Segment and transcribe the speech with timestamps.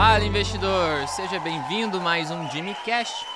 [0.00, 3.26] Fala investidor, seja bem-vindo mais um Jimmy Cash.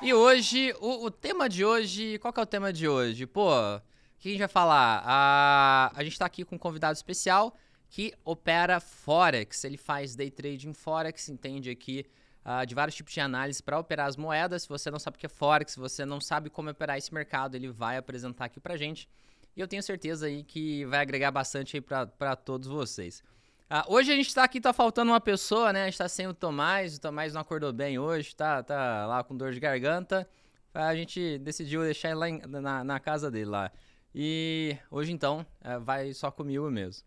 [0.00, 3.26] E hoje, o, o, tema de hoje, qual que é o tema de hoje?
[3.26, 3.82] Pô, o
[4.18, 5.02] que a gente vai falar?
[5.04, 7.54] A, a gente está aqui com um convidado especial
[7.90, 9.64] que opera Forex.
[9.64, 12.06] Ele faz day trade em Forex, entende aqui
[12.42, 14.62] uh, de vários tipos de análise para operar as moedas.
[14.62, 17.12] Se você não sabe o que é Forex, se você não sabe como operar esse
[17.12, 19.06] mercado, ele vai apresentar aqui para gente.
[19.54, 23.22] E eu tenho certeza aí que vai agregar bastante aí para todos vocês.
[23.70, 25.82] Uh, hoje a gente está aqui, tá faltando uma pessoa, né?
[25.82, 29.22] A gente está sem o Tomás, o Tomás não acordou bem hoje, tá, tá lá
[29.22, 30.26] com dor de garganta.
[30.72, 33.70] A gente decidiu deixar ele lá em, na, na, casa dele lá.
[34.14, 37.04] E hoje então uh, vai só comigo mesmo.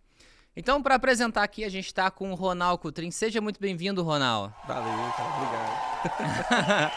[0.56, 3.10] Então, para apresentar aqui, a gente está com o Ronald Coutrin.
[3.10, 4.54] Seja muito bem-vindo, Ronald.
[4.68, 5.30] Valeu, cara,
[6.12, 6.92] obrigado.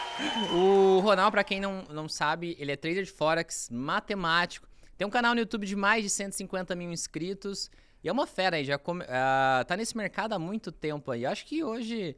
[0.53, 4.67] o Ronald, para quem não, não sabe, ele é trader de Forex, matemático.
[4.95, 7.71] Tem um canal no YouTube de mais de 150 mil inscritos.
[8.05, 11.25] E é uma fera aí, já come, uh, tá nesse mercado há muito tempo aí.
[11.25, 12.15] Acho que hoje.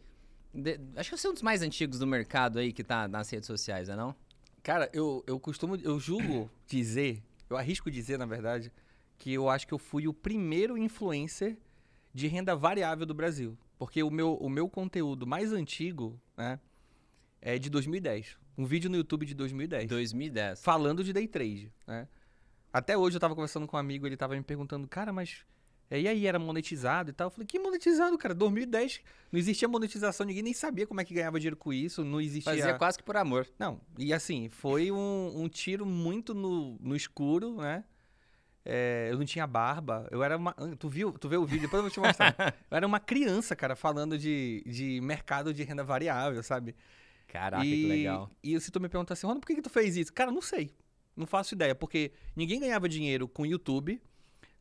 [0.53, 3.29] De, acho que você é um dos mais antigos do mercado aí que tá nas
[3.29, 4.13] redes sociais, é não?
[4.61, 5.77] Cara, eu, eu costumo.
[5.77, 8.69] Eu julgo dizer, eu arrisco dizer, na verdade,
[9.17, 11.57] que eu acho que eu fui o primeiro influencer
[12.13, 13.57] de renda variável do Brasil.
[13.79, 16.59] Porque o meu, o meu conteúdo mais antigo, né,
[17.41, 18.35] é de 2010.
[18.57, 19.87] Um vídeo no YouTube de 2010.
[19.87, 20.61] 2010.
[20.61, 22.09] Falando de day trade, né?
[22.73, 25.45] Até hoje eu tava conversando com um amigo, ele tava me perguntando, cara, mas
[25.89, 27.27] e aí era monetizado e tal.
[27.27, 28.33] Eu falei, que monetizado, cara?
[28.33, 32.19] 2010 não existia monetização, ninguém nem sabia como é que ganhava dinheiro com isso, não
[32.19, 32.53] existia.
[32.53, 33.47] Fazia quase que por amor.
[33.57, 37.83] Não, e assim, foi um, um tiro muito no, no escuro, né?
[38.69, 40.53] É, eu não tinha barba, eu era uma.
[40.77, 41.13] Tu viu?
[41.13, 41.61] Tu viu o vídeo?
[41.61, 42.35] Depois eu vou te mostrar.
[42.69, 46.75] eu era uma criança, cara, falando de, de mercado de renda variável, sabe?
[47.29, 48.29] Caraca, e, que legal.
[48.43, 50.11] E se tu me perguntar assim, Ronaldo, por que, que tu fez isso?
[50.11, 50.69] Cara, não sei.
[51.15, 54.01] Não faço ideia, porque ninguém ganhava dinheiro com YouTube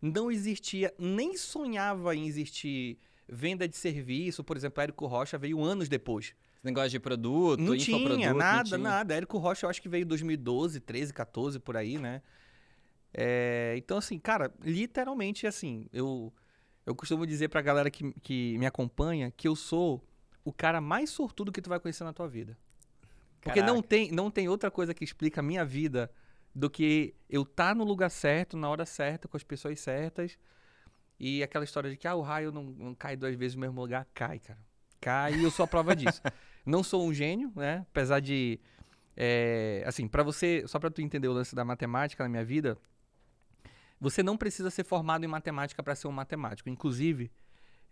[0.00, 4.44] não existia, nem sonhava em existir venda de serviço.
[4.44, 6.34] Por exemplo, Érico Rocha veio anos depois.
[6.62, 8.78] Negócio de produto, não tinha nada, não tinha.
[8.78, 9.14] nada.
[9.14, 12.22] Érico Rocha eu acho que veio em 2012, 13, 14 por aí, né?
[13.14, 16.32] É, então assim, cara, literalmente assim, eu
[16.84, 20.04] eu costumo dizer pra galera que, que me acompanha que eu sou
[20.44, 22.56] o cara mais sortudo que tu vai conhecer na tua vida.
[23.40, 26.10] Porque não tem, não tem outra coisa que explica a minha vida
[26.56, 30.38] do que eu estar tá no lugar certo, na hora certa, com as pessoas certas.
[31.20, 33.78] E aquela história de que ah, o raio não, não cai duas vezes no mesmo
[33.78, 34.58] lugar, cai, cara.
[34.98, 36.22] Cai e eu sou a prova disso.
[36.64, 37.84] não sou um gênio, né?
[37.90, 38.58] Apesar de.
[39.14, 42.78] É, assim, para você, só para tu entender o lance da matemática na minha vida,
[44.00, 46.70] você não precisa ser formado em matemática para ser um matemático.
[46.70, 47.30] Inclusive,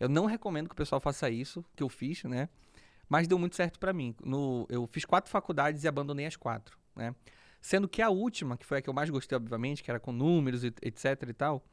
[0.01, 2.49] eu não recomendo que o pessoal faça isso, que eu fiz, né?
[3.11, 4.15] Mas deu muito certo para mim.
[4.25, 7.15] No, eu fiz quatro faculdades e abandonei as quatro, né?
[7.65, 10.13] Sendo que a última, que foi a que eu mais gostei, obviamente, que era com
[10.13, 11.65] números, etc e tal,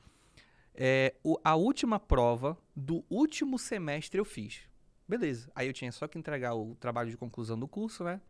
[0.74, 4.62] é, o, a última prova do último semestre eu fiz.
[5.06, 5.52] Beleza.
[5.54, 8.22] Aí eu tinha só que entregar o trabalho de conclusão do curso, né?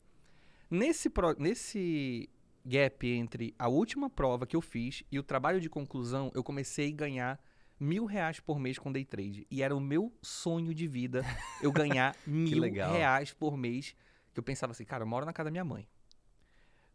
[0.71, 2.27] Nesse, pro, nesse
[2.65, 6.91] gap entre a última prova que eu fiz e o trabalho de conclusão, eu comecei
[6.91, 7.39] a ganhar
[7.79, 9.45] mil reais por mês com day trade.
[9.51, 11.23] E era o meu sonho de vida
[11.61, 13.95] eu ganhar mil reais por mês.
[14.33, 15.87] Que eu pensava assim, cara, eu moro na casa da minha mãe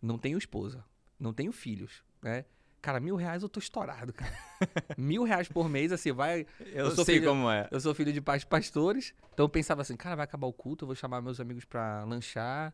[0.01, 0.85] não tenho esposa,
[1.19, 2.45] não tenho filhos, né?
[2.83, 4.33] Cara, mil reais eu tô estourado, cara.
[4.97, 6.47] mil reais por mês, assim, vai.
[6.61, 7.67] Eu, eu sou sei filho, como é.
[7.71, 10.85] Eu sou filho de pais pastores, então eu pensava assim, cara, vai acabar o culto,
[10.85, 12.73] eu vou chamar meus amigos pra lanchar.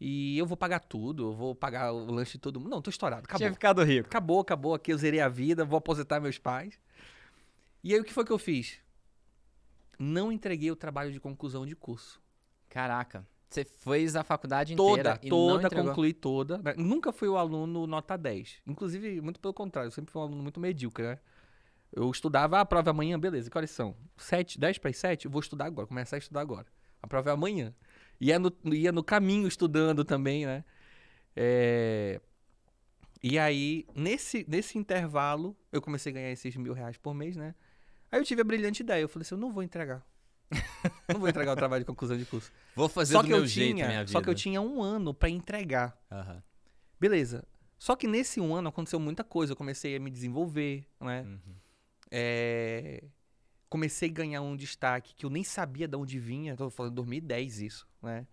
[0.00, 2.70] E eu vou pagar tudo, eu vou pagar o lanche de todo mundo.
[2.70, 3.38] Não, tô estourado, acabou.
[3.38, 4.08] Tinha ficado rico.
[4.08, 6.78] Acabou, acabou aqui, eu zerei a vida, vou aposentar meus pais.
[7.84, 8.78] E aí o que foi que eu fiz?
[9.98, 12.20] Não entreguei o trabalho de conclusão de curso.
[12.68, 13.26] Caraca.
[13.52, 16.58] Você fez a faculdade inteira toda, toda, concluí toda.
[16.58, 16.74] Né?
[16.76, 18.62] Nunca fui o aluno nota 10.
[18.66, 21.18] Inclusive, muito pelo contrário, eu sempre fui um aluno muito medíocre, né?
[21.92, 23.50] Eu estudava a prova amanhã, beleza.
[23.50, 23.94] Que horas são?
[24.16, 25.28] 7, 10 para as 7?
[25.28, 26.66] Vou estudar agora, começar a estudar agora.
[27.02, 27.74] A prova é amanhã.
[28.18, 30.64] Ia no, ia no caminho estudando também, né?
[31.36, 32.20] É...
[33.22, 37.54] E aí, nesse, nesse intervalo, eu comecei a ganhar esses mil reais por mês, né?
[38.10, 39.02] Aí eu tive a brilhante ideia.
[39.02, 40.02] Eu falei assim, eu não vou entregar
[41.08, 42.50] não vou entregar o trabalho de conclusão de curso.
[42.74, 44.12] Vou fazer só do meu jeito tinha, minha vida.
[44.12, 45.96] Só que eu tinha um ano para entregar.
[46.10, 46.42] Uhum.
[47.00, 47.44] Beleza.
[47.78, 49.52] Só que nesse um ano aconteceu muita coisa.
[49.52, 51.22] Eu comecei a me desenvolver, né?
[51.22, 51.54] Uhum.
[52.10, 53.02] É...
[53.68, 56.52] Comecei a ganhar um destaque que eu nem sabia de onde vinha.
[56.52, 58.26] Estou falando 2010 isso, né?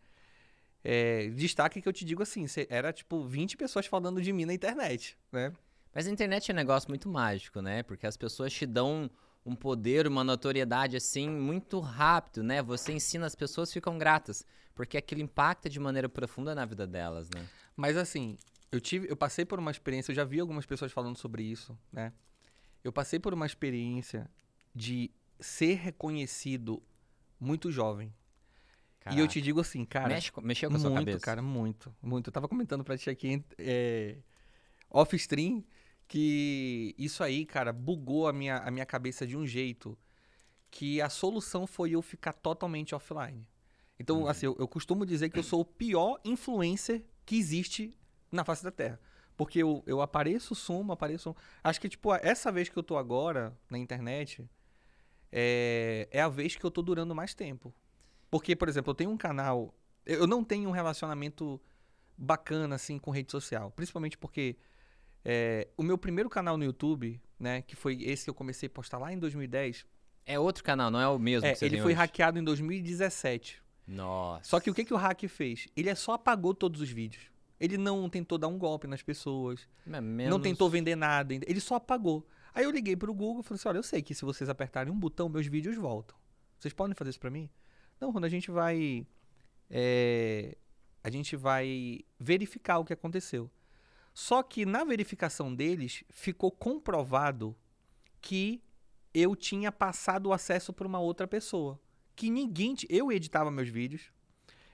[0.84, 1.30] É...
[1.30, 5.18] Destaque que eu te digo assim, era tipo 20 pessoas falando de mim na internet,
[5.32, 5.52] né?
[5.94, 7.84] Mas a internet é um negócio muito mágico, né?
[7.84, 9.10] Porque as pessoas te dão
[9.50, 12.62] um poder, uma notoriedade assim muito rápido, né?
[12.62, 17.30] Você ensina as pessoas ficam gratas, porque aquilo impacta de maneira profunda na vida delas,
[17.34, 17.46] né?
[17.76, 18.38] Mas assim,
[18.72, 21.78] eu tive, eu passei por uma experiência, eu já vi algumas pessoas falando sobre isso,
[21.92, 22.14] né?
[22.84, 24.30] Eu passei por uma experiência
[24.74, 26.82] de ser reconhecido
[27.40, 28.14] muito jovem.
[29.00, 29.20] Caraca.
[29.20, 30.10] E eu te digo assim, cara.
[30.10, 31.26] Mexe, mexeu com a sua muito, cabeça.
[31.26, 32.28] cara, muito, muito.
[32.28, 34.18] Eu tava comentando pra ti aqui é,
[34.90, 35.64] off-stream
[36.10, 39.96] que isso aí, cara, bugou a minha, a minha cabeça de um jeito
[40.72, 43.48] que a solução foi eu ficar totalmente offline.
[44.00, 44.28] Então, uhum.
[44.28, 47.96] assim, eu, eu costumo dizer que eu sou o pior influencer que existe
[48.32, 49.00] na face da Terra.
[49.38, 51.36] Porque eu, eu apareço, sumo, apareço.
[51.64, 54.50] Acho que, tipo, essa vez que eu tô agora na internet
[55.32, 57.72] é, é a vez que eu tô durando mais tempo.
[58.32, 59.76] Porque, por exemplo, eu tenho um canal.
[60.08, 61.62] Eu não tenho um relacionamento
[62.18, 63.70] bacana, assim, com rede social.
[63.72, 64.58] Principalmente porque
[65.24, 68.70] é, o meu primeiro canal no YouTube, né, que foi esse que eu comecei a
[68.70, 69.86] postar lá em 2010.
[70.26, 71.96] É outro canal, não é o mesmo é, Ele foi hoje.
[71.96, 73.62] hackeado em 2017.
[73.88, 74.44] Nossa.
[74.44, 75.68] Só que o que, que o hack fez?
[75.76, 77.24] Ele só apagou todos os vídeos.
[77.60, 79.68] Ele não tentou dar um golpe nas pessoas.
[79.86, 80.30] Menos...
[80.30, 81.34] Não tentou vender nada.
[81.34, 82.26] Ele só apagou.
[82.54, 84.94] Aí eu liguei pro Google e falei assim: olha, eu sei que se vocês apertarem
[84.94, 86.16] um botão, meus vídeos voltam.
[86.58, 87.50] Vocês podem fazer isso pra mim?
[88.00, 89.06] Não, quando a gente vai.
[89.70, 90.56] É,
[91.04, 93.50] a gente vai verificar o que aconteceu.
[94.20, 97.56] Só que na verificação deles ficou comprovado
[98.20, 98.62] que
[99.14, 101.80] eu tinha passado o acesso para uma outra pessoa.
[102.18, 102.76] Que ninguém.
[102.90, 104.12] Eu editava meus vídeos.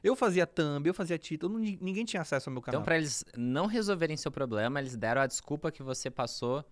[0.04, 2.80] Eu fazia thumb, eu fazia título, ninguém tinha acesso ao meu canal.
[2.80, 6.66] Então, para eles não resolverem seu problema, eles deram a desculpa que você passou.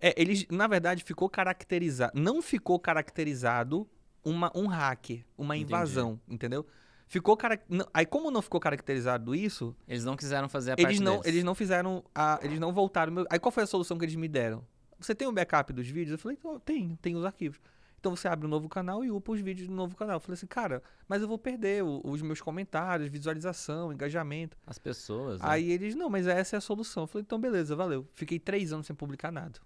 [0.00, 2.12] É, eles, na verdade, ficou caracterizado.
[2.14, 3.90] Não ficou caracterizado
[4.24, 6.34] uma, um hack, uma invasão, Entendi.
[6.34, 6.66] entendeu?
[7.08, 7.58] Ficou cara...
[7.94, 11.26] aí como não ficou caracterizado isso, eles não quiseram fazer a eles parte não, deles.
[11.26, 13.24] eles não fizeram a, eles não voltaram.
[13.30, 14.62] Aí qual foi a solução que eles me deram?
[15.00, 16.12] Você tem o um backup dos vídeos?
[16.12, 17.58] Eu falei, oh, tenho, tenho os arquivos.
[17.98, 20.16] Então você abre um novo canal e upa os vídeos do novo canal.
[20.16, 24.58] Eu falei assim, cara, mas eu vou perder os meus comentários, visualização, engajamento.
[24.66, 25.40] As pessoas.
[25.40, 25.46] Né?
[25.48, 27.04] Aí eles, não, mas essa é a solução.
[27.04, 28.06] Eu falei, então beleza, valeu.
[28.12, 29.58] Fiquei três anos sem publicar nada.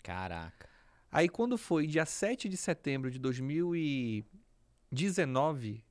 [0.00, 0.68] Caraca.
[1.10, 5.84] Aí quando foi dia 7 de setembro de 2019,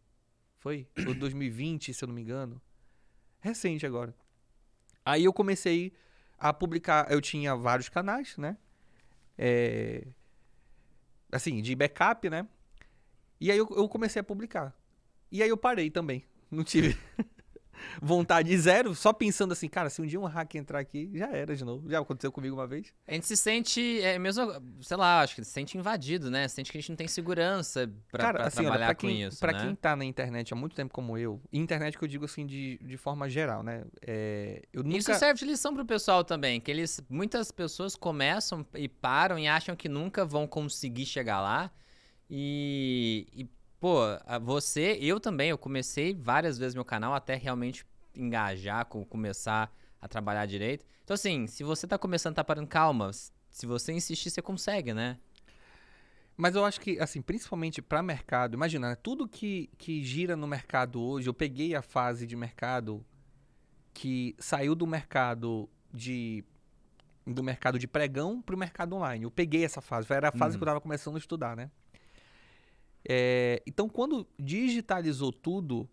[0.64, 0.88] foi?
[1.06, 2.62] Ou 2020, se eu não me engano.
[3.42, 4.16] Recente agora.
[5.06, 5.92] Aí eu comecei
[6.40, 7.12] a publicar.
[7.12, 8.58] Eu tinha vários canais, né?
[9.38, 10.08] É,
[11.30, 12.48] assim, de backup, né?
[13.42, 14.74] E aí eu, eu comecei a publicar.
[15.30, 16.24] E aí eu parei também.
[16.50, 16.98] Não tive.
[18.02, 21.56] Vontade zero, só pensando assim, cara, se um dia um hack entrar aqui, já era
[21.56, 21.90] de novo.
[21.90, 22.94] Já aconteceu comigo uma vez.
[23.08, 24.52] A gente se sente, é, mesmo,
[24.82, 26.48] sei lá, acho que se sente invadido, né?
[26.48, 28.96] Se sente que a gente não tem segurança pra, cara, pra assim, trabalhar olha, pra
[28.96, 29.60] quem, com isso, Pra né?
[29.62, 32.80] quem tá na internet há muito tempo como eu, internet que eu digo assim de,
[32.82, 33.84] de forma geral, né?
[34.02, 34.98] É, eu nunca...
[34.98, 39.48] Isso serve de lição pro pessoal também, que eles, muitas pessoas começam e param e
[39.48, 41.72] acham que nunca vão conseguir chegar lá
[42.30, 43.50] e, e
[43.84, 44.00] pô,
[44.42, 47.86] você, eu também, eu comecei várias vezes meu canal até realmente
[48.16, 50.86] engajar, com, começar a trabalhar direito.
[51.04, 53.12] Então, assim, se você tá começando, tá parando, calma.
[53.52, 55.20] Se você insistir, você consegue, né?
[56.38, 60.48] Mas eu acho que, assim, principalmente para mercado, imagina, né, tudo que, que gira no
[60.48, 63.06] mercado hoje, eu peguei a fase de mercado
[63.94, 66.46] que saiu do mercado de
[67.28, 69.26] do mercado de pregão para o mercado online.
[69.26, 70.60] Eu peguei essa fase, era a fase uhum.
[70.60, 71.70] que eu estava começando a estudar, né?
[73.08, 75.90] É, então, quando digitalizou tudo,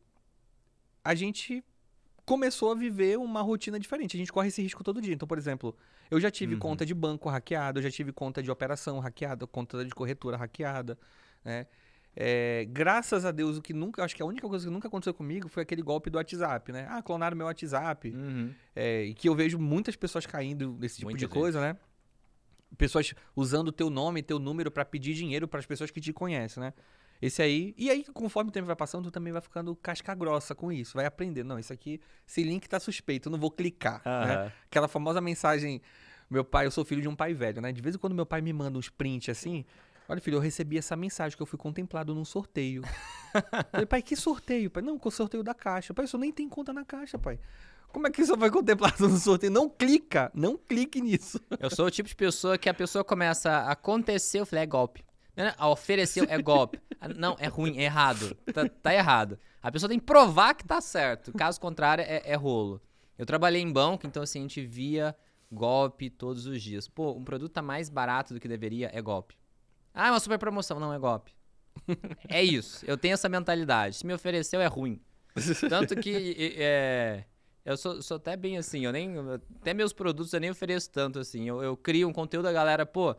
[1.04, 1.64] a gente
[2.24, 4.16] começou a viver uma rotina diferente.
[4.16, 5.14] A gente corre esse risco todo dia.
[5.14, 5.76] Então, por exemplo,
[6.10, 6.60] eu já tive uhum.
[6.60, 10.98] conta de banco hackeada, eu já tive conta de operação hackeada, conta de corretora hackeada,
[11.44, 11.66] né?
[12.14, 15.14] É, graças a Deus, o que nunca, acho que a única coisa que nunca aconteceu
[15.14, 16.86] comigo foi aquele golpe do WhatsApp, né?
[16.90, 18.10] Ah, clonaram meu WhatsApp.
[18.10, 18.52] Uhum.
[18.74, 21.76] É, e que eu vejo muitas pessoas caindo nesse tipo Muita de coisa, né?
[22.76, 26.12] Pessoas usando o teu nome, teu número para pedir dinheiro para as pessoas que te
[26.12, 26.72] conhecem, né?
[27.20, 27.74] Esse aí.
[27.76, 30.94] E aí, conforme o tempo vai passando, tu também vai ficando casca grossa com isso.
[30.94, 31.44] Vai aprender.
[31.44, 34.02] Não, isso aqui, esse link tá suspeito, eu não vou clicar.
[34.06, 34.26] Uhum.
[34.26, 34.52] Né?
[34.64, 35.82] Aquela famosa mensagem.
[36.30, 37.72] Meu pai, eu sou filho de um pai velho, né?
[37.72, 39.64] De vez em quando meu pai me manda uns prints assim.
[40.08, 42.82] Olha, filho, eu recebi essa mensagem que eu fui contemplado num sorteio.
[43.70, 44.70] falei, pai, que sorteio?
[44.70, 45.92] Pai, não, com o sorteio da caixa.
[45.92, 47.38] Pai, isso nem tem conta na caixa, pai.
[47.92, 49.52] Como é que isso foi contemplado no sorteio?
[49.52, 51.40] Não clica, não clique nisso.
[51.58, 54.66] Eu sou o tipo de pessoa que a pessoa começa a acontecer, eu falei, é
[54.66, 55.04] golpe.
[55.56, 56.80] A ofereceu é golpe.
[57.16, 58.36] Não, é ruim, é errado.
[58.52, 59.38] Tá, tá, errado.
[59.62, 61.32] A pessoa tem que provar que tá certo.
[61.32, 62.80] Caso contrário, é, é, rolo.
[63.18, 65.16] Eu trabalhei em banco, então assim, a gente via
[65.50, 66.88] golpe todos os dias.
[66.88, 69.36] Pô, um produto tá mais barato do que deveria, é golpe.
[69.94, 70.78] Ah, é uma super promoção.
[70.78, 71.32] Não, é golpe.
[72.28, 72.84] é isso.
[72.86, 73.96] Eu tenho essa mentalidade.
[73.96, 75.00] Se me ofereceu, é ruim.
[75.68, 77.24] Tanto que é,
[77.64, 79.14] eu sou, sou, até bem assim, eu nem.
[79.60, 81.48] Até meus produtos eu nem ofereço tanto assim.
[81.48, 83.14] Eu, eu crio um conteúdo, a galera, pô,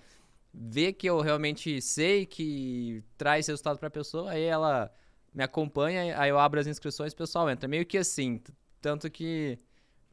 [0.54, 4.94] vê que eu realmente sei que traz resultado para a pessoa, aí ela
[5.34, 7.68] me acompanha, aí eu abro as inscrições, o pessoal entra.
[7.68, 8.42] Meio que assim,
[8.82, 9.58] tanto que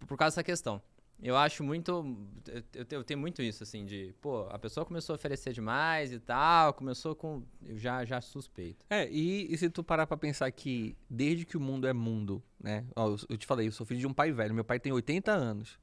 [0.07, 0.81] por causa dessa questão.
[1.21, 2.17] Eu acho muito.
[2.47, 4.15] Eu, eu, tenho muito isso, assim, de.
[4.21, 7.43] Pô, a pessoa começou a oferecer demais e tal, começou com.
[7.67, 8.87] Eu já, já suspeito.
[8.89, 12.41] É, e, e se tu parar pra pensar que desde que o mundo é mundo,
[12.61, 12.85] né?
[12.95, 14.93] Ó, eu, eu te falei, eu sou filho de um pai velho, meu pai tem
[14.93, 15.77] 80 anos.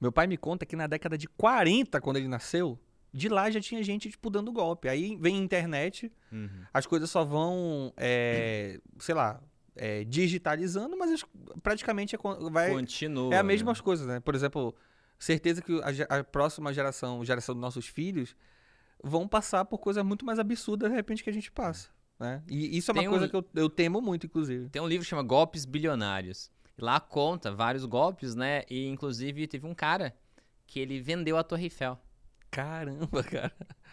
[0.00, 2.78] Meu pai me conta que na década de 40, quando ele nasceu,
[3.12, 4.88] de lá já tinha gente, tipo, dando golpe.
[4.88, 6.48] Aí vem a internet, uhum.
[6.72, 9.40] as coisas só vão, é, sei lá,
[9.76, 11.24] é, digitalizando, mas
[11.62, 12.18] praticamente é,
[12.50, 13.78] vai, Continua, é a mesma né?
[13.80, 14.20] coisa, né?
[14.20, 14.74] Por exemplo,
[15.18, 18.34] certeza que a, a, próxima geração, geração dos nossos filhos,
[19.02, 21.88] vão passar por coisas muito mais absurdas de repente que a gente passa.
[22.18, 22.42] Né?
[22.48, 24.68] E isso é uma Tem coisa um, que eu, eu temo muito, inclusive.
[24.68, 26.50] Tem um livro que chama Golpes Bilionários.
[26.78, 28.62] Lá conta vários golpes, né?
[28.68, 30.14] E inclusive teve um cara
[30.66, 31.98] que ele vendeu a Torre Eiffel.
[32.50, 33.52] Caramba, cara.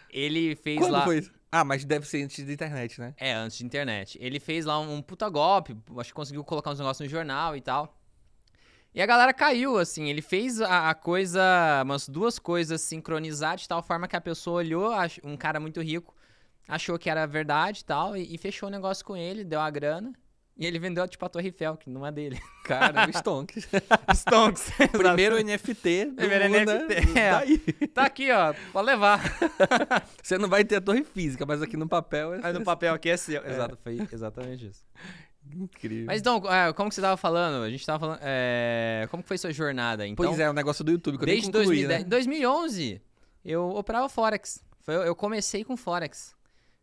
[0.10, 1.04] Ele fez Quando lá.
[1.04, 1.32] Foi isso?
[1.52, 3.14] Ah, mas deve ser antes da internet, né?
[3.18, 4.18] É, antes de internet.
[4.22, 7.62] Ele fez lá um, puta golpe, acho que conseguiu colocar uns negócios no jornal e
[7.62, 7.98] tal.
[8.94, 10.10] E a galera caiu, assim.
[10.10, 14.58] Ele fez a, a coisa, umas duas coisas sincronizadas de tal forma que a pessoa
[14.58, 14.92] olhou,
[15.24, 16.16] um cara muito rico,
[16.68, 19.70] achou que era verdade e tal, e, e fechou o negócio com ele, deu a
[19.70, 20.14] grana.
[20.60, 22.42] E ele vendeu, tipo, a Torre Eiffel, que não é dele.
[22.66, 23.68] Cara, Stonks.
[24.16, 24.72] Stonks.
[24.92, 26.14] Primeiro NFT.
[26.16, 27.14] Primeiro NFT.
[27.14, 27.22] Né?
[27.22, 27.32] É.
[27.32, 27.58] Tá, aí.
[27.94, 28.54] tá aqui, ó.
[28.74, 29.22] Pode levar.
[30.22, 32.34] Você não vai ter a torre física, mas aqui no papel...
[32.34, 32.40] É...
[32.40, 33.44] Mas no papel aqui é seu.
[33.44, 33.52] É.
[33.52, 34.84] Exato, foi exatamente isso.
[35.54, 36.08] Incrível.
[36.08, 37.64] Mas então, é, como que você tava falando?
[37.64, 38.20] A gente tava falando...
[38.24, 40.26] É, como que foi sua jornada, então?
[40.26, 42.10] Pois é, o negócio do YouTube, que desde eu nem concluí, 2010, né?
[42.10, 43.02] 2011,
[43.46, 44.64] eu operava Forex.
[44.82, 46.36] Foi, eu comecei com Forex.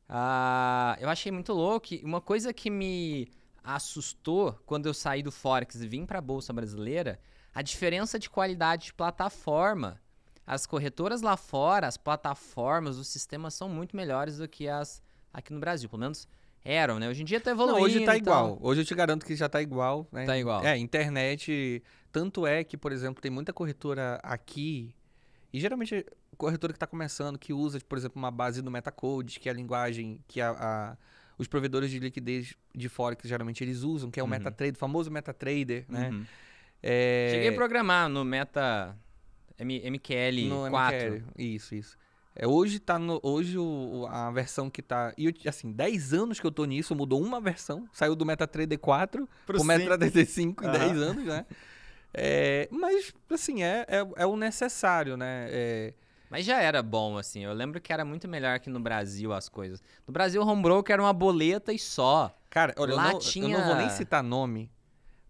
[0.08, 1.88] Ah, eu achei muito louco.
[2.02, 3.28] Uma coisa que me
[3.64, 7.18] assustou quando eu saí do Forex e vim para a Bolsa Brasileira,
[7.54, 10.00] a diferença de qualidade de plataforma.
[10.46, 15.02] As corretoras lá fora, as plataformas, os sistemas são muito melhores do que as
[15.32, 15.88] aqui no Brasil.
[15.88, 16.28] Pelo menos
[16.62, 17.08] eram, né?
[17.08, 17.78] Hoje em dia tá evoluindo.
[17.78, 18.16] Não, hoje tá então...
[18.16, 18.58] igual.
[18.60, 20.26] Hoje eu te garanto que já tá igual, né?
[20.26, 20.62] Tá igual.
[20.62, 21.82] É, internet.
[22.12, 24.94] Tanto é que, por exemplo, tem muita corretora aqui.
[25.52, 26.04] E geralmente
[26.36, 29.54] corretora que está começando, que usa, por exemplo, uma base do Metacode, que é a
[29.54, 30.96] linguagem que a, a
[31.38, 34.30] os provedores de liquidez de Forex geralmente eles usam, que é o uhum.
[34.30, 36.10] MetaTrader, o famoso MetaTrader, né?
[36.10, 36.24] Uhum.
[36.82, 37.28] É...
[37.32, 38.96] Cheguei a programar no Meta
[39.58, 40.98] M MQL no 4.
[40.98, 41.24] MQL.
[41.38, 41.96] Isso, isso.
[42.36, 45.14] É, hoje tá no, hoje o, a versão que tá.
[45.16, 47.88] E assim, 10 anos que eu tô nisso, mudou uma versão.
[47.92, 50.72] Saiu do MetaTrader 4 pro, pro MetaTrader 5 em uhum.
[50.72, 51.46] 10 anos, né?
[52.12, 55.48] É, mas, assim, é, é, é o necessário, né?
[55.50, 55.94] É,
[56.34, 57.44] mas já era bom, assim.
[57.44, 59.80] Eu lembro que era muito melhor que no Brasil as coisas.
[60.04, 62.36] No Brasil, o home broker era uma boleta e só.
[62.50, 63.54] Cara, olha, Lá eu, não, tinha...
[63.54, 64.68] eu não vou nem citar nome,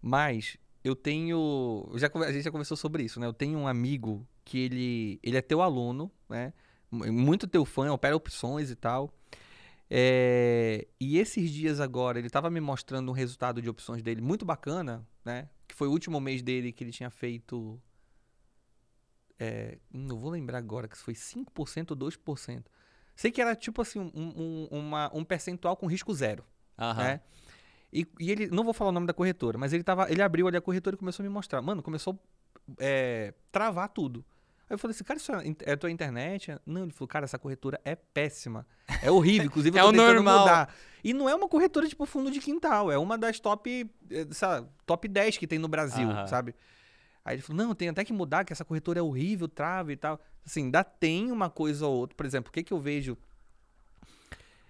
[0.01, 1.91] mas eu tenho.
[1.93, 3.27] Já, a gente já conversou sobre isso, né?
[3.27, 6.51] Eu tenho um amigo que ele, ele é teu aluno, né?
[6.89, 9.13] Muito teu fã, opera opções e tal.
[9.87, 14.43] É, e esses dias agora, ele estava me mostrando um resultado de opções dele muito
[14.43, 15.49] bacana, né?
[15.67, 17.79] Que foi o último mês dele que ele tinha feito
[19.39, 22.63] é, não vou lembrar agora que foi 5% ou 2%.
[23.15, 26.43] Sei que era tipo assim, um, um, uma, um percentual com risco zero.
[26.77, 26.93] Uhum.
[26.95, 27.21] Né?
[27.91, 30.47] E, e, ele, não vou falar o nome da corretora, mas ele, tava, ele abriu
[30.47, 31.61] ali a corretora e começou a me mostrar.
[31.61, 34.25] Mano, começou a é, travar tudo.
[34.67, 36.57] Aí eu falei assim, cara, isso é, é tua internet?
[36.65, 38.65] Não, ele falou, cara, essa corretora é péssima.
[39.01, 40.39] É horrível, inclusive eu tô é o normal.
[40.39, 40.75] mudar.
[41.03, 44.67] E não é uma corretora tipo fundo de quintal, é uma das top, eh, sabe,
[44.85, 46.27] top 10 que tem no Brasil, uhum.
[46.27, 46.55] sabe?
[47.25, 49.97] Aí ele falou, não, tem até que mudar, que essa corretora é horrível, trava e
[49.97, 50.21] tal.
[50.45, 52.15] Assim, ainda tem uma coisa ou outra.
[52.15, 53.17] Por exemplo, o que, que eu vejo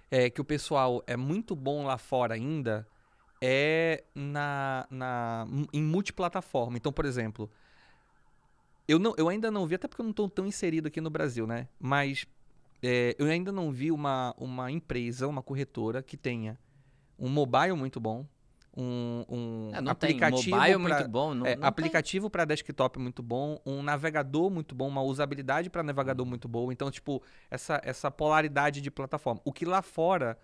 [0.10, 2.88] é, que o pessoal é muito bom lá fora ainda
[3.42, 6.78] é na, na, em multiplataforma.
[6.78, 7.52] Então, por exemplo,
[8.88, 11.10] eu, não, eu ainda não vi, até porque eu não estou tão inserido aqui no
[11.10, 11.68] Brasil, né?
[11.78, 12.26] Mas
[12.82, 16.58] é, eu ainda não vi uma, uma empresa, uma corretora que tenha
[17.20, 18.26] um mobile muito bom,
[18.76, 23.24] um, um é, aplicativo mobile pra, muito bom, não, é, não aplicativo para desktop muito
[23.24, 26.74] bom, um navegador muito bom, uma usabilidade para navegador muito boa.
[26.74, 29.42] Então, tipo, essa, essa polaridade de plataforma.
[29.46, 30.38] O que lá fora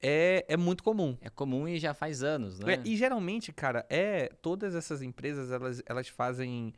[0.00, 1.16] é, é muito comum.
[1.20, 2.74] É comum e já faz anos, né?
[2.74, 6.72] É, e geralmente, cara, é todas essas empresas elas, elas fazem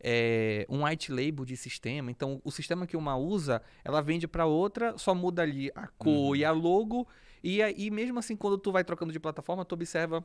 [0.00, 2.10] é, um white label de sistema.
[2.10, 6.28] Então, o sistema que uma usa, ela vende para outra, só muda ali a cor
[6.30, 6.36] uhum.
[6.36, 7.06] e a logo.
[7.42, 10.24] E aí, mesmo assim, quando tu vai trocando de plataforma, tu observa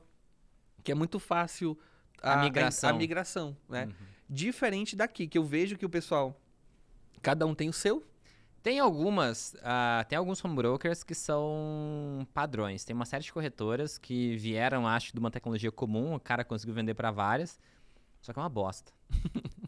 [0.81, 1.77] que é muito fácil
[2.21, 3.85] a, a migração, a, a migração né?
[3.85, 3.93] Uhum.
[4.29, 6.39] Diferente daqui, que eu vejo que o pessoal,
[7.21, 8.03] cada um tem o seu.
[8.63, 12.85] Tem algumas, uh, tem alguns home brokers que são padrões.
[12.85, 16.75] Tem uma série de corretoras que vieram, acho, de uma tecnologia comum, o cara conseguiu
[16.75, 17.59] vender para várias,
[18.21, 18.91] só que é uma bosta.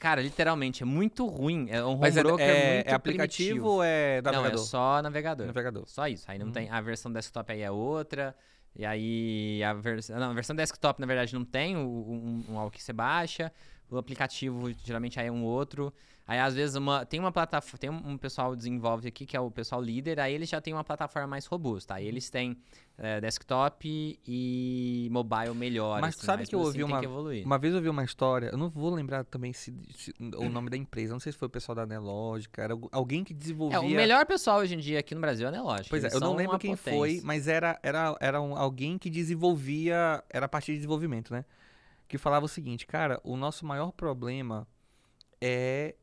[0.00, 1.68] Cara, literalmente, é muito ruim.
[1.68, 3.68] É um home Mas é, broker é, muito é aplicativo primitivo.
[3.68, 4.52] ou é navegador?
[4.52, 5.46] Não, é só navegador.
[5.46, 5.84] Navegador.
[5.86, 6.24] Só isso.
[6.26, 6.52] Aí não uhum.
[6.52, 6.70] tem.
[6.70, 8.34] A versão desktop aí é outra.
[8.76, 10.08] E aí a, vers...
[10.08, 13.52] não, a versão desktop, na verdade, não tem o, um, um algo que você baixa.
[13.90, 15.92] O aplicativo geralmente aí é um outro.
[16.26, 19.50] Aí às vezes uma, tem uma plataforma, tem um pessoal desenvolve aqui que é o
[19.50, 21.94] pessoal líder, aí eles já tem uma plataforma mais robusta.
[21.94, 22.56] Aí eles têm
[22.96, 26.00] é, desktop e mobile melhor.
[26.00, 27.00] Mas assim, sabe mas que eu ouvi assim uma,
[27.44, 30.70] uma vez eu ouvi uma história, eu não vou lembrar também se, se- o nome
[30.70, 33.78] da empresa, não sei se foi o pessoal da Nelogica, era algu- alguém que desenvolvia...
[33.78, 35.88] É, o melhor pessoal hoje em dia aqui no Brasil é Nelogic.
[35.90, 36.92] Pois é, eu não lembro quem potência.
[36.96, 41.44] foi, mas era, era, era um- alguém que desenvolvia, era a partir de desenvolvimento, né?
[42.10, 44.66] Que falava o seguinte, cara, o nosso maior problema
[45.40, 45.94] é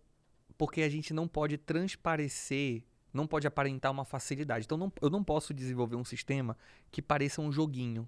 [0.58, 2.82] porque a gente não pode transparecer,
[3.14, 4.64] não pode aparentar uma facilidade.
[4.66, 6.58] Então não- eu não posso desenvolver um sistema
[6.90, 8.08] que pareça um joguinho.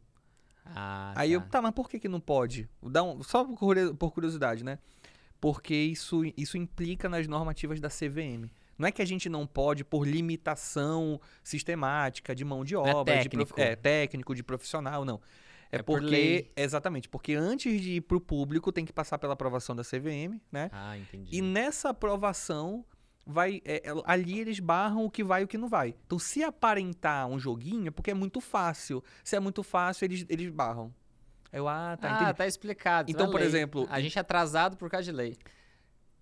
[0.65, 1.47] Ah, Aí eu, tá.
[1.47, 2.69] tá, mas por que que não pode?
[2.81, 4.79] Dá um, só por curio- por curiosidade, né?
[5.41, 8.49] Porque isso, isso implica nas normativas da CVM.
[8.77, 13.17] Não é que a gente não pode por limitação sistemática de mão de é obra,
[13.21, 13.59] de prof- técnico.
[13.59, 15.19] é, técnico, de profissional, não.
[15.71, 16.51] É, É por porque, lei.
[16.57, 20.39] exatamente, porque antes de ir para o público tem que passar pela aprovação da CVM,
[20.51, 20.69] né?
[20.73, 21.35] Ah, entendi.
[21.35, 22.83] E nessa aprovação
[23.25, 25.93] vai é, é, ali eles barram o que vai e o que não vai.
[26.05, 29.03] Então se aparentar um joguinho é porque é muito fácil.
[29.23, 30.91] Se é muito fácil eles, eles barram.
[31.51, 32.37] Eu ah, tá, ah, entendi.
[32.37, 33.11] tá explicado.
[33.11, 33.47] Então, é por lei.
[33.47, 35.35] exemplo, A gente é atrasado por causa de lei.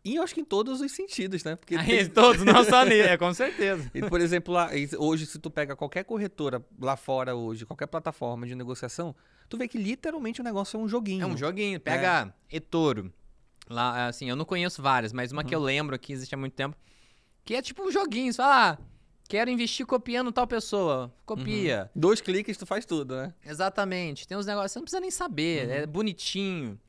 [0.03, 1.57] E eu acho que em todos os sentidos, né?
[1.57, 3.91] Porque tem- todos, não só nele, é, com certeza.
[3.93, 8.47] E, por exemplo, lá, hoje, se tu pega qualquer corretora lá fora hoje, qualquer plataforma
[8.47, 9.13] de negociação,
[9.49, 11.23] tu vê que literalmente o negócio é um joguinho.
[11.23, 11.79] É um joguinho.
[11.79, 13.11] Pega eToro.
[13.69, 15.61] Lá, assim, eu não conheço várias, mas uma que Uhum.
[15.61, 16.75] eu lembro que existe há muito tempo,
[17.43, 18.31] que é tipo um joguinho.
[18.31, 18.77] Você fala, ah,
[19.27, 21.13] quero investir copiando tal pessoa.
[21.25, 21.91] Copia.
[21.93, 23.33] Dois cliques, tu faz tudo, né?
[23.45, 24.25] Exatamente.
[24.27, 25.73] Tem uns negócios, você não precisa nem saber, Uhum.
[25.73, 26.79] é bonitinho.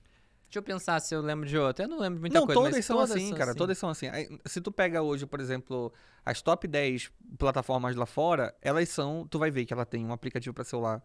[0.46, 1.84] Deixa eu pensar se eu lembro de outro.
[1.84, 3.50] Eu não lembro de muita Não, coisa, todas mas são todas assim, são cara.
[3.50, 3.58] assim.
[3.58, 4.06] Todas são assim.
[4.46, 5.92] Se tu pega hoje, por exemplo,
[6.24, 9.26] as top 10 plataformas lá fora, elas são.
[9.28, 11.02] Tu vai ver que ela tem um aplicativo pra celular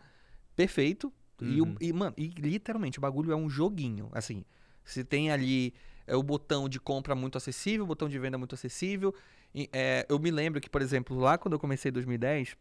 [0.55, 1.12] perfeito.
[1.42, 1.75] E, Uhum.
[1.82, 4.10] e, mano, e literalmente o bagulho é um joguinho.
[4.12, 4.46] Assim,
[4.84, 5.74] se tem ali
[6.06, 9.13] é, o botão de compra muito acessível, o botão de venda muito acessível.
[9.54, 12.56] E, é, eu me lembro que, por exemplo, lá quando eu comecei em 2010,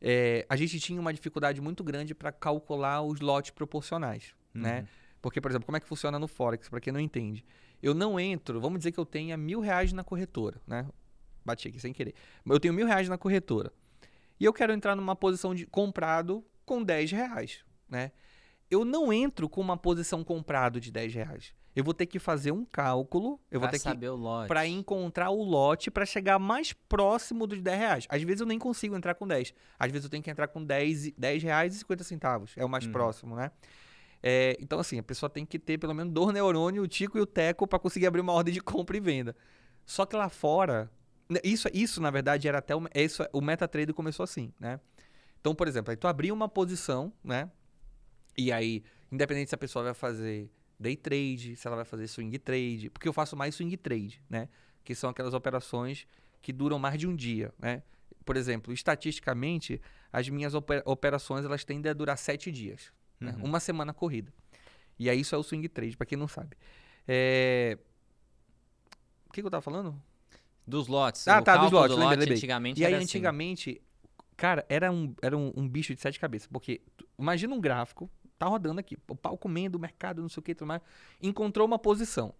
[0.00, 4.80] é, a gente tinha uma dificuldade muito grande para calcular os lotes proporcionais, né?
[4.80, 4.86] Uhum.
[5.22, 7.44] Porque, por exemplo, como é que funciona no Forex, para quem não entende?
[7.82, 10.86] Eu não entro, vamos dizer que eu tenha mil reais na corretora, né?
[11.44, 12.14] Bati aqui sem querer.
[12.44, 13.72] Eu tenho mil reais na corretora.
[14.38, 18.12] E eu quero entrar numa posição de comprado com 10 reais, né?
[18.70, 21.54] Eu não entro com uma posição comprado de 10 reais.
[21.74, 24.48] Eu vou ter que fazer um cálculo, eu vou Pra ter que saber o lote.
[24.48, 28.06] para encontrar o lote para chegar mais próximo dos 10 reais.
[28.08, 29.54] Às vezes eu nem consigo entrar com 10.
[29.78, 32.54] Às vezes eu tenho que entrar com 10, e- 10 reais e 50 centavos.
[32.56, 32.92] É o mais Uhum.
[32.92, 33.50] próximo, né?
[34.22, 37.20] É, então, assim, a pessoa tem que ter pelo menos dois neurônios, o Tico e
[37.20, 39.36] o Teco, para conseguir abrir uma ordem de compra e venda.
[39.84, 40.90] Só que lá fora,
[41.44, 44.80] isso, isso na verdade era até o, isso, o MetaTrader começou assim, né?
[45.46, 47.48] Então, por exemplo, aí tu abria uma posição, né?
[48.36, 48.82] E aí,
[49.12, 53.06] independente se a pessoa vai fazer day trade, se ela vai fazer swing trade, porque
[53.06, 54.48] eu faço mais swing trade, né?
[54.82, 56.04] Que são aquelas operações
[56.42, 57.84] que duram mais de um dia, né?
[58.24, 59.80] Por exemplo, estatisticamente,
[60.12, 63.32] as minhas ope- operações elas tendem a durar sete dias, né?
[63.38, 63.44] Uhum.
[63.44, 64.32] uma semana corrida.
[64.98, 66.56] E aí isso é o swing trade, para quem não sabe.
[67.06, 67.78] É...
[69.28, 69.94] O que, que eu tava falando?
[70.66, 71.28] Dos lotes.
[71.28, 72.36] Ah, tá, dos lotes, do lembrei, lote lembrei.
[72.36, 73.04] antigamente E aí, assim.
[73.04, 73.80] antigamente,
[74.36, 76.46] cara, era um, era um, um bicho de sete cabeças.
[76.46, 76.80] Porque,
[77.18, 80.54] imagina um gráfico, tá rodando aqui, o pau comendo, o mercado, não sei o que,
[80.54, 80.82] tudo mais,
[81.22, 82.34] encontrou uma posição.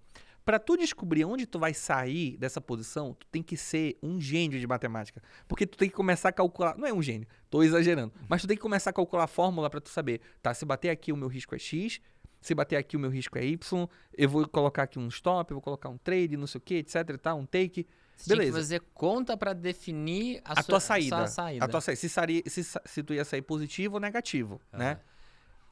[0.45, 4.61] Pra tu descobrir onde tu vai sair dessa posição, tu tem que ser um gênio
[4.61, 5.21] de matemática.
[5.49, 6.79] Porque tu tem que começar a calcular.
[6.79, 8.13] Não é um gênio, tô exagerando.
[8.29, 10.21] Mas tu tem que começar a calcular a fórmula pra tu saber.
[10.41, 12.01] Tá, se bater aqui o meu risco é X,
[12.41, 15.61] se bater aqui o meu risco é Y, eu vou colocar aqui um stop, vou
[15.61, 17.85] colocar um trade, não sei o que, etc tal, um take.
[18.17, 18.57] Você tinha que beleza.
[18.59, 21.17] fazer conta pra definir a, a sua, tua saída.
[21.19, 21.65] sua saída.
[21.65, 22.01] A tua saída.
[22.01, 24.79] Se, sari- se, se tu ia sair positivo ou negativo, Ah.
[24.79, 25.01] né?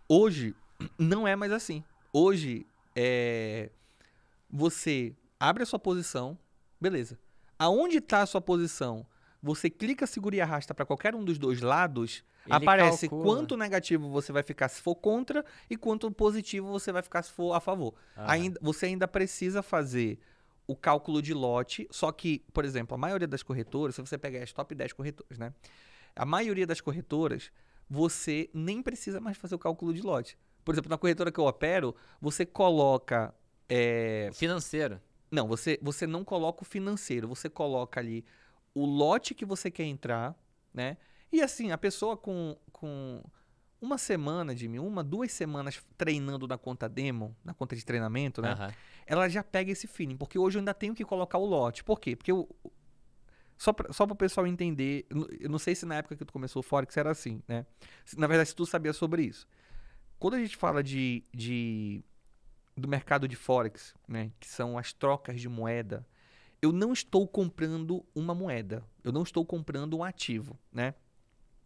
[0.08, 0.54] Hoje,
[0.98, 1.82] não é mais assim.
[2.12, 3.70] Hoje, é...
[4.50, 6.38] Você abre a sua posição,
[6.80, 7.18] beleza.
[7.58, 9.06] Aonde está a sua posição?
[9.42, 13.24] Você clica, segura e arrasta para qualquer um dos dois lados, Ele aparece calcula.
[13.36, 17.30] quanto negativo você vai ficar se for contra e quanto positivo você vai ficar se
[17.32, 17.94] for a favor.
[18.16, 18.32] Ah.
[18.32, 20.18] Ainda, você ainda precisa fazer
[20.66, 24.42] o cálculo de lote, só que, por exemplo, a maioria das corretoras, se você pegar
[24.42, 25.52] as top 10 corretoras, né?
[26.16, 27.50] A maioria das corretoras,
[27.88, 30.38] você nem precisa mais fazer o cálculo de lote.
[30.64, 33.34] Por exemplo, na corretora que eu opero, você coloca.
[33.68, 35.00] é, Financeiro.
[35.30, 38.24] Não, você, você não coloca o financeiro, você coloca ali
[38.72, 40.34] o lote que você quer entrar,
[40.72, 40.96] né?
[41.32, 43.20] E assim, a pessoa com, com
[43.80, 48.40] uma semana de mim, uma, duas semanas treinando na conta demo, na conta de treinamento,
[48.40, 48.52] né?
[48.52, 48.72] Aham.
[49.06, 50.16] Ela já pega esse feeling.
[50.16, 51.84] Porque hoje eu ainda tenho que colocar o lote.
[51.84, 52.16] Por quê?
[52.16, 52.48] Porque eu,
[53.56, 55.06] só para só o pessoal entender,
[55.40, 57.64] eu não- sei se na época que tu começou o Forex era assim, né?
[58.16, 59.46] Na verdade, se tu sabia sobre isso.
[60.18, 62.02] Quando a gente fala de, de
[62.76, 66.06] do mercado de Forex, né, que são as trocas de moeda,
[66.60, 70.94] eu não estou comprando uma moeda, eu não estou comprando um ativo, né?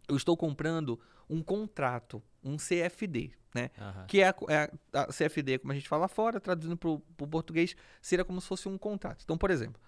[0.06, 3.70] Eu estou comprando um contrato, um CFD, né?
[3.78, 4.06] Uhum.
[4.06, 7.74] Que é a, é a, CFD, como a gente fala fora, traduzindo para o português,
[8.00, 9.22] seria como se fosse um contrato.
[9.24, 9.80] Então, por exemplo,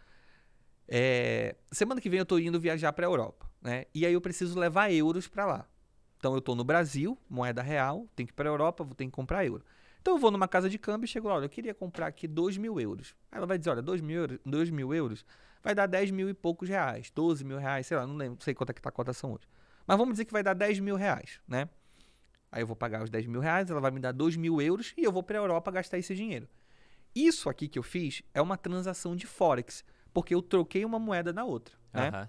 [0.89, 3.85] é, semana que vem eu estou indo viajar para a Europa, né?
[3.95, 5.67] E aí eu preciso levar euros para lá.
[6.19, 9.07] Então eu estou no Brasil, moeda real, tenho que ir para a Europa, vou ter
[9.07, 9.65] que comprar euro.
[10.01, 12.27] Então eu vou numa casa de câmbio e chego lá, olha, eu queria comprar aqui
[12.27, 13.15] 2 mil euros.
[13.31, 15.25] Aí ela vai dizer, olha, 2 mil, euros, 2 mil euros
[15.63, 18.41] vai dar 10 mil e poucos reais, 12 mil reais, sei lá, não lembro, não
[18.41, 19.47] sei quanto é que tá a cotação hoje.
[19.87, 21.69] Mas vamos dizer que vai dar 10 mil reais, né?
[22.53, 24.93] Aí eu vou pagar os 10 mil reais, ela vai me dar 2 mil euros
[24.97, 26.49] e eu vou para a Europa gastar esse dinheiro.
[27.15, 31.33] Isso aqui que eu fiz é uma transação de Forex, porque eu troquei uma moeda
[31.33, 32.27] na outra, né?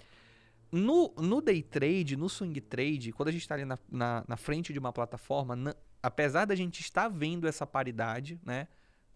[0.72, 4.38] No, no day trade, no swing trade, quando a gente está ali na, na, na,
[4.38, 8.68] frente de uma plataforma, na, apesar da gente estar vendo essa paridade, né?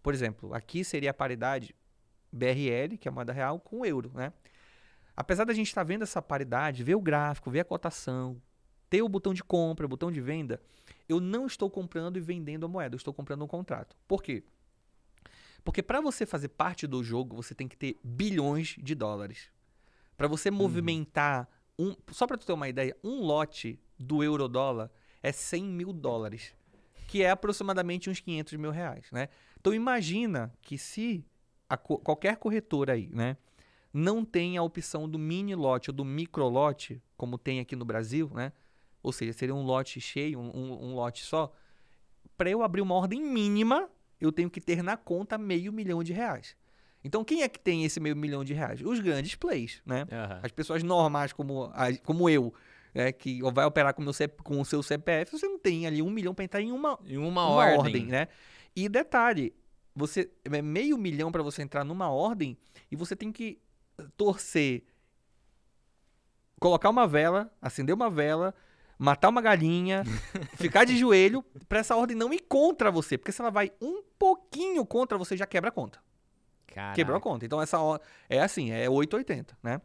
[0.04, 1.74] Por exemplo, aqui seria a paridade
[2.32, 4.34] BRL, que é a moeda real, com o euro, né?
[5.16, 8.42] Apesar da gente estar vendo essa paridade, ver o gráfico, ver a cotação,
[8.90, 10.62] ter o botão de compra, o botão de venda,
[11.08, 13.96] eu não estou comprando e vendendo a moeda, eu estou comprando um contrato.
[14.08, 14.44] Por quê?
[15.64, 19.50] Porque para você fazer parte do jogo, você tem que ter bilhões de dólares.
[20.16, 20.56] Para você uhum.
[20.56, 24.92] movimentar um, só para tu ter uma ideia, um lote do euro dólar
[25.22, 26.54] é 100 mil dólares
[27.08, 29.30] que é aproximadamente uns 500 mil reais, né?
[29.60, 31.26] Então imagina que se
[31.84, 33.38] co qualquer corretora aí, né,
[33.94, 37.86] não tem a opção do mini lote ou do micro lote, como tem aqui no
[37.86, 38.52] Brasil, né?
[39.06, 41.54] Ou seja, seria um lote cheio, um, um, um lote só.
[42.36, 43.88] Para eu abrir uma ordem mínima,
[44.20, 46.56] eu tenho que ter na conta meio milhão de reais.
[47.04, 48.82] Então, quem é que tem esse meio milhão de reais?
[48.82, 50.08] Os grandes plays, né?
[50.12, 50.40] Uhum.
[50.42, 51.72] As pessoas normais como,
[52.04, 52.52] como eu,
[52.96, 54.12] é, que vai operar com, meu
[54.44, 57.18] com o seu CPF, você não tem ali um milhão para entrar em uma, em
[57.18, 57.78] uma, uma ordem.
[57.78, 58.06] ordem.
[58.08, 58.28] né?
[58.76, 59.54] E detalhe,
[59.96, 62.58] você é meio milhão para você entrar numa ordem
[62.92, 63.60] e você tem que
[64.18, 64.84] torcer,
[66.60, 68.54] colocar uma vela, acender uma vela,
[68.98, 70.04] matar uma galinha,
[70.56, 74.02] ficar de joelho para essa ordem não ir contra você, porque se ela vai um
[74.18, 76.00] pouquinho contra você já quebra a conta.
[76.68, 76.96] Caraca.
[76.96, 77.46] Quebrou a conta.
[77.46, 77.78] Então essa
[78.30, 79.82] é assim, é 880, né?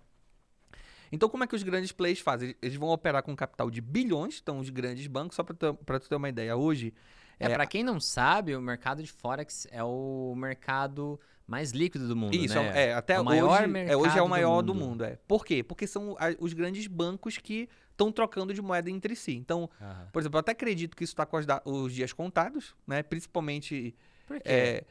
[1.12, 2.54] Então, como é que os grandes players fazem?
[2.62, 6.14] Eles vão operar com capital de bilhões, então os grandes bancos, só para tu ter
[6.14, 6.94] uma ideia, hoje.
[7.38, 12.06] É, é para quem não sabe, o mercado de Forex é o mercado mais líquido
[12.06, 12.36] do mundo.
[12.36, 12.90] Isso, né?
[12.90, 14.84] é, até é o maior hoje, é, hoje é o maior do mundo.
[14.84, 15.04] do mundo.
[15.04, 15.18] é.
[15.26, 15.64] Por quê?
[15.64, 17.68] Porque são os grandes bancos que
[18.00, 19.36] estão trocando de moeda entre si.
[19.36, 20.06] Então, uhum.
[20.10, 23.02] por exemplo, eu até acredito que isso está com os, dias contados, né?
[23.02, 23.94] Principalmente.
[24.26, 24.48] Por quê?
[24.48, 24.84] É,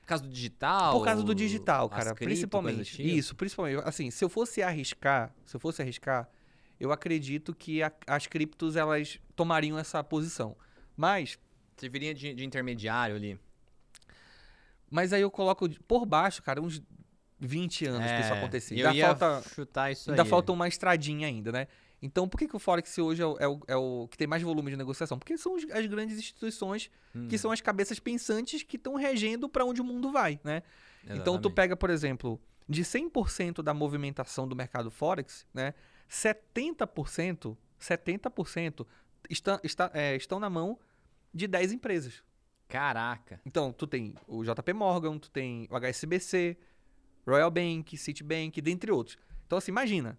[0.00, 0.98] por causa do digital?
[0.98, 2.14] Por causa do digital, cara.
[2.14, 2.96] Cripto, principalmente.
[2.96, 3.08] Tipo?
[3.08, 3.82] Isso, principalmente.
[3.84, 6.28] Assim, se eu fosse arriscar, se eu fosse arriscar,
[6.78, 10.56] eu acredito que a, as criptos elas tomariam essa posição.
[10.96, 11.38] Mas.
[11.76, 13.38] Serviria de, de intermediário ali.
[14.90, 16.82] Mas aí eu coloco por baixo, cara, uns
[17.40, 18.90] 20 anos é, que isso acontecia.
[18.90, 20.28] Ainda falta, chutar isso ainda aí.
[20.28, 21.66] falta uma estradinha ainda, né?
[22.02, 24.26] Então, por que, que o Forex hoje é o, é, o, é o, que tem
[24.26, 25.16] mais volume de negociação?
[25.18, 27.28] Porque são as grandes instituições hum.
[27.28, 30.64] que são as cabeças pensantes que estão regendo para onde o mundo vai, né?
[31.04, 31.20] Exatamente.
[31.20, 35.74] Então, tu pega, por exemplo, de 100% da movimentação do mercado Forex, né?
[36.10, 38.86] 70%, 70%
[39.30, 40.78] está, está, é, estão na mão
[41.32, 42.22] de 10 empresas.
[42.68, 43.40] Caraca.
[43.46, 46.56] Então, tu tem o JP Morgan, tu tem o HSBC,
[47.26, 49.16] Royal Bank, Citibank, dentre outros.
[49.46, 50.18] Então, assim, imagina,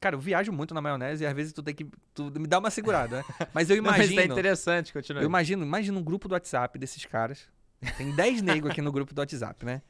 [0.00, 1.86] Cara, eu viajo muito na maionese e às vezes tu tem que.
[2.14, 3.24] Tu me dá uma segurada, né?
[3.52, 4.08] Mas eu imagino.
[4.08, 5.22] Não, mas é interessante, continua.
[5.22, 7.46] Eu imagino, imagina um grupo do WhatsApp desses caras.
[7.98, 9.82] Tem 10 negros aqui no grupo do WhatsApp, né?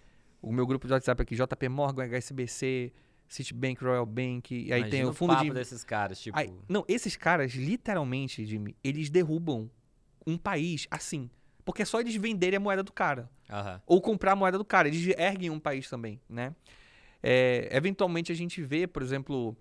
[0.43, 2.93] O meu grupo do WhatsApp aqui, JP Morgan, HSBC,
[3.29, 5.51] Citibank, Royal Bank, e aí Imagina tem o fundo papo de.
[5.53, 6.37] desses caras, tipo.
[6.37, 9.71] Aí, não, esses caras, literalmente, Jimmy, eles derrubam
[10.27, 11.31] um país assim.
[11.65, 13.31] Porque é só eles venderem a moeda do cara.
[13.49, 13.81] Uhum.
[13.87, 14.89] Ou comprar a moeda do cara.
[14.89, 16.53] Eles erguem um país também, né?
[17.23, 19.57] É, eventualmente a gente vê, por exemplo,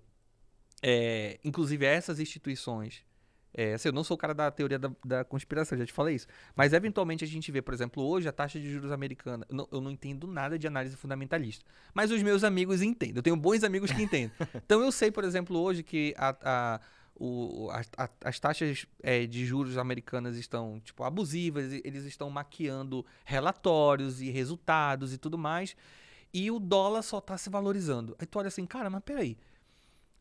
[0.82, 3.04] é, inclusive, essas instituições.
[3.52, 6.14] É, assim, eu não sou o cara da teoria da, da, conspiração, já te falei
[6.14, 6.26] isso.
[6.54, 9.44] Mas, eventualmente, a gente vê, por exemplo, hoje a taxa de juros americana.
[9.48, 11.64] Eu não, eu não entendo nada de análise fundamentalista.
[11.92, 13.16] Mas os meus amigos entendem.
[13.16, 14.30] Eu tenho bons amigos que entendem.
[14.54, 16.80] então, eu sei, por exemplo, hoje que a, a
[17.20, 23.04] o, a, a, as taxas é, de juros americanas estão tipo abusivas, eles estão maquiando
[23.26, 25.76] relatórios e resultados e tudo mais,
[26.32, 28.16] e o dólar só está se valorizando.
[28.18, 29.36] Aí tu olha assim, cara, mas peraí,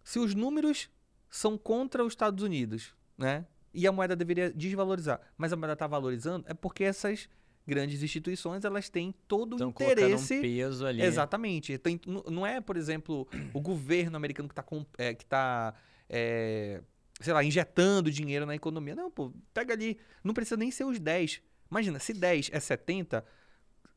[0.10, 0.89] se os números
[1.30, 3.45] são contra os Estados Unidos, né?
[3.72, 7.30] E a moeda deveria desvalorizar, mas a moeda está valorizando, é porque essas
[7.67, 10.39] grandes instituições elas têm todo o interesse.
[10.39, 11.04] Um peso ali.
[11.04, 11.78] Exatamente.
[11.78, 14.65] Tem, não é, por exemplo, o governo americano que está
[14.98, 15.76] é, que tá,
[16.10, 16.82] é,
[17.22, 18.95] sei lá, injetando dinheiro na economia.
[18.95, 20.00] Não, pô, pega ali.
[20.24, 21.39] Não precisa nem ser os 10.
[21.69, 23.24] Imagina, se 10 é 70,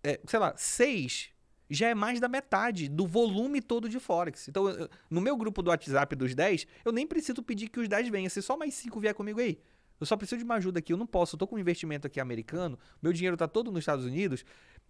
[0.05, 1.31] é, sei lá, seis
[1.75, 4.49] já é mais da metade do volume todo de Forex.
[4.49, 4.65] Então,
[5.09, 8.29] no meu grupo do WhatsApp dos 10, eu nem preciso pedir que os 10 venham.
[8.29, 9.59] Se só mais 5 vier comigo aí,
[9.99, 10.93] eu só preciso de uma ajuda aqui.
[10.93, 13.81] Eu não posso, eu tô com um investimento aqui americano, meu dinheiro tá todo nos
[13.81, 14.45] Estados Unidos.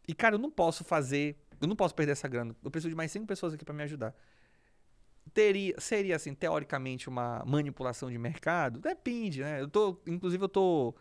[0.09, 1.37] E, cara, eu não posso fazer.
[1.61, 2.57] Eu não posso perder essa grana.
[2.65, 4.13] Eu preciso de mais 5 pessoas aqui para me ajudar.
[5.33, 8.81] Teria, seria, assim, teoricamente, uma manipulação de mercado?
[8.81, 9.61] Depende, né?
[9.61, 10.01] Eu tô.
[10.05, 10.95] Inclusive, eu tô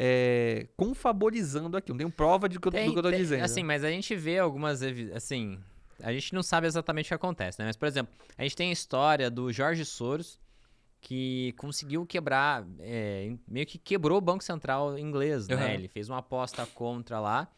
[0.00, 1.90] é, confaborizando aqui.
[1.90, 3.42] Não tenho prova de que eu, tem, do que eu tô tem, dizendo.
[3.42, 4.80] Assim, mas a gente vê algumas.
[5.12, 5.58] Assim.
[6.00, 7.66] A gente não sabe exatamente o que acontece, né?
[7.66, 10.38] Mas, por exemplo, a gente tem a história do Jorge Soros,
[11.00, 12.64] que conseguiu quebrar.
[12.78, 15.56] É, meio que quebrou o Banco Central inglês, uhum.
[15.56, 15.74] né?
[15.74, 17.52] Ele fez uma aposta contra lá.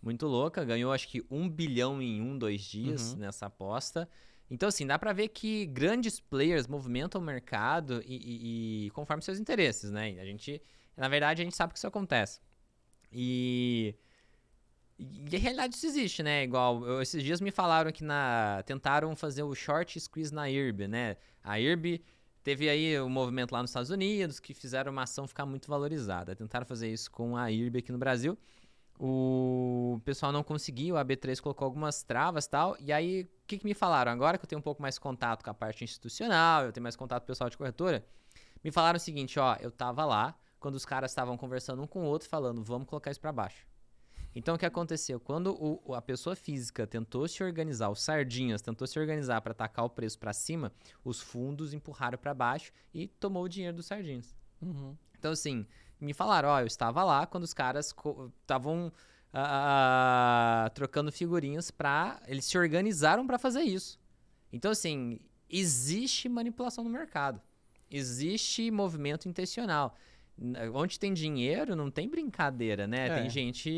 [0.00, 3.18] Muito louca, ganhou acho que um bilhão em um, dois dias uhum.
[3.18, 4.08] nessa aposta.
[4.48, 9.22] Então, assim, dá pra ver que grandes players movimentam o mercado e, e, e conforme
[9.22, 10.16] seus interesses, né?
[10.20, 10.60] A gente
[10.96, 12.40] na verdade, a gente sabe que isso acontece.
[13.12, 13.94] E.
[14.98, 16.44] E a realidade isso existe, né?
[16.44, 18.62] Igual, eu, esses dias me falaram que na.
[18.66, 21.16] Tentaram fazer o short squeeze na IRB, né?
[21.42, 22.02] A IRB
[22.42, 25.68] teve aí o um movimento lá nos Estados Unidos que fizeram uma ação ficar muito
[25.68, 26.36] valorizada.
[26.36, 28.38] Tentaram fazer isso com a IRB aqui no Brasil.
[28.98, 32.76] O pessoal não conseguiu, a B3 colocou algumas travas tal.
[32.78, 34.12] E aí, o que, que me falaram?
[34.12, 36.94] Agora que eu tenho um pouco mais contato com a parte institucional, eu tenho mais
[36.94, 38.04] contato com o pessoal de corretora,
[38.62, 42.04] me falaram o seguinte: ó, eu tava lá, quando os caras estavam conversando um com
[42.04, 43.66] o outro, falando, vamos colocar isso para baixo.
[44.34, 45.20] Então, o que aconteceu?
[45.20, 49.84] Quando o, a pessoa física tentou se organizar, os sardinhas tentou se organizar para atacar
[49.84, 50.72] o preço para cima,
[51.04, 54.34] os fundos empurraram para baixo e tomou o dinheiro dos sardinhas.
[54.62, 54.96] Uhum.
[55.18, 55.66] Então, assim,
[56.00, 57.94] me falaram, ó, eu estava lá quando os caras
[58.40, 58.90] estavam
[59.34, 64.00] uh, trocando figurinhas para eles se organizaram para fazer isso.
[64.50, 65.20] Então, assim,
[65.50, 67.40] existe manipulação no mercado.
[67.90, 69.94] Existe movimento intencional
[70.74, 73.08] onde tem dinheiro, não tem brincadeira, né?
[73.08, 73.14] É.
[73.20, 73.70] Tem gente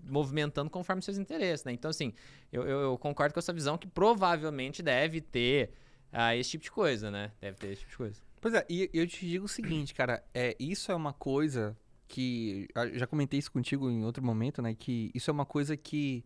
[0.00, 1.72] movimentando conforme seus interesses, né?
[1.72, 2.12] Então, assim,
[2.52, 5.70] eu, eu, eu concordo com essa visão que provavelmente deve ter
[6.12, 7.32] uh, esse tipo de coisa, né?
[7.40, 8.22] Deve ter esse tipo de coisa.
[8.40, 12.68] Pois é, e eu te digo o seguinte, cara, é, isso é uma coisa que.
[12.94, 14.74] Já comentei isso contigo em outro momento, né?
[14.74, 16.24] Que isso é uma coisa que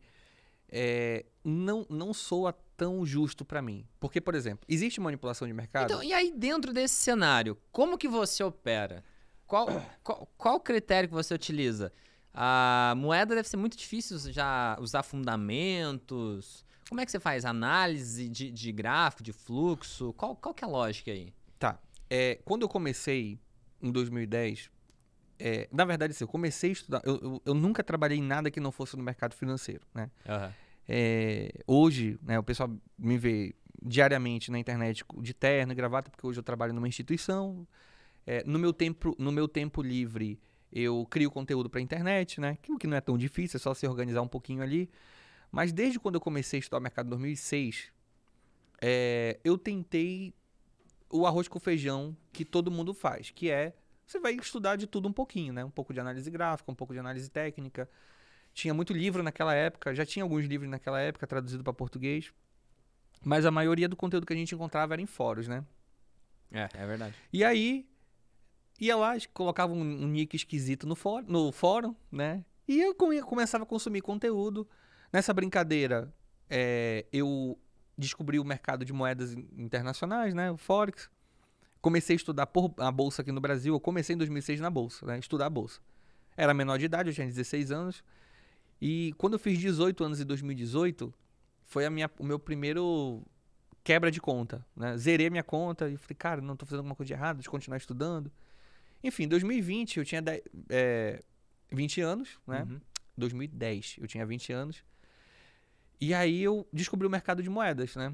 [0.69, 3.87] é, não, não soa tão justo para mim.
[3.99, 5.85] Porque, por exemplo, existe manipulação de mercado.
[5.85, 9.05] Então, e aí, dentro desse cenário, como que você opera?
[9.53, 9.69] Qual,
[10.03, 11.93] qual, qual critério que você utiliza?
[12.33, 16.65] A moeda deve ser muito difícil já usar fundamentos.
[16.89, 17.45] Como é que você faz?
[17.45, 20.15] Análise de, de gráfico, de fluxo?
[20.15, 21.35] Qual, qual que é a lógica aí?
[21.59, 21.79] Tá.
[22.09, 23.39] É, quando eu comecei
[23.83, 24.71] em 2010,
[25.39, 27.03] é, na verdade, assim, eu comecei a estudar.
[27.05, 30.11] Eu, eu, eu, nunca trabalhei em nada que não fosse no mercado financeiro, né?
[30.27, 30.53] Uhum.
[30.89, 36.27] É, hoje, né, o pessoal me vê diariamente na internet de terno e gravata, porque
[36.27, 37.69] hoje eu trabalho numa instituição.
[38.27, 40.41] É, no, meu tempo, no meu tempo livre,
[40.73, 42.57] eu crio conteúdo para internet, né?
[42.69, 44.91] O que não é tão difícil, é só se organizar um pouquinho ali.
[45.51, 47.93] Mas desde quando eu comecei a estudar o mercado em 2006,
[48.81, 50.35] é, eu tentei
[51.11, 53.75] o arroz com feijão que todo mundo faz, que é
[54.07, 55.65] você vai estudar de tudo um pouquinho, né?
[55.65, 57.89] Um pouco de análise gráfica, um pouco de análise técnica.
[58.53, 62.33] Tinha muito livro naquela época, já tinha alguns livros naquela época traduzido para português,
[63.25, 65.65] mas a maioria do conteúdo que a gente encontrava era em fóruns, né?
[66.51, 67.15] É, é verdade.
[67.33, 67.89] E aí
[68.81, 72.45] ia lá, colocava um, um nick esquisito no, fórum, no fórum, né?
[72.67, 74.69] E eu começava a consumir conteúdo.
[75.13, 76.13] Nessa brincadeira,
[76.49, 77.59] é, eu
[77.97, 80.51] descobri o mercado de moedas internacionais, né?
[80.51, 81.11] O Forex.
[81.81, 83.75] Comecei a estudar por, a bolsa aqui no Brasil.
[83.75, 85.19] Eu comecei em 2006 na bolsa, né?
[85.19, 85.81] Estudar a bolsa.
[86.37, 88.05] Era menor de idade, eu tinha 16 anos.
[88.81, 91.13] E quando eu fiz 18 anos em 2018,
[91.65, 93.23] foi a minha, o meu primeiro
[93.85, 94.97] quebra de conta, né?
[94.97, 97.77] Zerei minha conta e falei, cara, não estou fazendo alguma coisa de errado, eu continuar
[97.77, 98.31] estudando.
[99.03, 101.23] Enfim, 2020 eu tinha de, é,
[101.71, 102.63] 20 anos, né?
[102.63, 102.81] Uhum.
[103.17, 104.85] 2010 eu tinha 20 anos.
[106.01, 108.13] E aí eu descobri o mercado de moedas, né?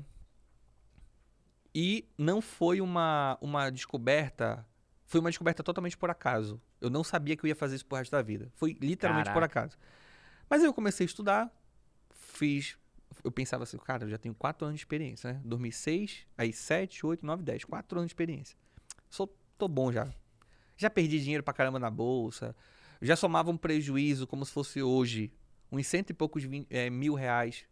[1.74, 4.66] E não foi uma, uma descoberta.
[5.06, 6.60] Foi uma descoberta totalmente por acaso.
[6.80, 8.50] Eu não sabia que eu ia fazer isso pro resto da vida.
[8.54, 9.32] Foi literalmente Caraca.
[9.32, 9.78] por acaso.
[10.48, 11.50] Mas aí eu comecei a estudar,
[12.10, 12.76] fiz.
[13.24, 15.40] Eu pensava assim, cara, eu já tenho 4 anos de experiência, né?
[15.44, 17.64] 2006, aí 7, 8, 9, 10.
[17.64, 18.56] 4 anos de experiência.
[19.08, 20.12] Sou, tô bom já.
[20.78, 22.56] Já perdi dinheiro pra caramba na bolsa.
[23.02, 25.32] Já somava um prejuízo como se fosse hoje,
[25.70, 27.64] uns cento e poucos é, mil reais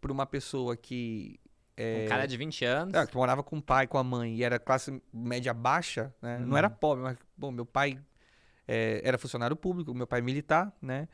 [0.00, 1.40] para uma pessoa que.
[1.76, 2.94] É, um cara de 20 anos.
[2.94, 6.38] É, que morava com o pai, com a mãe, e era classe média baixa, né?
[6.38, 6.74] Não era uhum.
[6.74, 7.98] pobre, mas, bom, meu pai
[8.68, 11.08] é, era funcionário público, meu pai militar, né?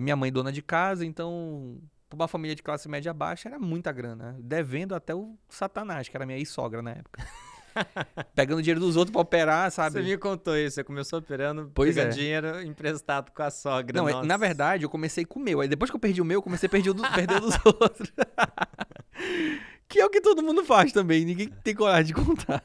[0.00, 3.92] Minha mãe dona de casa, então, para uma família de classe média baixa, era muita
[3.92, 4.34] grana.
[4.40, 7.22] Devendo até o Satanás, que era minha ex-sogra na época.
[8.34, 9.92] pegando dinheiro dos outros pra operar, sabe?
[9.94, 12.14] Você me contou isso, você começou operando, Pois pegando é.
[12.14, 13.96] dinheiro emprestado com a sogra.
[13.96, 14.26] Não, é- nossa.
[14.26, 15.60] na verdade, eu comecei com o meu.
[15.60, 17.54] Aí depois que eu perdi o meu, eu comecei a perder o, do, perder dos
[17.64, 18.12] outros.
[19.88, 21.24] que é o que todo mundo faz também.
[21.24, 22.62] Ninguém tem coragem de contar.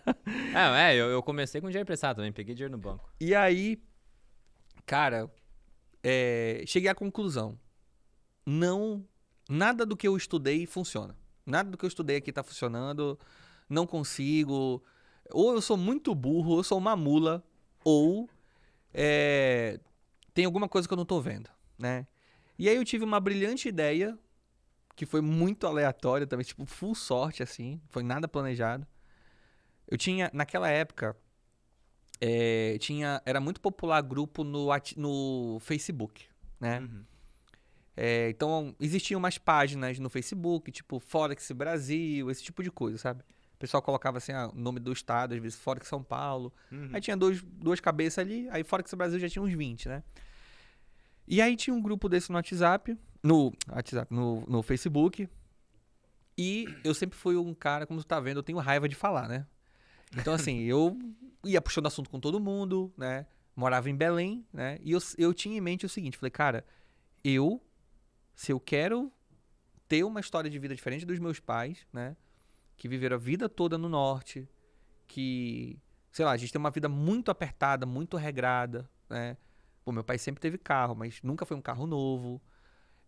[0.53, 3.09] É, é eu, eu comecei com dinheiro emprestado também, peguei dinheiro no banco.
[3.19, 3.81] E aí,
[4.85, 5.29] cara,
[6.03, 7.57] é, cheguei à conclusão.
[8.45, 9.05] Não,
[9.49, 11.15] nada do que eu estudei funciona.
[11.45, 13.19] Nada do que eu estudei aqui tá funcionando.
[13.69, 14.83] Não consigo.
[15.33, 17.43] Ou eu sou muito burro, ou eu sou uma mula,
[17.83, 18.29] ou
[18.93, 19.79] é,
[20.33, 22.07] tem alguma coisa que eu não tô vendo, né?
[22.57, 24.17] E aí eu tive uma brilhante ideia,
[24.95, 28.85] que foi muito aleatória também, tipo, full sorte, assim, foi nada planejado.
[29.87, 31.17] Eu tinha, naquela época,
[32.19, 36.25] é, tinha, era muito popular grupo no, no Facebook,
[36.59, 36.79] né?
[36.79, 37.03] Uhum.
[37.97, 43.23] É, então, existiam umas páginas no Facebook, tipo Forex Brasil, esse tipo de coisa, sabe?
[43.61, 46.51] O pessoal colocava assim, ah, o nome do estado, às vezes Forex São Paulo.
[46.71, 46.89] Uhum.
[46.91, 50.03] Aí tinha dois, duas cabeças ali, aí Forex Brasil já tinha uns 20, né?
[51.27, 55.29] E aí tinha um grupo desse no WhatsApp, no WhatsApp, no, no Facebook.
[56.35, 59.29] E eu sempre fui um cara, como tu tá vendo, eu tenho raiva de falar,
[59.29, 59.45] né?
[60.17, 60.97] Então, assim, eu
[61.45, 63.27] ia puxando assunto com todo mundo, né?
[63.55, 64.79] Morava em Belém, né?
[64.81, 66.65] E eu, eu tinha em mente o seguinte, falei, cara,
[67.23, 67.61] eu,
[68.33, 69.11] se eu quero
[69.87, 72.15] ter uma história de vida diferente dos meus pais, né?
[72.81, 74.49] Que viveram a vida toda no norte,
[75.07, 75.79] que,
[76.11, 79.37] sei lá, a gente tem uma vida muito apertada, muito regrada, né?
[79.85, 82.41] Pô, meu pai sempre teve carro, mas nunca foi um carro novo.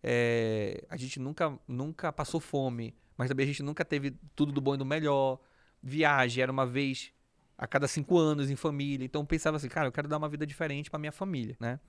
[0.00, 4.60] É, a gente nunca, nunca passou fome, mas também a gente nunca teve tudo do
[4.60, 5.40] bom e do melhor.
[5.82, 7.12] Viagem era uma vez
[7.58, 9.04] a cada cinco anos em família.
[9.04, 11.80] Então eu pensava assim, cara, eu quero dar uma vida diferente pra minha família, né?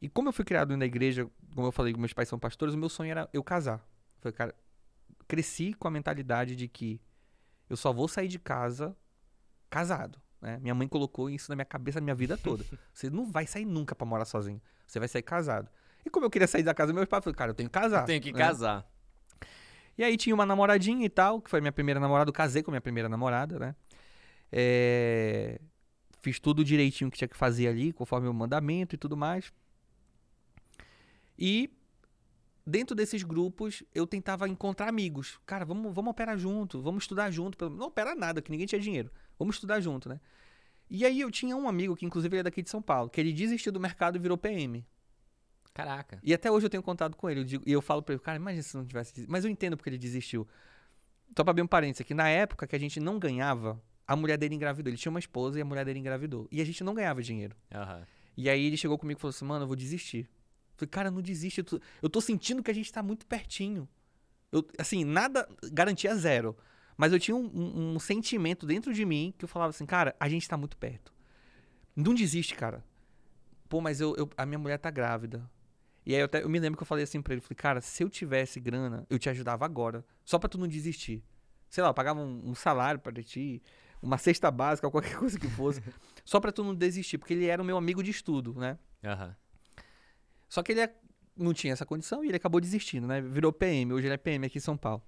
[0.00, 2.78] E como eu fui criado na igreja, como eu falei, meus pais são pastores, o
[2.78, 3.86] meu sonho era eu casar.
[4.18, 4.54] Falei, cara,
[5.26, 7.00] cresci com a mentalidade de que
[7.68, 8.96] eu só vou sair de casa
[9.68, 10.20] casado.
[10.40, 10.58] Né?
[10.60, 12.64] Minha mãe colocou isso na minha cabeça a minha vida toda.
[12.92, 14.60] Você não vai sair nunca pra morar sozinho.
[14.86, 15.68] Você vai sair casado.
[16.04, 17.68] E como eu queria sair da casa do meu pai, eu falei, cara, eu tenho
[17.68, 18.04] que casar.
[18.04, 18.38] Tenho que né?
[18.38, 18.88] casar.
[19.98, 22.28] E aí tinha uma namoradinha e tal, que foi minha primeira namorada.
[22.28, 23.74] Eu casei com a minha primeira namorada, né?
[24.52, 25.60] É,
[26.26, 29.52] Fiz tudo direitinho que tinha que fazer ali, conforme o mandamento e tudo mais.
[31.38, 31.70] E
[32.66, 35.38] dentro desses grupos, eu tentava encontrar amigos.
[35.46, 37.70] Cara, vamos, vamos operar junto, vamos estudar junto.
[37.70, 39.10] Não operar nada, que ninguém tinha dinheiro.
[39.38, 40.20] Vamos estudar junto, né?
[40.88, 43.20] E aí eu tinha um amigo, que inclusive ele é daqui de São Paulo, que
[43.20, 44.84] ele desistiu do mercado e virou PM.
[45.74, 46.18] Caraca.
[46.22, 47.40] E até hoje eu tenho contato com ele.
[47.40, 49.30] Eu digo- e eu falo pra ele, cara, imagina se não tivesse desistido.
[49.30, 50.46] Mas eu entendo porque ele desistiu.
[51.36, 52.14] Só pra abrir um parênteses aqui.
[52.14, 54.90] Na época que a gente não ganhava, a mulher dele engravidou.
[54.90, 56.48] Ele tinha uma esposa e a mulher dele engravidou.
[56.50, 57.54] E a gente não ganhava dinheiro.
[57.74, 58.06] Aham.
[58.36, 60.28] E aí ele chegou comigo e falou assim, mano, eu vou desistir.
[60.76, 61.58] Falei, cara, não desiste.
[61.60, 63.88] Eu tô, eu tô sentindo que a gente tá muito pertinho.
[64.52, 66.56] Eu, assim, nada, garantia zero.
[66.96, 70.14] Mas eu tinha um, um- um sentimento dentro de mim que eu falava assim, cara,
[70.18, 71.12] a gente tá muito perto.
[71.94, 72.84] Não desiste, cara.
[73.68, 75.50] Pô, mas eu, eu- a minha mulher tá grávida.
[76.04, 77.80] E aí eu, até- eu me lembro que eu falei assim pra ele, falei, cara,
[77.80, 80.04] se eu tivesse grana, eu te ajudava agora.
[80.24, 81.22] Só pra tu não desistir.
[81.68, 83.60] Sei lá, eu pagava um, um salário pra ti,
[84.00, 85.82] uma cesta básica, qualquer coisa que fosse.
[86.24, 88.78] só pra tu não desistir, porque ele era o meu amigo de estudo, né?
[89.04, 89.34] Aham.
[90.48, 90.94] Só que ele é-
[91.36, 93.20] não tinha essa condição e ele acabou desistindo, né?
[93.20, 95.02] Virou PM, hoje ele é PM aqui em São Paulo.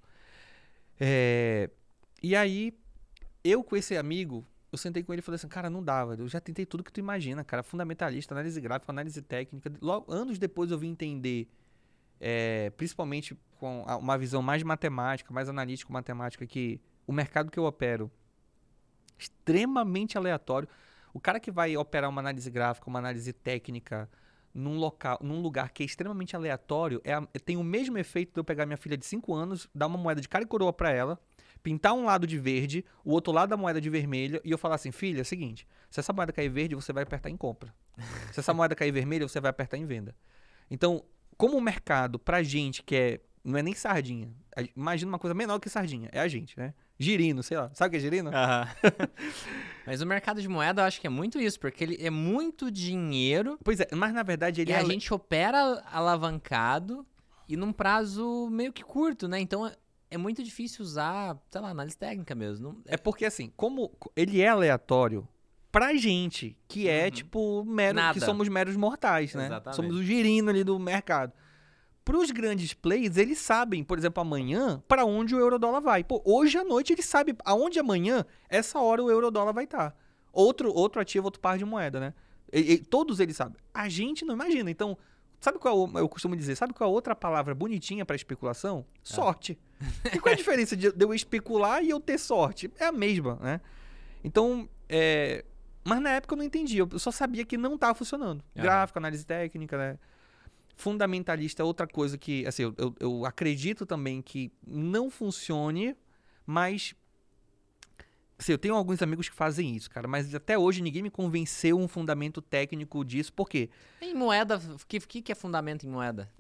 [1.01, 1.71] É,
[2.23, 2.77] E aí,
[3.45, 6.29] eu com esse amigo, eu sentei com ele e falei assim, cara, não dava, eu
[6.29, 9.73] já tentei tudo que tu imagina, cara, fundamentalista, análise gráfica, análise técnica.
[9.81, 11.49] Logo, anos depois eu vim entender,
[12.21, 17.65] é, principalmente com uma visão mais matemática, mais analítica matemática, que o mercado que eu
[17.65, 18.11] opero,
[19.19, 20.69] extremamente aleatório.
[21.13, 24.09] O cara que vai operar uma análise gráfica, uma análise técnica,
[24.55, 28.41] num local, num lugar que é extremamente aleatório, é a- tem o mesmo efeito de
[28.41, 30.91] eu pegar minha filha de 5 anos, dar uma moeda de cara e coroa pra
[30.91, 31.21] ela,
[31.63, 34.77] pintar um lado de verde, o outro lado da moeda de vermelho, e eu falar
[34.77, 37.75] assim, filha, é o seguinte, se essa moeda cair verde, você vai apertar em compra.
[38.33, 40.15] se essa moeda cair vermelha, você vai apertar em venda.
[40.71, 41.05] Então,
[41.37, 44.31] como o mercado, pra gente que é, não é nem sardinha,
[44.77, 46.75] imagina uma coisa menor que sardinha, é a gente, né?
[46.99, 48.31] Girino, sei lá, sabe o que é girino?
[48.35, 48.69] Aham.
[49.87, 52.71] Mas o mercado de moeda eu acho que é muito isso, porque ele é muito
[52.71, 54.79] dinheiro Pois é, mas na verdade ele e é...
[54.79, 57.07] a gente opera alavancado
[57.49, 59.41] e num prazo meio que curto, né?
[59.41, 59.75] Então é-
[60.11, 62.69] é muito difícil usar, sei lá, análise técnica mesmo.
[62.75, 65.27] Não- É porque assim, como ele é aleatório
[65.73, 67.11] pra gente, que é Uhum.
[67.11, 69.47] tipo mero, que somos meros mortais, né?
[69.47, 69.77] Exatamente.
[69.77, 71.33] Somos o girino ali do mercado.
[72.09, 76.03] Pros grandes players, eles sabem, por exemplo, amanhã, pra onde o eurodólar vai.
[76.03, 79.95] Pô, hoje à noite eles sabem aonde amanhã, essa hora o eurodólar vai estar.
[80.33, 82.15] Outro, outro ativo, outro par de moeda, né?
[82.51, 83.57] E- e todos eles sabem.
[83.75, 84.71] A gente não imagina.
[84.71, 84.97] Então,
[85.39, 86.57] sabe qual eu costumo dizer?
[86.57, 88.87] Sabe qual é a outra palavra bonitinha pra especulação?
[89.03, 89.59] Sorte.
[90.15, 92.73] E qual é a diferença de eu especular e eu ter sorte?
[92.81, 93.61] É a mesma, né?
[94.25, 95.45] Então, é...
[95.85, 96.79] mas na época eu não entendi.
[96.79, 98.43] Eu só sabia que não estava funcionando.
[98.57, 98.63] Aham.
[98.65, 99.99] Gráfico, análise técnica, né?
[100.79, 105.97] Fundamentalista é outra coisa que, assim, eu, eu, eu acredito também que não funcione,
[106.47, 106.95] mas
[108.39, 111.77] Assim, eu tenho alguns amigos que fazem isso, cara, mas até hoje ninguém me convenceu
[111.77, 113.33] um fundamento técnico disso.
[113.33, 113.69] Por quê?
[114.01, 116.31] Em moeda, o que, que, que é fundamento em moeda?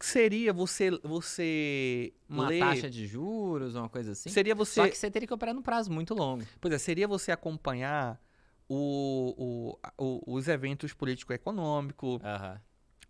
[0.00, 4.30] Seria você você Uma ler, taxa de juros, uma coisa assim?
[4.30, 6.46] seria você, Só que você teria que operar num prazo muito longo.
[6.58, 8.18] pois é, seria você acompanhar
[8.66, 12.58] o, o- o- os eventos político-econômicos, Aham.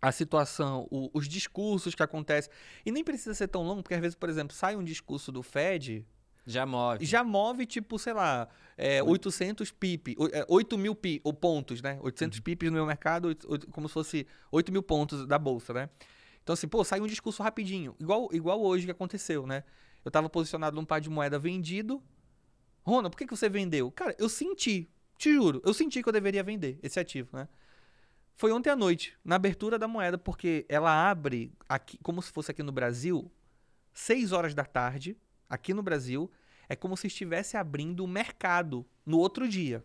[0.01, 2.51] A situação, o- os discursos que acontecem.
[2.85, 5.41] E nem precisa ser tão longo, porque às vezes, por exemplo, sai um discurso do
[5.41, 6.05] Fed,
[6.45, 7.05] Já move.
[7.05, 11.81] já move, tipo, sei lá, é, 800 pip, o- é, 8 mil pi, ou pontos,
[11.81, 11.97] né?
[12.01, 15.73] 800 pips no meu mercado, oito- oito- como se fosse 8 mil pontos da bolsa,
[15.73, 15.89] né?
[16.43, 19.63] Então, assim, pô, sai um discurso rapidinho, igual, igual hoje que aconteceu, né?
[20.03, 22.03] Eu tava posicionado num par de moeda vendido.
[22.83, 23.89] Rona, por que, que você vendeu?
[23.91, 24.87] Cara, eu senti,
[25.17, 27.47] te juro, eu senti que eu deveria vender esse ativo, né?
[28.35, 32.51] Foi ontem à noite, na abertura da moeda, porque ela abre, aqui, como se fosse
[32.51, 33.31] aqui no Brasil,
[33.93, 35.17] 6 horas da tarde,
[35.49, 36.29] aqui no Brasil,
[36.67, 39.83] é como se estivesse abrindo o mercado no outro dia.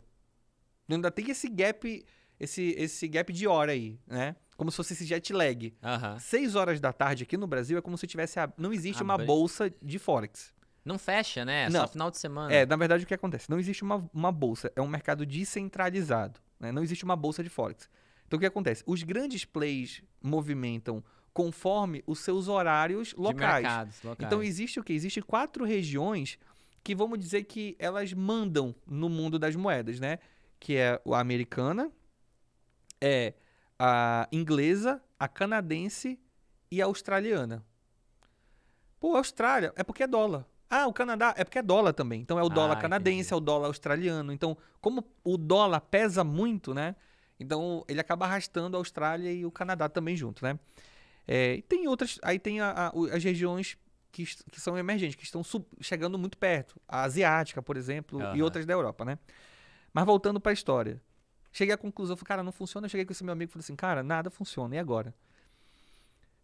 [0.88, 2.04] Ainda tem esse gap,
[2.40, 4.34] esse, esse gap de hora aí, né?
[4.56, 5.72] Como se fosse esse jet lag.
[5.82, 6.18] Aham.
[6.18, 8.38] 6 horas da tarde aqui no Brasil é como se tivesse.
[8.40, 10.52] ab- Não existe uma bolsa de Forex.
[10.84, 11.64] Não fecha, né?
[11.66, 11.80] É Não.
[11.82, 12.52] só final de semana.
[12.52, 13.48] É, na verdade, o que acontece?
[13.48, 16.40] Não existe uma, uma bolsa, é um mercado descentralizado.
[16.58, 16.72] né?
[16.72, 17.88] Não existe uma bolsa de Forex.
[18.30, 18.84] Então, o que acontece?
[18.86, 21.02] Os grandes plays movimentam
[21.34, 23.62] conforme os seus horários locais.
[23.64, 24.24] mercados locais.
[24.28, 24.92] Então existe o quê?
[24.92, 26.38] Existe quatro regiões
[26.84, 30.20] que vamos dizer que elas mandam no mundo das moedas, né?
[30.60, 31.90] Que é a americana,
[33.00, 33.34] é
[33.76, 36.16] a inglesa, a canadense
[36.70, 37.66] e a australiana.
[39.00, 40.46] Pô, a Austrália é porque é dólar.
[40.68, 42.20] Ah, o Canadá é porque é dólar também.
[42.20, 43.34] Então é o dólar Ah, canadense, entendi.
[43.34, 44.32] é o dólar australiano.
[44.32, 46.94] Então, como o dólar pesa muito, né?
[47.40, 50.58] Então ele acaba arrastando a Austrália e o Canadá também junto, né?
[51.26, 52.18] É, e tem outras.
[52.22, 53.76] Aí tem a- a- as regiões
[54.12, 56.78] que, que são emergentes, que estão sub- chegando muito perto.
[56.86, 58.42] A asiática, por exemplo, e Aham.
[58.44, 59.18] outras da Europa, né?
[59.92, 61.00] Mas voltando para a história.
[61.52, 62.84] Cheguei à conclusão, falei, cara, não funciona.
[62.86, 64.74] Eu cheguei com esse meu amigo e falei assim, cara, nada funciona.
[64.76, 65.14] E agora?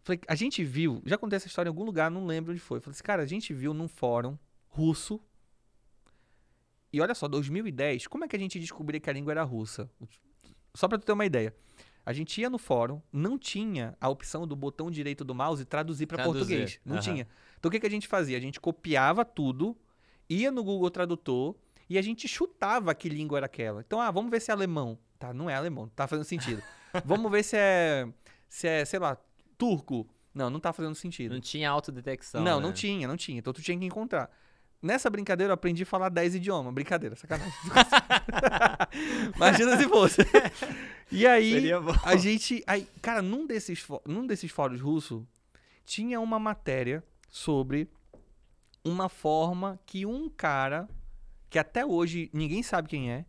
[0.02, 2.80] Falei, a gente viu, já contei essa história em algum lugar, não lembro onde foi.
[2.80, 4.36] Falei assim, cara, a gente viu num fórum
[4.68, 5.20] russo.
[6.92, 9.90] E olha só, 2010, como é que a gente descobria que a língua era russa?
[10.76, 11.54] Só pra tu ter uma ideia.
[12.04, 16.06] A gente ia no fórum, não tinha a opção do botão direito do mouse traduzir
[16.06, 16.80] pra Traduzir, português.
[16.84, 17.02] Não aham.
[17.02, 17.28] tinha.
[17.58, 18.36] Então o que, que a gente fazia?
[18.36, 19.76] A gente copiava tudo,
[20.28, 21.56] ia no Google Tradutor
[21.90, 23.80] e a gente chutava que língua era aquela.
[23.80, 24.96] Então, ah, vamos ver se é alemão.
[25.18, 26.62] Tá, não é alemão, não tá fazendo sentido.
[27.04, 28.06] vamos ver se é,
[28.48, 29.16] se é, sei lá,
[29.58, 30.06] turco.
[30.32, 31.32] Não, não tá fazendo sentido.
[31.32, 32.44] Não tinha autodetecção.
[32.44, 32.66] Não, né?
[32.66, 33.38] não tinha, não tinha.
[33.38, 34.30] Então tu tinha que encontrar.
[34.82, 36.72] Nessa brincadeira eu aprendi a falar 10 idiomas.
[36.72, 37.52] Brincadeira, sacanagem.
[39.34, 40.22] Imagina se fosse.
[41.10, 41.70] E aí,
[42.04, 42.62] a gente.
[42.66, 45.22] Aí, cara, num desses, num desses fóruns russos,
[45.84, 47.88] tinha uma matéria sobre
[48.84, 50.88] uma forma que um cara,
[51.50, 53.24] que até hoje ninguém sabe quem é,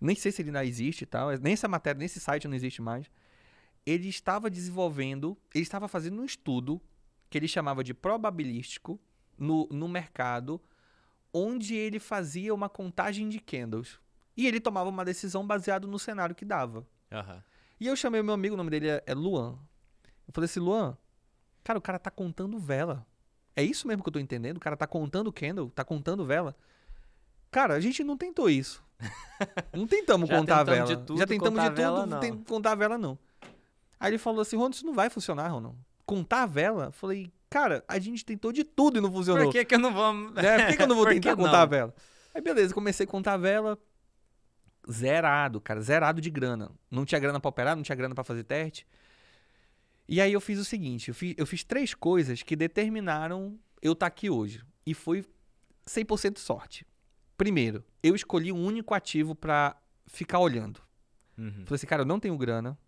[0.00, 2.54] nem sei se ele ainda existe e tal, nem essa matéria, nem esse site não
[2.54, 3.10] existe mais.
[3.84, 6.80] Ele estava desenvolvendo, ele estava fazendo um estudo
[7.30, 9.00] que ele chamava de probabilístico
[9.38, 10.60] no, no mercado,
[11.36, 13.98] onde ele fazia uma contagem de candles.
[14.36, 16.86] E ele tomava uma decisão baseado no cenário que dava.
[17.12, 17.42] Aham.
[17.80, 19.58] E eu chamei o meu amigo, o nome dele é, é Luan.
[20.26, 20.96] Eu falei assim, Luan,
[21.62, 23.06] cara, o cara tá contando vela.
[23.54, 24.56] É isso mesmo que eu tô entendendo?
[24.56, 26.56] O cara tá contando candle, tá contando vela.
[27.50, 28.84] Cara, a gente não tentou isso.
[29.74, 30.86] Não tentamos contar a vela.
[30.86, 32.20] de tudo, Já tentamos de vela, tudo, não.
[32.20, 33.18] tem- contar a vela não.
[34.00, 35.78] Aí ele falou assim, Ronaldo, isso não vai funcionar, Ronaldo.
[36.06, 36.86] Contar a vela?
[36.86, 39.44] Eu Falei, cara, a gente tentou de tudo e não funcionou.
[39.44, 40.12] Por que, que eu não vou.
[40.12, 40.58] Né?
[40.58, 41.94] Por que, que eu não vou tentar contar a vela?
[42.34, 43.78] Aí beleza, comecei a contar a vela.
[44.90, 46.70] Zerado, cara, zerado de grana.
[46.90, 48.86] Não tinha grana pra operar, não tinha grana pra fazer teste.
[50.08, 53.92] E aí eu fiz o seguinte, eu fiz, eu fiz três coisas que determinaram eu
[53.92, 54.62] estar aqui hoje.
[54.86, 55.24] E foi
[55.86, 56.86] 100% sorte.
[57.36, 59.76] Primeiro, eu escolhi um único ativo pra
[60.06, 60.80] ficar olhando.
[61.36, 61.64] Uhum.
[61.64, 62.78] Falei assim, cara, eu não tenho grana,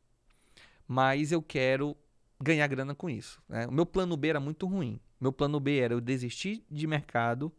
[0.87, 1.97] mas eu quero
[2.41, 3.43] ganhar grana com isso.
[3.49, 3.67] né?
[3.67, 5.01] O meu plano B era muito ruim.
[5.21, 7.53] Meu plano B era eu desistir de mercado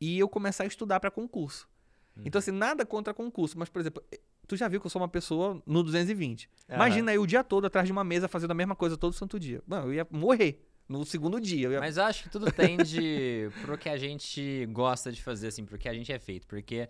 [0.00, 1.68] e eu começar a estudar para concurso.
[2.24, 5.02] Então, assim, nada contra concurso, mas, por exemplo, eh, tu já viu que eu sou
[5.02, 6.48] uma pessoa no 220.
[6.68, 6.76] Aham.
[6.76, 9.38] Imagina aí o dia todo atrás de uma mesa fazendo a mesma coisa todo santo
[9.40, 9.60] dia.
[9.66, 11.66] Mano, eu ia morrer no segundo dia.
[11.66, 11.80] Eu ia...
[11.80, 15.76] Mas eu acho que tudo tende pro que a gente gosta de fazer, assim, pro
[15.76, 16.46] que a gente é feito.
[16.46, 16.88] Porque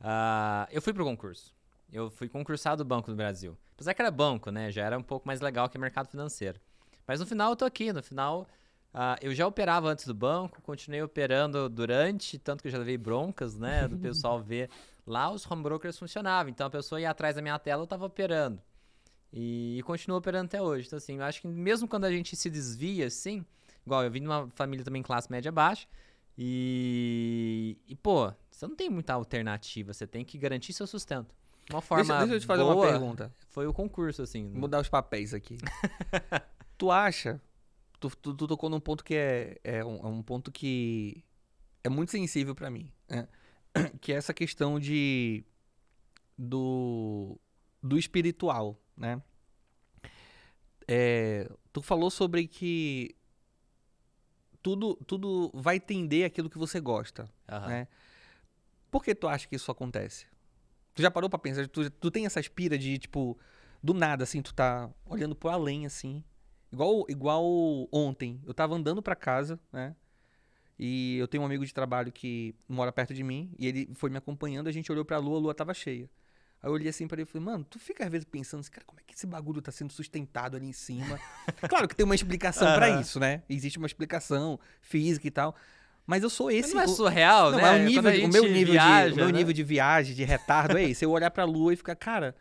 [0.00, 1.54] ah, eu fui pro concurso.
[1.92, 3.56] Eu fui concursado do Banco do Brasil.
[3.74, 4.70] Apesar que era banco, né?
[4.70, 6.58] Já era um pouco mais legal que mercado financeiro.
[7.06, 7.92] Mas no final eu tô aqui.
[7.92, 8.48] No final
[8.92, 12.98] Uh, eu já operava antes do banco, continuei operando durante, tanto que eu já levei
[12.98, 13.88] broncas, né?
[13.88, 14.68] Do pessoal ver
[15.06, 16.50] lá os home brokers funcionavam.
[16.50, 18.60] Então a pessoa ia atrás da minha tela, eu tava operando.
[19.32, 20.86] E, e continuo operando até hoje.
[20.86, 23.46] Então, assim, eu acho que mesmo quando a gente se desvia, assim,
[23.84, 25.88] igual eu vim de uma família também classe média baixa,
[26.36, 31.34] e, e pô, você não tem muita alternativa, você tem que garantir seu sustento.
[31.70, 33.34] Uma forma deixa, deixa eu te fazer uma pergunta.
[33.48, 34.44] Foi o concurso, assim.
[34.44, 35.58] Mudar os papéis aqui.
[36.76, 37.40] tu acha
[38.02, 41.24] tu, tu, tu, tocou num ponto que é, é, um, é um ponto que
[41.84, 42.92] é muito sensível para mim.
[43.08, 43.28] Né?
[44.00, 45.44] Que é essa questão de.
[46.36, 47.38] do.
[47.82, 49.22] do espiritual, né?
[50.86, 53.16] É, tu falou sobre que
[54.60, 57.66] tudo, tudo vai tender aquilo que você gosta, uhum.
[57.66, 57.88] né?
[58.90, 60.26] Por que tu acha que isso acontece?
[60.94, 61.66] Tu já parou pra pensar?
[61.68, 63.38] Tu, tu tem essa aspira de, tipo,
[63.82, 66.22] do nada, assim, tu tá olhando pro além, assim,
[66.72, 67.44] Igual, igual
[67.92, 69.94] ontem, eu tava andando para casa, né?
[70.78, 74.08] E eu tenho um amigo de trabalho que mora perto de mim, e ele foi
[74.08, 76.08] me acompanhando, a gente olhou pra lua, a lua tava cheia.
[76.62, 78.70] Aí eu olhei assim pra ele e falei, mano, tu fica às vezes pensando assim,
[78.70, 81.20] cara, como é que esse bagulho tá sendo sustentado ali em cima?
[81.68, 82.74] claro que tem uma explicação uhum.
[82.74, 83.42] para isso, né?
[83.50, 85.54] Existe uma explicação física e tal.
[86.06, 86.74] Mas eu sou esse.
[86.74, 87.78] Não é surreal, não, né?
[87.78, 89.32] É o, nível, o meu, nível, viaja, de, o meu né?
[89.32, 91.04] nível de viagem, de retardo é esse.
[91.04, 92.34] Eu olhar pra lua e ficar, cara,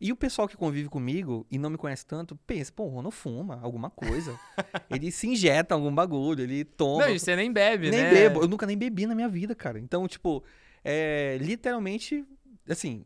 [0.00, 3.10] e o pessoal que convive comigo e não me conhece tanto, pensa, pô, o Rono
[3.10, 4.38] fuma alguma coisa.
[4.88, 7.06] ele se injeta algum bagulho, ele toma.
[7.06, 8.12] Não, e você nem bebe, nem né?
[8.12, 8.42] Nem bebo.
[8.42, 9.78] Eu nunca nem bebi na minha vida, cara.
[9.78, 10.44] Então, tipo,
[10.84, 12.24] é, literalmente,
[12.68, 13.04] assim,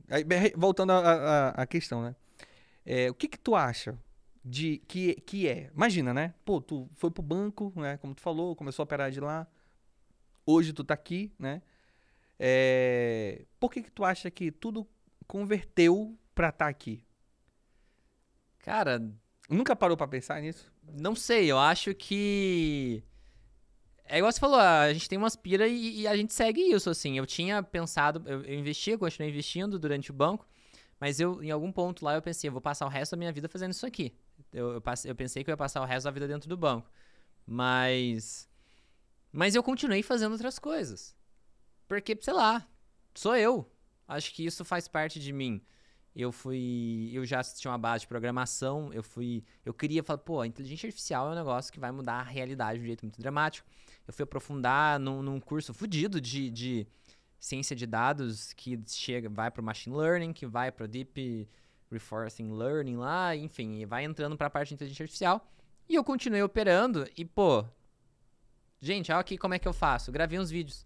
[0.55, 2.15] voltando à questão, né?
[2.85, 3.97] É, o que que tu acha
[4.45, 5.71] de que, que é?
[5.75, 6.35] Imagina, né?
[6.45, 7.97] Pô, tu foi pro banco, né?
[7.97, 9.47] Como tu falou, começou a operar de lá.
[10.45, 11.63] Hoje tu tá aqui, né?
[12.39, 14.87] É, por que que tu acha que tudo
[15.27, 17.05] converteu pra estar tá aqui?
[18.59, 19.03] Cara.
[19.49, 20.73] Nunca parou para pensar nisso?
[20.83, 23.03] Não sei, eu acho que.
[24.05, 26.91] É igual você falou, a gente tem uma aspira e, e a gente segue isso,
[26.91, 27.19] assim.
[27.19, 30.47] Eu tinha pensado, eu, eu investia, continuei investindo durante o banco,
[31.01, 33.33] mas eu, em algum ponto lá, eu pensei, eu vou passar o resto da minha
[33.33, 34.15] vida fazendo isso aqui.
[34.53, 36.57] Eu, eu, passei, eu pensei que eu ia passar o resto da vida dentro do
[36.57, 36.91] banco.
[37.47, 38.49] Mas.
[39.33, 41.15] Mas eu continuei fazendo outras coisas.
[41.89, 42.67] Porque, sei lá,
[43.15, 43.71] sou eu.
[44.07, 45.65] Acho que isso faz parte de mim
[46.15, 47.11] eu fui.
[47.13, 49.45] Eu já tinha uma base de programação, eu fui.
[49.65, 52.79] Eu queria falar, pô, a inteligência artificial é um negócio que vai mudar a realidade
[52.79, 53.67] de um jeito muito dramático.
[54.07, 56.87] Eu fui aprofundar num, num curso fudido de, de
[57.39, 61.49] ciência de dados que chega, vai para machine learning, que vai para deep
[61.91, 65.47] reinforcing learning lá, enfim, vai entrando para a parte de inteligência artificial.
[65.89, 67.65] E eu continuei operando e, pô,
[68.83, 70.11] gente, olha aqui como é que eu faço.
[70.13, 70.85] gravei uns vídeos.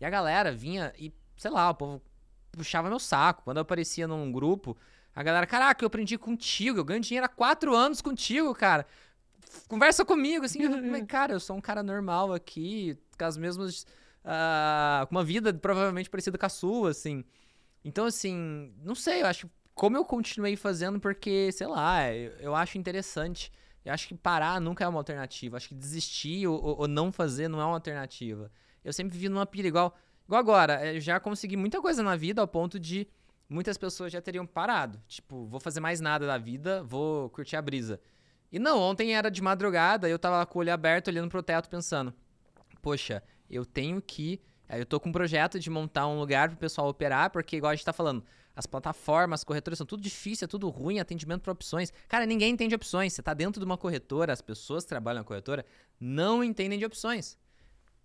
[0.00, 2.02] E a galera vinha e, sei lá, o povo
[2.50, 3.44] puxava meu saco.
[3.44, 4.76] Quando eu aparecia num grupo,
[5.14, 8.84] a galera, caraca, eu aprendi contigo, eu ganho dinheiro há quatro anos contigo, cara.
[9.68, 10.70] Conversa comigo, assim, eu,
[11.06, 13.86] cara, eu sou um cara normal aqui, com as mesmas.
[14.24, 17.24] Uh, com uma vida provavelmente parecida com a sua, assim.
[17.84, 19.48] Então, assim, não sei, eu acho.
[19.74, 23.52] Como eu continuei fazendo, porque, sei lá, eu, eu acho interessante.
[23.88, 25.56] Eu acho que parar nunca é uma alternativa.
[25.56, 28.50] Acho que desistir ou, ou não fazer não é uma alternativa.
[28.84, 29.96] Eu sempre vivi numa pira igual.
[30.26, 33.08] Igual agora, eu já consegui muita coisa na vida ao ponto de
[33.48, 35.00] muitas pessoas já teriam parado.
[35.08, 37.98] Tipo, vou fazer mais nada da vida, vou curtir a brisa.
[38.52, 41.70] E não, ontem era de madrugada, eu tava com o olho aberto olhando pro teto
[41.70, 42.12] pensando:
[42.82, 46.88] "Poxa, eu tenho que, eu tô com um projeto de montar um lugar pro pessoal
[46.88, 48.22] operar, porque igual a gente tá falando,
[48.58, 51.92] as plataformas, as corretoras são tudo difícil, é tudo ruim, atendimento para opções.
[52.08, 53.12] Cara, ninguém entende opções.
[53.12, 55.64] Você tá dentro de uma corretora, as pessoas que trabalham na corretora
[56.00, 57.38] não entendem de opções.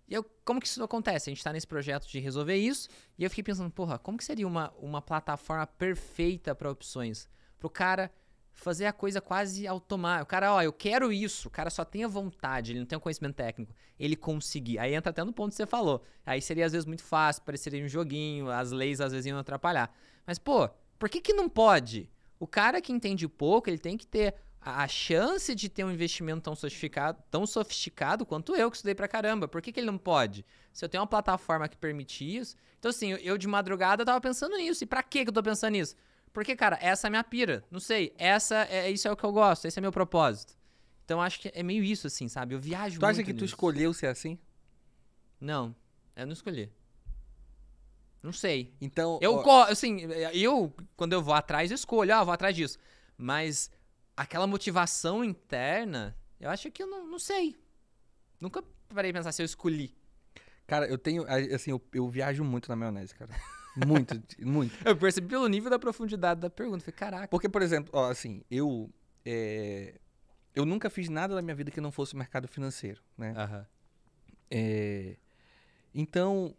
[0.06, 1.28] E eu, como que isso acontece?
[1.28, 2.88] A gente está nesse projeto de resolver isso,
[3.18, 7.28] e eu fiquei pensando, porra, como que seria uma, uma plataforma perfeita para opções?
[7.58, 8.12] Para o cara
[8.52, 10.22] fazer a coisa quase automática.
[10.22, 12.96] O cara, ó, eu quero isso, o cara só tem a vontade, ele não tem
[12.96, 14.78] o conhecimento técnico, ele conseguir.
[14.78, 16.04] Aí entra até no ponto que você falou.
[16.24, 19.92] Aí seria às vezes muito fácil, pareceria um joguinho, as leis às vezes iam atrapalhar.
[20.26, 20.68] Mas, pô,
[20.98, 22.10] por que que não pode?
[22.38, 26.42] O cara que entende pouco, ele tem que ter a, chance de ter um investimento
[26.42, 29.46] tão sofisticado, tão sofisticado quanto eu, que estudei pra caramba.
[29.46, 30.44] Por que, que ele não pode?
[30.72, 32.56] Se eu tenho uma plataforma que permite isso.
[32.78, 34.82] Então, assim, eu de madrugada tava pensando nisso.
[34.82, 35.94] E pra que eu tô pensando nisso?
[36.32, 37.64] Porque, cara, essa é a minha pira.
[37.70, 38.14] Não sei.
[38.18, 39.66] Essa é isso é o que eu gosto.
[39.66, 40.56] Esse é meu propósito.
[41.04, 42.54] Então, acho que é meio isso, assim, sabe?
[42.54, 43.00] Eu viajo tu muito.
[43.00, 43.44] Tu acha que nisso.
[43.44, 44.38] tu escolheu ser assim?
[45.40, 45.74] Não.
[46.16, 46.72] Eu não escolhi.
[48.24, 48.72] Não sei.
[48.80, 49.18] Então.
[49.20, 49.64] Eu, ó...
[49.64, 49.98] assim,
[50.32, 52.14] eu, quando eu vou atrás, eu escolho.
[52.14, 52.78] Ah, vou atrás disso.
[53.18, 53.70] Mas
[54.16, 57.54] aquela motivação interna, eu acho que eu não, não sei.
[58.40, 59.94] Nunca parei de pensar se eu escolhi.
[60.66, 61.26] Cara, eu tenho.
[61.54, 63.30] Assim, eu, eu viajo muito na maionese, cara.
[63.86, 64.74] Muito, muito.
[64.88, 66.82] Eu percebi pelo nível da profundidade da pergunta.
[66.82, 67.28] Falei, caraca.
[67.28, 68.90] Porque, por exemplo, ó, assim, eu.
[69.22, 70.00] É,
[70.54, 73.34] eu nunca fiz nada na minha vida que não fosse mercado financeiro, né?
[73.36, 73.66] Aham.
[74.50, 75.16] É,
[75.94, 76.56] então,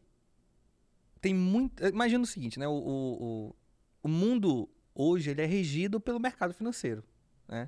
[1.26, 1.84] tem muito.
[1.84, 2.68] Imagina o seguinte, né?
[2.68, 3.56] O, o,
[4.04, 7.04] o, mundo hoje ele é regido pelo mercado financeiro,
[7.48, 7.68] né?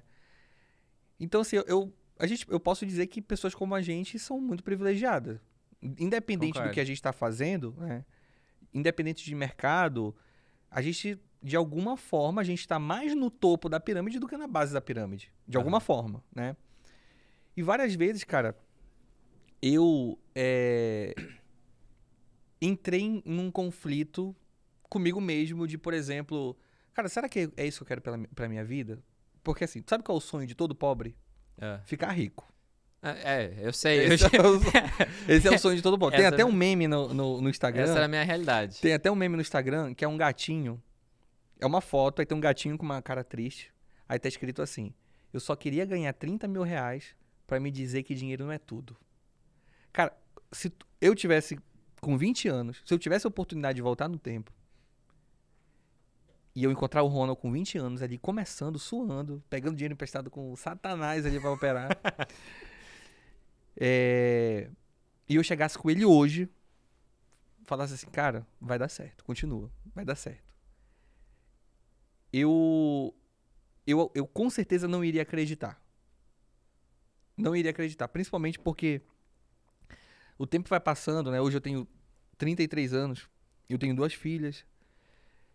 [1.20, 4.64] Então, assim, eu, a gente, eu posso dizer que pessoas como a gente são muito
[4.64, 5.40] privilegiadas.
[5.82, 6.70] Independente Concordo.
[6.70, 8.06] do que a gente está fazendo, né?
[8.72, 10.16] independente de mercado,
[10.70, 14.38] a gente, de alguma forma, a gente está mais no topo da pirâmide do que
[14.38, 15.34] na base da pirâmide.
[15.48, 16.56] De alguma forma, né?
[17.56, 18.56] E várias vezes, cara,
[19.60, 21.16] eu é,
[22.62, 24.36] entrei em num conflito
[24.90, 26.58] comigo mesmo de, por exemplo,
[26.94, 29.02] cara, será que é isso que eu quero pela, mi- pra minha vida?
[29.44, 31.16] Porque assim, sabe qual é o sonho de todo pobre?
[31.60, 31.80] É.
[31.86, 32.52] Ficar rico.
[33.02, 34.08] É, eu sei.
[34.08, 34.60] eu Esse já- é o,
[35.32, 36.18] esse é o sonho de todo pobre.
[36.18, 37.84] Tem até um meme no, no, no Instagram.
[37.84, 38.82] Essa era a minha realidade.
[38.82, 40.82] Tem até um meme no Instagram que é um gatinho.
[41.60, 43.72] É uma foto, aí tem um gatinho com uma cara triste.
[44.10, 44.94] Aí tá escrito assim:
[45.32, 48.98] Eu só queria ganhar 30 mil reais pra me dizer que dinheiro não é tudo.
[49.94, 50.12] Cara,
[50.52, 51.58] se eu tivesse
[52.02, 54.52] com 20 anos, se eu tivesse a oportunidade de voltar no tempo
[56.58, 60.52] e eu encontrar o Ronald com 20 anos ali, começando, suando, pegando dinheiro emprestado com
[60.52, 61.90] o Satanás ali pra operar.
[63.78, 64.68] é,
[65.30, 66.50] e eu chegasse com ele hoje,
[67.64, 70.52] falasse assim, cara, vai dar certo, continua, vai dar certo.
[72.34, 73.14] Eu,
[73.86, 75.80] eu, eu com certeza não iria acreditar.
[77.38, 79.04] Não iria acreditar, principalmente porque
[80.38, 81.42] o tempo vai passando, né?
[81.42, 81.88] Hoje eu tenho
[82.38, 83.30] 33 anos,
[83.70, 84.66] eu tenho duas filhas,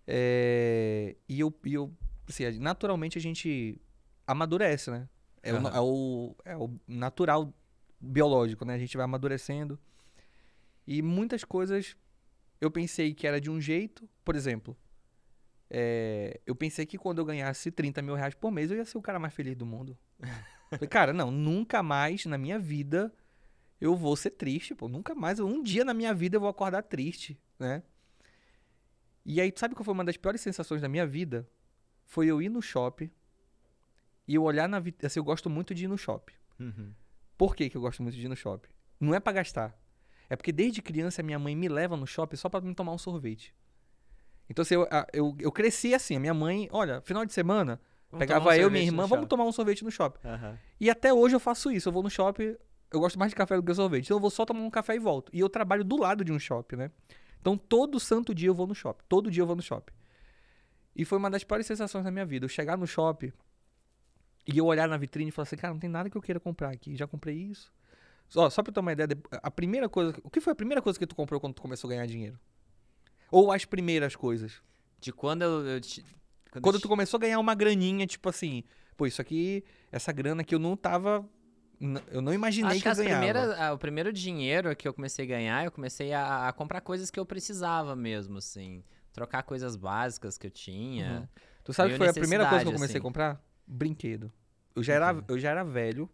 [0.07, 1.93] é, e eu, e eu
[2.29, 3.81] assim, naturalmente a gente
[4.27, 5.09] amadurece, né?
[5.43, 5.71] É, o, Aham.
[5.75, 7.53] é, o, é o natural
[8.01, 8.75] biológico, né?
[8.75, 9.79] A gente vai amadurecendo.
[10.87, 11.97] E muitas coisas
[12.61, 14.77] eu pensei que era de um jeito, por exemplo,
[15.69, 18.99] é, eu pensei que quando eu ganhasse 30 mil reais por mês eu ia ser
[18.99, 19.97] o cara mais feliz do mundo.
[20.71, 23.13] Falei, cara, não, nunca mais na minha vida
[23.83, 24.89] eu vou ser triste, pô.
[24.89, 27.83] Nunca mais, um dia na minha vida eu vou acordar triste, né?
[29.27, 31.49] E aí, sabe qual foi uma das piores sensações da minha vida?
[32.05, 33.11] Foi eu ir no shopping
[34.29, 35.09] e eu olhar na vitrine.
[35.09, 36.35] Assim, eu gosto muito de ir no shopping.
[36.61, 36.93] Uhum.
[37.37, 38.71] Por que, que eu gosto muito de ir no shopping?
[39.01, 39.77] Não é pra gastar.
[40.31, 42.99] É porque desde criança minha mãe me leva no shopping só pra me tomar um
[42.99, 43.53] sorvete.
[44.49, 46.15] Então, assim, eu, eu, eu cresci assim.
[46.15, 49.27] A minha mãe, olha, final de semana, Vamos pegava um eu e minha irmã, vamos
[49.27, 50.25] tomar um sorvete no shopping.
[50.25, 50.57] Aham.
[50.79, 51.89] E até hoje eu faço isso.
[51.89, 52.57] Eu vou no shopping,
[52.93, 54.05] eu gosto mais de café do que sorvete.
[54.07, 55.31] Então eu vou só tomar um café e volto.
[55.33, 56.91] E eu trabalho do lado de um shopping, né?
[57.41, 59.05] Então todo santo dia eu vou no shopping.
[59.09, 59.93] Todo dia eu vou no shopping.
[60.95, 62.45] E foi uma das piores sensações da minha vida.
[62.45, 63.33] Eu chegar no shopping
[64.47, 66.39] e eu olhar na vitrine e falar assim, cara, não tem nada que eu queira
[66.41, 66.97] comprar aqui.
[66.97, 67.73] Já comprei isso.
[68.29, 70.15] Só, só pra ter uma ideia, de- a primeira coisa.
[70.23, 72.39] O que foi a primeira coisa que tu comprou quando tu começou a ganhar dinheiro?
[73.31, 74.63] Ou as primeiras coisas?
[75.01, 75.67] De quando eu.
[75.67, 76.05] eu ti-
[76.51, 78.63] quando Quando eu tu começou a ganhar uma graninha, tipo assim,
[78.97, 81.27] pô, isso aqui, essa grana que eu não tava.
[82.11, 83.17] Eu não imaginei Acho que, que eu ganhava.
[83.25, 86.81] primeiras, ah, o primeiro dinheiro que eu comecei a ganhar, eu comecei a, a comprar
[86.81, 88.85] coisas que eu precisava mesmo, assim.
[89.13, 91.21] Trocar coisas básicas que eu tinha.
[91.21, 91.29] Uhum.
[91.65, 93.03] Tu sabe que foi a primeira coisa que eu comecei a assim.
[93.03, 93.41] comprar?
[93.67, 94.33] Brinquedo.
[94.75, 95.23] Eu já, era, Uhum.
[95.29, 96.09] eu já era velho.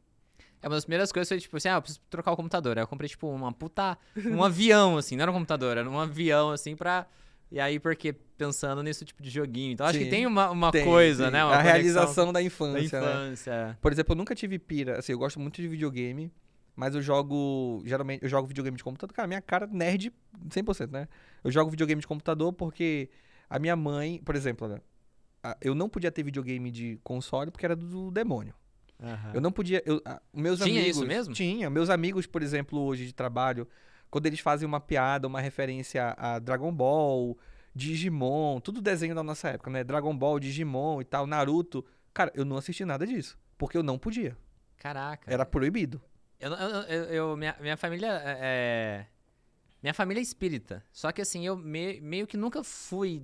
[0.60, 2.76] É uma das primeiras coisas foi tipo assim, ah, eu preciso trocar o computador.
[2.78, 3.96] Aí eu comprei, tipo, uma puta.
[4.26, 7.06] Um avião, assim, não era um computador, era um avião, assim, pra.
[7.50, 9.72] E aí, porque pensando nisso tipo de joguinho.
[9.72, 10.10] Então, acho que Sim.
[10.10, 11.32] tem uma, uma Tem, coisa, tem.
[11.32, 11.44] né?
[11.44, 13.06] Uma a realização da da infância, né?
[13.10, 13.78] infância.
[13.80, 14.98] Por exemplo, eu nunca tive pira.
[14.98, 16.30] Assim, eu gosto muito de videogame,
[16.76, 17.82] mas eu jogo.
[17.86, 19.14] Geralmente, eu jogo videogame de computador.
[19.14, 20.12] Cara, minha cara nerd
[20.48, 21.08] 100%, né?
[21.42, 23.08] Eu jogo videogame de computador porque
[23.48, 24.80] a minha mãe, por exemplo, né?
[25.60, 28.54] Eu não podia ter videogame de console porque era do demônio.
[29.02, 29.30] Aham.
[29.34, 29.82] Eu não podia.
[29.86, 30.02] Eu,
[30.34, 31.32] meus Tinha amigos, isso mesmo?
[31.34, 31.70] Tinha.
[31.70, 33.66] Meus amigos, por exemplo, hoje de trabalho,
[34.10, 37.36] quando eles fazem uma piada, uma referência a Dragon Ball,
[37.74, 39.84] Digimon, tudo desenho da nossa época, né?
[39.84, 41.84] Dragon Ball, Digimon e tal, Naruto.
[42.12, 43.38] Cara, eu não assisti nada disso.
[43.56, 44.36] Porque eu não podia.
[44.78, 45.32] Caraca.
[45.32, 46.00] Era proibido.
[46.40, 48.38] Eu, eu, eu- eu- minha, minha família é.
[48.40, 49.06] é-
[49.82, 50.84] Minha família é espírita.
[50.92, 53.22] Só que assim, eu me- meio que nunca fui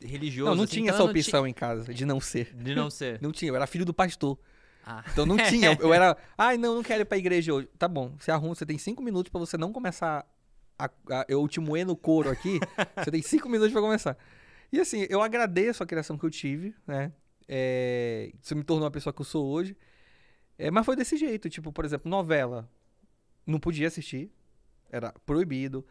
[0.00, 0.50] religioso.
[0.50, 2.46] não, não assim, tinha então essa opção em casa de não ser.
[2.46, 3.20] ti- De não ser.
[3.22, 3.50] Não tinha.
[3.50, 4.38] Eu era filho do pastor.
[4.84, 5.04] Ah.
[5.12, 5.76] Então não tinha.
[5.80, 6.16] Eu era.
[6.36, 7.68] Ai, não, não quero ir pra igreja hoje.
[7.78, 8.14] Tá bom.
[8.18, 10.26] Você arruma, você tem cinco minutos pra você não começar.
[10.78, 12.58] A, a- eu te moer no couro aqui.
[12.96, 14.16] você tem cinco minutos pra começar.
[14.72, 17.12] E assim, eu agradeço a criação que eu tive, né?
[17.46, 19.76] É, isso me tornou a pessoa que eu sou hoje.
[20.58, 21.48] É, mas foi desse jeito.
[21.50, 22.68] Tipo, por exemplo, novela.
[23.46, 24.32] Não podia assistir.
[24.90, 25.86] Era proibido.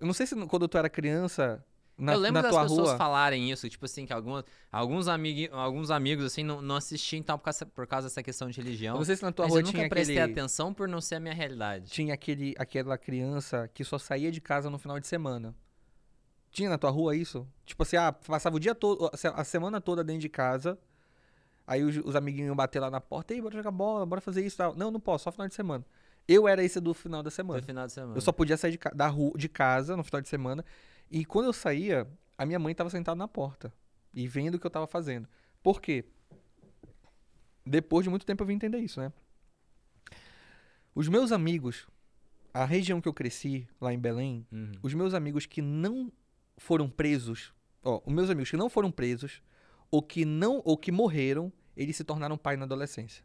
[0.00, 1.64] Eu não sei se quando tu era criança.
[2.00, 2.96] Na, eu lembro na das pessoas rua.
[2.96, 7.36] falarem isso, tipo assim, que algumas, alguns, amigui, alguns amigos, assim, não, não assistiam então
[7.38, 8.96] por causa, por causa dessa questão de Eu religião.
[8.96, 10.32] não sei se na tua Mas rua eu nunca tinha prestei aquele.
[10.40, 11.90] atenção por não ser a minha realidade.
[11.90, 15.54] tinha aquele, aquela criança que só saía de casa no final de semana.
[16.50, 17.46] Tinha na tua rua isso?
[17.64, 20.78] Tipo assim, ah, passava o dia todo, a se- a semana toda dentro de casa.
[21.66, 24.44] Aí os, os amiguinhos iam bater lá na porta, ei, bora jogar bola, bora fazer
[24.44, 24.74] isso tal.
[24.74, 25.84] Não, não posso, só final de semana.
[26.26, 27.60] Eu era esse do final da semana.
[27.60, 28.16] Do final de semana.
[28.16, 30.64] Eu só podia sair de, da rua, de casa no final de semana.
[31.10, 32.06] E quando eu saía,
[32.38, 33.72] a minha mãe estava sentada na porta
[34.14, 35.28] e vendo o que eu estava fazendo.
[35.62, 36.04] Por quê?
[37.66, 39.12] Depois de muito tempo eu vim entender isso, né?
[40.94, 41.86] Os meus amigos,
[42.52, 44.72] a região que eu cresci, lá em Belém, Uhum.
[44.82, 46.12] os meus amigos que não
[46.56, 47.52] foram presos,
[47.82, 49.42] ó, os meus amigos que não foram presos,
[49.90, 53.24] ou que não, ou que morreram, eles se tornaram pai na adolescência.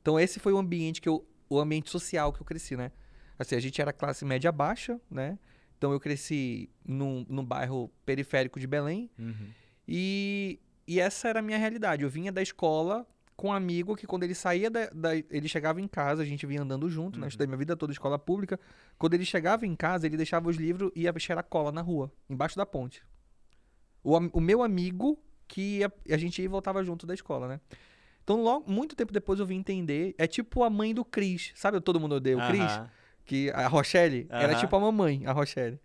[0.00, 2.92] Então esse foi o ambiente que eu, o ambiente social que eu cresci, né?
[3.38, 5.38] Assim, a gente era classe média baixa, né?
[5.78, 9.48] Então eu cresci num, num bairro periférico de Belém Uhum.
[9.86, 12.02] e, e essa era a minha realidade.
[12.02, 13.06] Eu vinha da escola
[13.36, 16.46] com um amigo que quando ele saía da, da- ele chegava em casa, a gente
[16.46, 17.24] vinha andando junto, né?
[17.24, 17.28] Uhum.
[17.28, 18.58] Estudei minha vida toda escola pública.
[18.98, 22.10] Quando ele chegava em casa, ele deixava os livros e ia cheirar cola na rua,
[22.30, 23.02] embaixo da ponte.
[24.02, 27.60] O, o meu amigo que ia- a gente ia e voltava junto da escola, né?
[28.24, 30.14] Então, logo, muito tempo depois eu vim entender.
[30.18, 31.52] É tipo a mãe do Cris.
[31.54, 32.72] Sabe Todo Mundo Odeia o Cris?
[33.26, 34.60] Que a Rochelle era Aham.
[34.60, 35.78] tipo a mamãe, a Rochelle.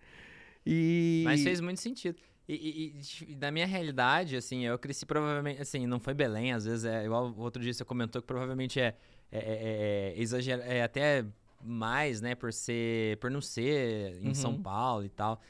[0.66, 1.24] E.
[1.26, 2.18] Mas fez muito sentido.
[2.48, 2.54] E,
[3.00, 6.86] e- e, da minha realidade, assim, eu cresci provavelmente, assim, não foi Belém, às vezes
[6.86, 8.96] é igual outro dia você comentou que provavelmente é,
[9.32, 11.26] é, é, é exagero, é até
[11.64, 14.34] mais, né, por ser, por não ser em Uhum.
[14.34, 15.42] São Paulo e tal.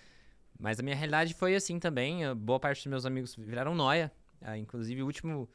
[0.59, 2.19] Mas a minha realidade foi assim também.
[2.35, 4.11] Boa parte dos meus amigos viraram noia.
[4.39, 5.49] Ah, inclusive, o último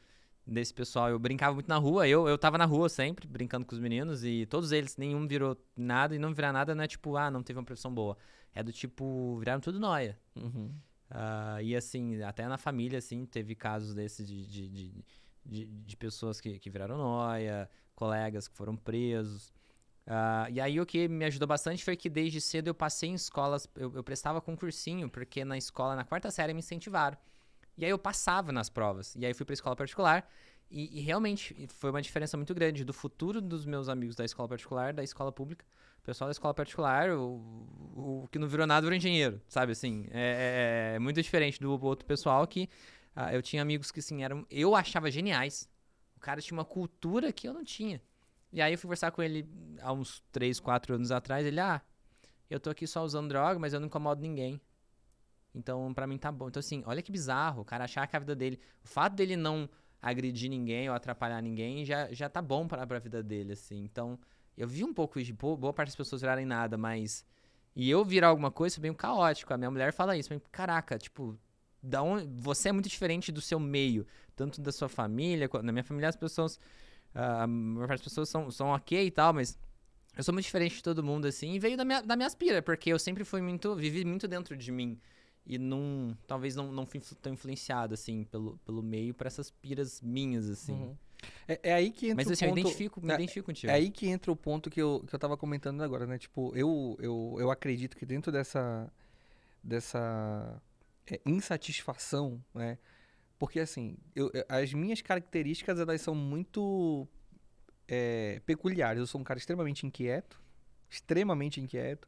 [0.47, 2.07] desse pessoal, eu brincava muito na rua.
[2.07, 4.23] Eu, eu tava na rua sempre, brincando com os meninos.
[4.23, 6.15] E todos eles, nenhum virou nada.
[6.15, 8.17] E não virar nada não é tipo, ah, não teve uma profissão boa.
[8.53, 10.17] É do tipo, viraram tudo noia.
[10.35, 10.71] Uhum.
[11.09, 15.05] Ah, e assim, até na família, assim, teve casos desses de, de, de,
[15.45, 19.51] de, de pessoas que, que viraram noia, colegas que foram presos.
[20.05, 23.13] Ah, e aí o que me ajudou bastante foi que desde cedo eu passei em
[23.13, 27.17] escolas, eu, eu prestava concursinho, porque na escola, na quarta série, me incentivaram.
[27.77, 29.15] E aí eu passava nas provas.
[29.15, 30.27] E aí fui pra escola particular.
[30.69, 34.49] E, e realmente foi uma diferença muito grande do futuro dos meus amigos da escola
[34.49, 35.65] particular, da escola pública.
[35.99, 39.71] O pessoal da escola particular, o, o que não virou nada virou engenheiro, sabe?
[39.73, 42.69] Assim, é, é- é muito diferente do outro pessoal que
[43.15, 44.45] ah, eu tinha amigos que, assim, eram.
[44.49, 45.69] Eu achava geniais.
[46.15, 48.01] O cara tinha uma cultura que eu não tinha.
[48.51, 49.45] E aí eu fui conversar com ele
[49.81, 51.45] há uns 3, 4 anos atrás.
[51.45, 51.81] Ele, ah,
[52.49, 54.61] eu tô aqui só usando droga, mas eu não incomodo ninguém.
[55.57, 56.47] Então, pra mim tá bom.
[56.47, 57.61] Então, assim, olha que bizarro.
[57.61, 58.59] O cara achar que a vida dele.
[58.83, 59.69] O fato dele não
[60.01, 63.83] agredir ninguém ou atrapalhar ninguém já, já tá bom pra, pra vida dele, assim.
[63.83, 64.19] Então,
[64.57, 67.25] eu vi um pouco de boa, parte das pessoas virarem nada, mas.
[67.75, 69.53] E eu virar alguma coisa foi bem caótico.
[69.53, 70.29] A minha mulher fala isso.
[70.31, 71.37] mas, Caraca, tipo,
[71.81, 74.05] da onde, você é muito diferente do seu meio,
[74.35, 75.49] tanto da sua família.
[75.63, 76.59] Na minha família, as pessoas.
[77.13, 79.57] ah, a maior parte das pessoas são, são ok e tal, mas.
[80.15, 82.59] Eu sou muito diferente de todo mundo, assim, e veio da minha, da minha aspira,
[82.59, 83.75] porque eu sempre fui muito.
[83.75, 84.99] vivi muito dentro de mim.
[85.49, 86.15] E não.
[86.27, 90.73] Talvez não, não fui tão influenciado, assim, pelo, pelo meio, por essas piras minhas, assim.
[90.73, 90.97] Uhum.
[91.47, 92.57] É, é aí que entra Mas o assim, ponto...
[92.57, 93.71] eu identifico, me é- identifico contigo.
[93.71, 96.17] É aí que entra o ponto que eu, que eu tava comentando agora, né?
[96.17, 98.91] Tipo, eu, eu, eu acredito que dentro dessa,
[99.63, 100.61] dessa
[101.09, 102.77] é, insatisfação, né?
[103.39, 107.07] Porque, assim, eu- eu- as minhas características, elas são muito
[107.87, 108.99] é, peculiares.
[108.99, 110.41] Eu sou um cara extremamente inquieto,
[110.89, 112.07] extremamente inquieto.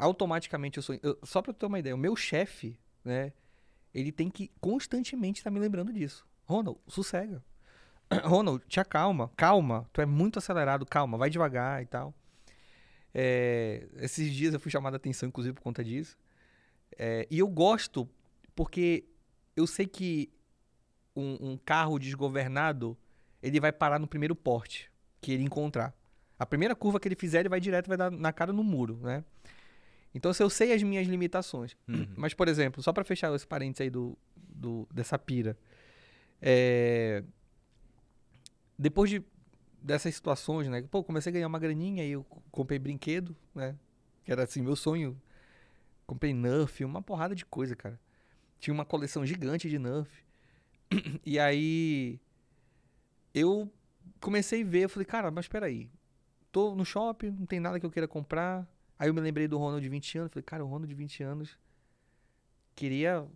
[0.00, 0.98] Automaticamente eu sou...
[1.02, 3.32] eu- só pra ter uma ideia, o meu chefe, né?
[3.92, 6.26] Ele tem que constantemente estar me lembrando disso.
[6.44, 7.42] Ronald, sossega.
[8.24, 9.88] Ronald, te acalma, calma.
[9.92, 12.14] Tu é muito acelerado, calma, vai devagar e tal.
[13.12, 16.16] É, esses dias eu fui chamado a atenção, inclusive, por conta disso.
[16.98, 18.08] É, e eu gosto
[18.54, 19.04] porque
[19.56, 20.30] eu sei que
[21.14, 22.96] um, um carro desgovernado
[23.42, 24.90] ele vai parar no primeiro porte
[25.20, 25.94] que ele encontrar.
[26.38, 28.96] A primeira curva que ele fizer, ele vai direto, vai dar na cara no muro,
[29.02, 29.24] né?
[30.14, 32.06] Então, se eu sei as minhas limitações, Uhum.
[32.16, 35.56] mas, por exemplo, só pra fechar esse parênteses aí do, do- dessa pira.
[36.42, 37.22] é,
[38.78, 39.22] Depois de,
[39.82, 40.82] dessas situações, né?
[40.90, 43.76] Pô, comecei a ganhar uma graninha e eu comprei brinquedo, né?
[44.24, 45.20] Que era assim, meu sonho.
[46.06, 48.00] Comprei Nerf, uma porrada de coisa, cara.
[48.58, 50.10] Tinha uma coleção gigante de Nerf.
[51.24, 52.18] E aí
[53.34, 53.70] eu
[54.20, 55.88] comecei a ver, eu falei, cara, mas peraí.
[56.50, 58.66] Tô no shopping, não tem nada que eu queira comprar.
[59.00, 61.22] Aí eu me lembrei do Ronald de 20 anos, falei, cara, o Ronald de 20
[61.22, 61.58] anos
[62.76, 63.26] queria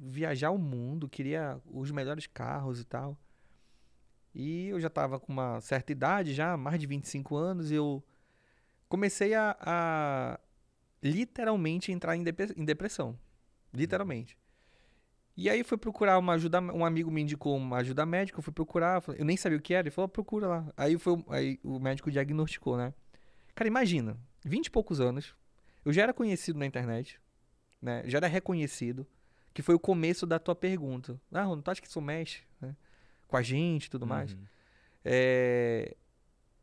[0.00, 3.18] viajar o mundo, queria os melhores carros e tal.
[4.32, 8.00] E eu já tava com uma certa idade, já, mais de 25 anos, e eu
[8.88, 10.40] comecei a, a
[11.02, 13.18] literalmente entrar em, depressão.
[13.74, 14.38] Literalmente.
[15.36, 18.52] E aí fui procurar uma ajuda, um amigo me indicou uma ajuda médica, eu fui
[18.52, 20.72] procurar, eu nem sabia o que era, ele falou, procura lá.
[20.76, 22.94] Aí, foi, aí o médico diagnosticou, né?
[23.56, 25.34] Cara, imagina, 20 e poucos anos,
[25.84, 27.20] eu já era conhecido na internet,
[27.80, 28.02] né?
[28.06, 29.06] Já era reconhecido,
[29.52, 31.20] que foi o começo da tua pergunta.
[31.32, 32.42] Ah, Ronaldo, tu acha que isso mexe?
[32.60, 32.76] né?
[33.30, 34.32] com a gente e tudo mais.
[34.32, 34.40] Uhum.
[35.04, 35.96] É,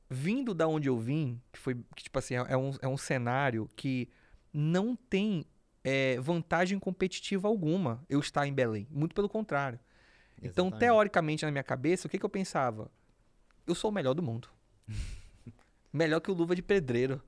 [0.09, 3.69] vindo da onde eu vim, que foi, que, tipo assim, é um, é um cenário
[3.75, 4.09] que
[4.53, 5.45] não tem
[5.83, 8.87] é, vantagem competitiva alguma eu estar em Belém.
[8.91, 9.79] Muito pelo contrário.
[10.37, 10.67] Então, Exatamente.
[10.67, 12.91] Então, teoricamente, na minha cabeça, o que, que eu pensava?
[13.65, 14.49] Eu sou o melhor do mundo.
[15.97, 17.21] melhor que o Luva de Pedreiro.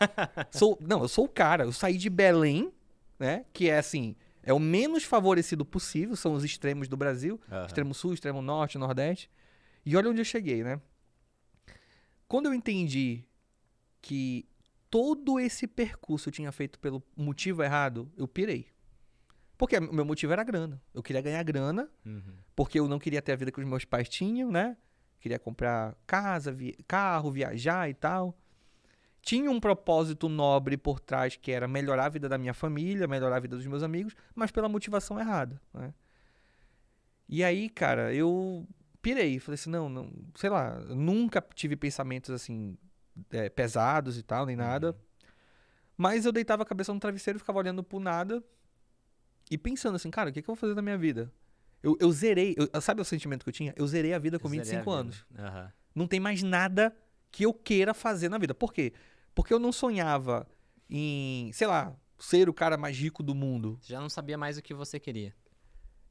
[0.50, 1.64] sou, não, eu sou o cara.
[1.64, 2.72] Eu saí de Belém,
[3.18, 3.44] né?
[3.52, 7.40] Que é assim, é o menos favorecido possível, são os extremos do Brasil.
[7.50, 7.66] Uhum.
[7.66, 9.30] Extremo sul, extremo norte, nordeste.
[9.86, 10.80] E olha onde eu cheguei, né?
[12.26, 13.24] Quando eu entendi
[14.00, 14.46] que
[14.90, 18.66] todo esse percurso eu tinha feito pelo motivo errado, eu pirei.
[19.56, 20.82] Porque o meu motivo era grana.
[20.92, 22.34] Eu queria ganhar grana, uhum.
[22.56, 24.76] porque eu não queria ter a vida que os meus pais tinham, né?
[25.24, 28.38] Queria comprar casa, vi carro, viajar e tal.
[29.22, 33.36] Tinha um propósito nobre por trás, que era melhorar a vida da minha família, melhorar
[33.36, 35.94] a vida dos meus amigos, mas pela motivação errada, né?
[37.26, 38.68] E aí, cara, eu
[39.00, 39.38] pirei.
[39.38, 42.76] Falei assim, não, não sei lá, nunca tive pensamentos assim
[43.30, 44.88] é, pesados e tal, nem nada.
[44.88, 45.28] Uhum.
[45.96, 48.44] Mas eu deitava a cabeça no travesseiro, ficava olhando pro nada
[49.50, 51.32] e pensando assim, cara, o que, que eu vou fazer da minha vida?
[51.84, 53.74] Eu, eu zerei, eu, sabe o sentimento que eu tinha?
[53.76, 54.90] Eu zerei a vida com 25 vida.
[54.90, 55.26] anos.
[55.30, 55.68] Uhum.
[55.94, 56.96] Não tem mais nada
[57.30, 58.54] que eu queira fazer na vida.
[58.54, 58.94] Por quê?
[59.34, 60.48] Porque eu não sonhava
[60.88, 63.78] em, sei lá, ser o cara mais rico do mundo.
[63.82, 65.34] Já não sabia mais o que você queria.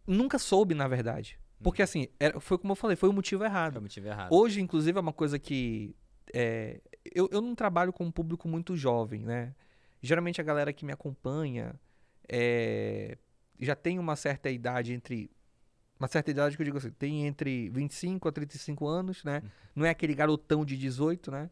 [0.05, 1.39] Nunca soube, na verdade.
[1.63, 1.86] Porque uhum.
[1.86, 3.74] assim, era, foi como eu falei, foi o motivo errado.
[3.74, 4.32] Foi o motivo errado.
[4.32, 5.95] Hoje, inclusive, é uma coisa que.
[6.32, 6.82] É,
[7.15, 9.55] eu, eu não trabalho com um público muito jovem, né?
[10.03, 11.74] Geralmente a galera que me acompanha
[12.30, 13.17] é,
[13.59, 15.32] já tem uma certa idade entre.
[16.04, 19.41] Uma certa idade que eu digo assim, tem entre 25 a 35 anos, né?
[19.41, 19.49] Uhum.
[19.78, 21.49] Não é aquele garotão de 18, né?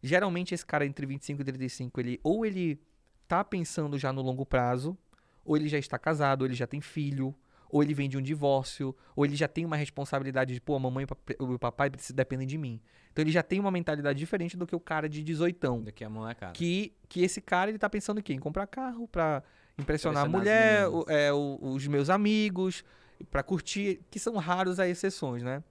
[0.00, 2.80] Geralmente esse cara entre 25 e 35, ele ou ele
[3.26, 4.96] tá pensando já no longo prazo,
[5.44, 7.34] ou ele já está casado, ou ele já tem filho,
[7.68, 10.78] ou ele vem de um divórcio, ou ele já tem uma responsabilidade de, pô, a
[10.78, 12.80] mamãe e o papai dependem de mim.
[13.10, 15.80] Então ele já tem uma mentalidade diferente do que o cara de 18.
[15.80, 16.52] Do que a molecada.
[16.52, 18.32] Que, que esse cara, ele tá pensando o quê?
[18.34, 19.42] Em comprar carro pra
[19.76, 22.84] impressionar a mulher, o, é, o, os meus amigos,
[23.30, 25.62] para curtir, que são raros as exceções, né?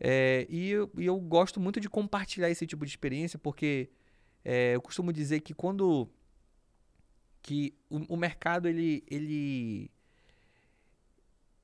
[0.00, 3.88] É, e, eu, e eu gosto muito de compartilhar esse tipo de experiência, porque
[4.44, 6.08] é, eu costumo dizer que quando
[7.40, 9.90] que o, o mercado ele, ele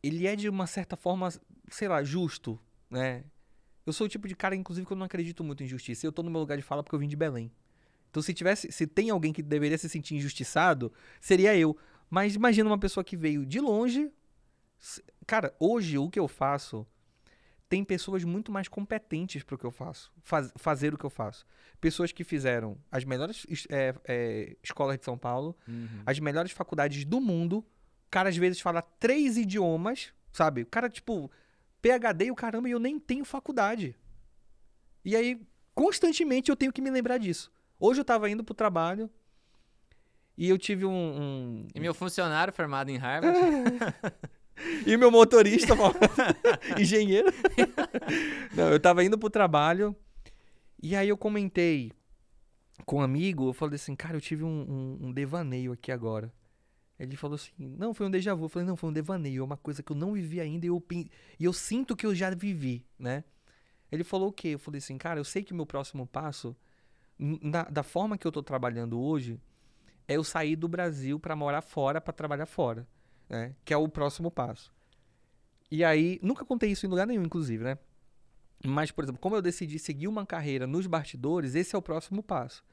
[0.03, 1.29] ele é de uma certa forma,
[1.71, 2.59] sei lá, justo,
[2.91, 3.25] né?
[3.85, 6.07] Eu sou o tipo de cara, inclusive, que eu não acredito muito em justiça.
[6.07, 7.51] Eu tô no meu lugar de fala porque eu vim de Belém.
[8.11, 11.77] Então, se tivesse, se tem alguém que deveria se sentir injustiçado, seria eu.
[12.11, 14.11] Mas imagina uma pessoa que veio de longe.
[15.26, 16.87] Cara, hoje o que eu faço
[17.68, 21.11] tem pessoas muito mais competentes para o que eu faço, faz, fazer o que eu
[21.11, 21.47] faço.
[21.81, 26.03] Pessoas que fizeram as melhores é, é, escolas de São Paulo, uhum.
[26.07, 30.62] as melhores faculdades do mundo, o cara às vezes fala três idiomas, sabe?
[30.62, 31.31] O cara, tipo,
[31.83, 33.95] PHD e o caramba, e eu nem tenho faculdade.
[35.05, 35.41] E aí,
[35.74, 37.53] constantemente eu tenho que me lembrar disso.
[37.79, 39.11] Hoje eu tava indo pro trabalho
[40.37, 40.91] e eu tive um.
[40.91, 41.66] um...
[41.74, 43.39] E meu funcionário formado em Harvard.
[44.87, 45.75] e meu motorista,
[46.79, 47.33] engenheiro.
[48.55, 49.95] Não, eu tava indo pro trabalho
[50.83, 51.93] e aí eu comentei
[52.87, 56.33] com um amigo, eu falei assim, cara, eu tive um, um, um devaneio aqui agora.
[56.99, 58.47] Ele falou assim: não, foi um déjà vu.
[58.47, 60.69] Eu falei: não, foi um devaneio, é uma coisa que eu não vivi ainda e
[60.69, 63.23] eu, e eu sinto que eu já vivi, né?
[63.91, 64.49] Ele falou o quê?
[64.49, 66.57] Eu falei assim: cara, eu sei que meu próximo passo,
[67.19, 69.41] na, da forma que eu tô trabalhando hoje,
[70.09, 72.87] é eu sair do Brasil para morar fora, para trabalhar fora,
[73.29, 73.55] né?
[73.64, 74.72] Que é o próximo passo.
[75.70, 77.79] E aí, nunca contei isso em lugar nenhum, inclusive, né?
[78.64, 82.22] Mas, por exemplo, como eu decidi seguir uma carreira nos bastidores, esse é o próximo
[82.22, 82.64] passo.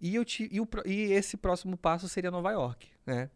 [0.00, 3.30] E, eu te, e, o, e esse próximo passo seria Nova York, né?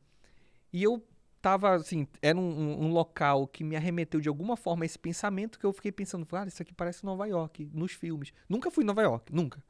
[0.73, 1.07] E eu
[1.41, 5.67] tava, assim, era um, um, local que me arremeteu de alguma forma esse pensamento que
[5.67, 8.33] eu fiquei pensando, ah, isso aqui parece Nova York, nos filmes.
[8.49, 9.63] Nunca fui em Nova York, nunca.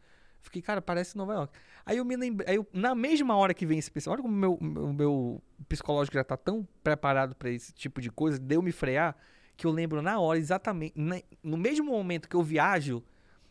[0.44, 1.58] Fiquei, cara, parece Nova York.
[1.84, 4.38] Aí eu me lembrei, aí na mesma hora que vem esse pensamento, olha como o
[4.38, 8.70] meu, meu, meu psicológico já tá tão preparado para esse tipo de coisa, deu me
[8.70, 9.16] frear,
[9.56, 10.94] que eu lembro na hora, exatamente,
[11.42, 13.02] no mesmo momento que eu viajo,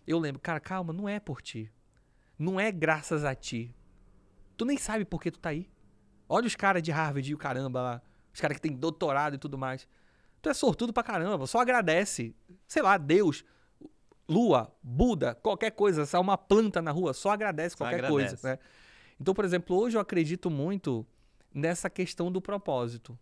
[0.08, 1.72] eu lembro, cara, calma, não é por ti
[2.38, 3.74] não é graças a ti.
[4.58, 5.70] Tu nem sabe por que tu tá aí.
[6.28, 8.02] Olha os caras de Harvard e o caramba lá.
[8.34, 9.88] Os caras que tem doutorado e tudo mais.
[10.42, 11.48] Tu é sortudo pra caramba.
[11.48, 12.36] Só agradece.
[12.68, 13.44] Sei lá, Deus,
[14.28, 16.08] Lua, Buda, qualquer coisa.
[16.12, 18.38] É uma planta na rua, só agradece só qualquer agradece.
[18.38, 18.48] coisa.
[18.48, 18.60] Né?
[19.20, 21.06] Então, por exemplo, hoje eu acredito muito
[21.54, 23.18] nessa questão do propósito.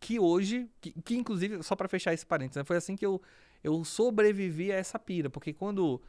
[0.00, 2.64] Que hoje, que, que inclusive, só para fechar esse parênteses, né?
[2.64, 3.20] foi assim que eu,
[3.62, 5.30] eu sobrevivi a essa pira.
[5.30, 6.00] Porque quando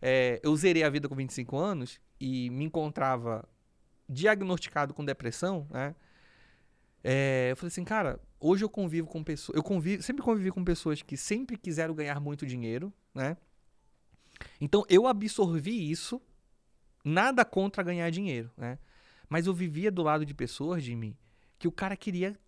[0.00, 3.48] é, eu zerei a vida com 25 anos e me encontrava
[4.08, 5.94] diagnosticado com depressão, né?
[7.02, 9.56] É, eu falei assim, cara, hoje eu convivo com pessoas.
[9.56, 13.36] Eu convivo, sempre convivi com pessoas que sempre quiseram ganhar muito dinheiro, né?
[14.60, 16.20] Então eu absorvi isso,
[17.04, 18.78] nada contra ganhar dinheiro, né?
[19.28, 21.16] Mas eu vivia do lado de pessoas, Jimmy,
[21.58, 22.38] que o cara queria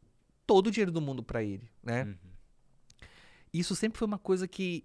[0.47, 2.05] todo o dinheiro do mundo para ele, né?
[2.05, 2.17] Uhum.
[3.53, 4.85] Isso sempre foi uma coisa que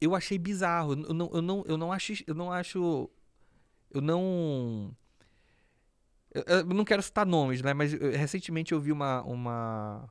[0.00, 0.92] eu achei bizarro.
[0.92, 3.10] Eu não, eu não, eu não acho, eu não acho,
[3.90, 4.94] eu não
[6.34, 7.74] eu não quero citar nomes, né?
[7.74, 10.08] Mas eu, recentemente eu vi uma, uma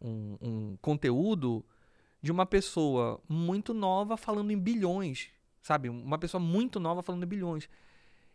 [0.00, 1.64] um, um, conteúdo
[2.22, 5.28] de uma pessoa muito nova falando em bilhões,
[5.62, 5.88] sabe?
[5.88, 7.68] Uma pessoa muito nova falando em bilhões.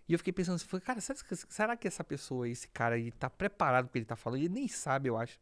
[0.08, 3.90] E eu fiquei pensando assim, cara, será que essa pessoa, esse cara aí, tá preparado
[3.90, 4.40] que ele tá falando?
[4.40, 5.40] Ele nem sabe, eu acho.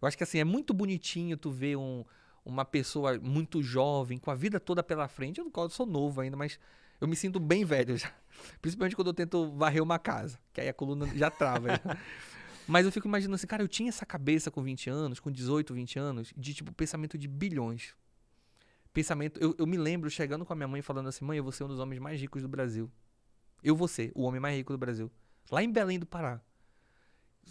[0.00, 2.04] Eu acho que assim, é muito bonitinho tu ver um,
[2.44, 5.40] uma pessoa muito jovem, com a vida toda pela frente.
[5.40, 6.58] Eu, eu sou novo ainda, mas
[7.00, 8.12] eu me sinto bem velho já.
[8.62, 11.68] Principalmente quando eu tento varrer uma casa, que aí a coluna já trava.
[12.68, 15.72] Mas eu fico imaginando assim, cara, eu tinha essa cabeça com 20 anos, com 18,
[15.72, 17.94] 20 anos, de tipo pensamento de bilhões.
[18.92, 19.40] Pensamento.
[19.40, 21.64] Eu, eu me lembro chegando com a minha mãe falando assim: mãe, eu vou ser
[21.64, 22.90] um dos homens mais ricos do Brasil.
[23.62, 25.10] Eu vou ser o homem mais rico do Brasil.
[25.50, 26.42] Lá em Belém do Pará.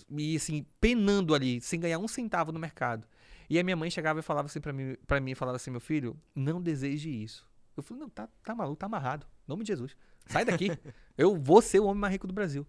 [0.10, 3.08] E assim, penando ali, sem ganhar um centavo no mercado.
[3.50, 5.80] E a minha mãe chegava e falava assim para mim, para mim, falava assim: meu
[5.80, 7.44] filho, não deseje isso.
[7.76, 9.26] Eu falei: não, tá, tá maluco, tá amarrado.
[9.26, 9.98] Em nome de Jesus.
[10.28, 10.70] Sai daqui.
[11.18, 12.68] eu vou ser o homem mais rico do Brasil.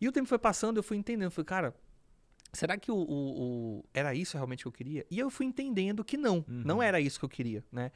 [0.00, 1.30] E o tempo foi passando, eu fui entendendo.
[1.30, 1.74] Falei, cara,
[2.52, 5.06] será que o, o, o, era isso realmente que eu queria?
[5.10, 6.62] E eu fui entendendo que não, uhum.
[6.64, 7.90] não era isso que eu queria, né?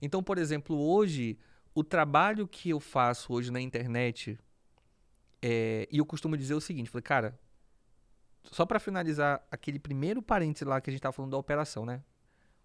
[0.00, 1.38] Então, por exemplo, hoje,
[1.74, 4.38] o trabalho que eu faço hoje na internet,
[5.40, 7.38] é, e eu costumo dizer o seguinte, falei, cara,
[8.44, 12.02] só para finalizar aquele primeiro parênteses lá que a gente estava falando da operação, né?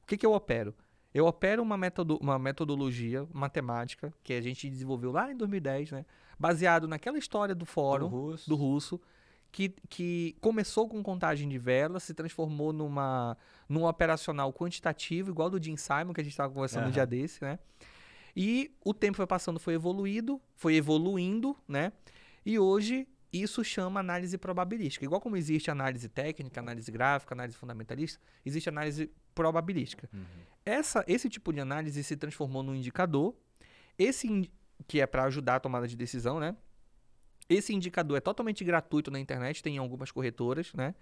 [0.04, 0.76] O que, que eu opero?
[1.14, 6.06] Eu opero uma, metodo, uma metodologia matemática que a gente desenvolveu lá em 2010, né?
[6.40, 9.02] Baseado naquela história do fórum do russo, do russo
[9.52, 13.38] que, que começou com contagem de velas, se transformou numa,
[13.68, 16.88] num operacional quantitativo, igual do Jim Simon, que a gente estava conversando uhum.
[16.88, 17.60] no dia desse, né?
[18.36, 21.92] E o tempo foi passando, foi evoluído, foi evoluindo, né?
[22.46, 25.04] E hoje isso chama análise probabilística.
[25.04, 30.10] Igual como existe análise técnica, análise gráfica, análise fundamentalista, existe análise probabilística.
[30.14, 30.24] Uhum.
[30.66, 33.36] Essa, esse tipo de análise se transformou num indicador,
[33.98, 34.50] esse
[34.88, 36.56] que é para ajudar a tomada de decisão, né?
[37.50, 40.94] Esse indicador é totalmente gratuito na internet, tem em algumas corretoras, né?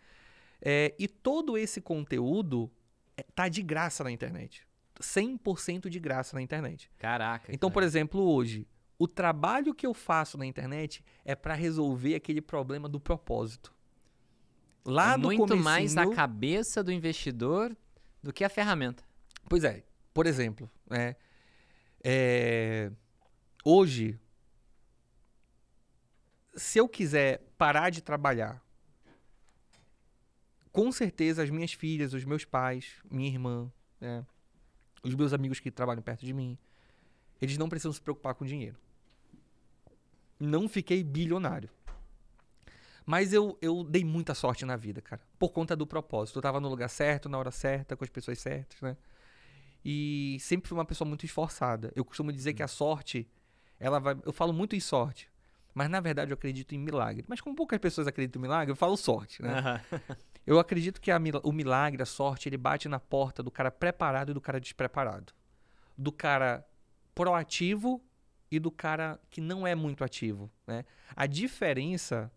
[0.62, 2.72] É, e todo esse conteúdo
[3.16, 4.66] é, tá de graça na internet.
[5.00, 6.90] 100% de graça na internet.
[6.98, 7.54] Caraca.
[7.54, 7.74] Então, cara.
[7.74, 8.68] por exemplo, hoje,
[8.98, 13.74] o trabalho que eu faço na internet é para resolver aquele problema do propósito.
[14.84, 17.76] Lá é muito comecinho, mais a cabeça do investidor
[18.24, 19.04] do que a ferramenta.
[19.50, 19.84] Pois é.
[20.14, 21.16] Por exemplo, né,
[22.04, 22.92] é,
[23.68, 24.18] hoje,
[26.56, 28.64] se eu quiser parar de trabalhar,
[30.72, 34.26] com certeza as minhas filhas, os meus pais, minha irmã, né,
[35.04, 36.58] os meus amigos que trabalham perto de mim,
[37.42, 38.78] eles não precisam se preocupar com dinheiro.
[40.40, 41.70] Não fiquei bilionário.
[43.06, 45.22] Mas eu, eu dei muita sorte na vida, cara.
[45.40, 46.38] Por conta do propósito.
[46.38, 48.98] Eu tava no lugar certo, na hora certa, com as pessoas certas, né?
[49.84, 51.92] E sempre fui uma pessoa muito esforçada.
[51.96, 53.28] Eu costumo dizer que a sorte,
[53.80, 54.18] ela vai.
[54.26, 55.30] Eu falo muito em sorte.
[55.74, 57.24] Mas na verdade eu acredito em milagre.
[57.28, 59.82] Mas como poucas pessoas acreditam em milagre, eu falo sorte, né?
[59.92, 60.16] Uhum.
[60.46, 64.32] eu acredito que a, o milagre, a sorte, ele bate na porta do cara preparado
[64.32, 65.34] e do cara despreparado.
[65.96, 66.66] Do cara
[67.14, 68.04] proativo
[68.50, 70.84] e do cara que não é muito ativo, né?
[71.16, 72.32] A diferença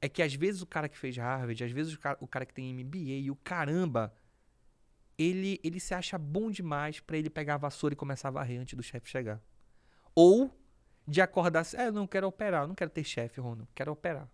[0.00, 2.46] é que às vezes o cara que fez Harvard, às vezes o cara, o cara
[2.46, 4.14] que tem MBA e o caramba,
[5.18, 8.60] ele, ele se acha bom demais para ele pegar a vassoura e começar a varrer
[8.60, 9.40] antes do chefe chegar.
[10.14, 10.50] Ou
[11.06, 14.28] de acordar, é, eu não quero operar, não quero ter chefe, Rono, quero operar.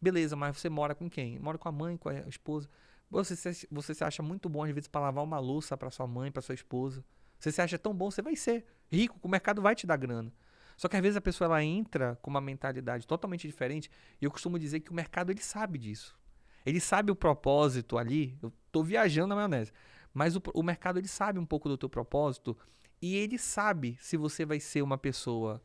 [0.00, 1.38] Beleza, mas você mora com quem?
[1.38, 2.68] Mora com a mãe, com a esposa.
[3.10, 6.06] Você se, você se acha muito bom às vezes para lavar uma louça para sua
[6.06, 7.04] mãe, para sua esposa.
[7.38, 10.32] Você se acha tão bom, você vai ser rico, o mercado vai te dar grana.
[10.76, 14.30] Só que às vezes a pessoa ela entra com uma mentalidade totalmente diferente e eu
[14.30, 16.16] costumo dizer que o mercado ele sabe disso.
[16.64, 18.38] Ele sabe o propósito ali.
[18.42, 19.72] Eu estou viajando na maionese.
[20.12, 22.56] Mas o, o mercado ele sabe um pouco do teu propósito
[23.00, 25.62] e ele sabe se você vai ser uma pessoa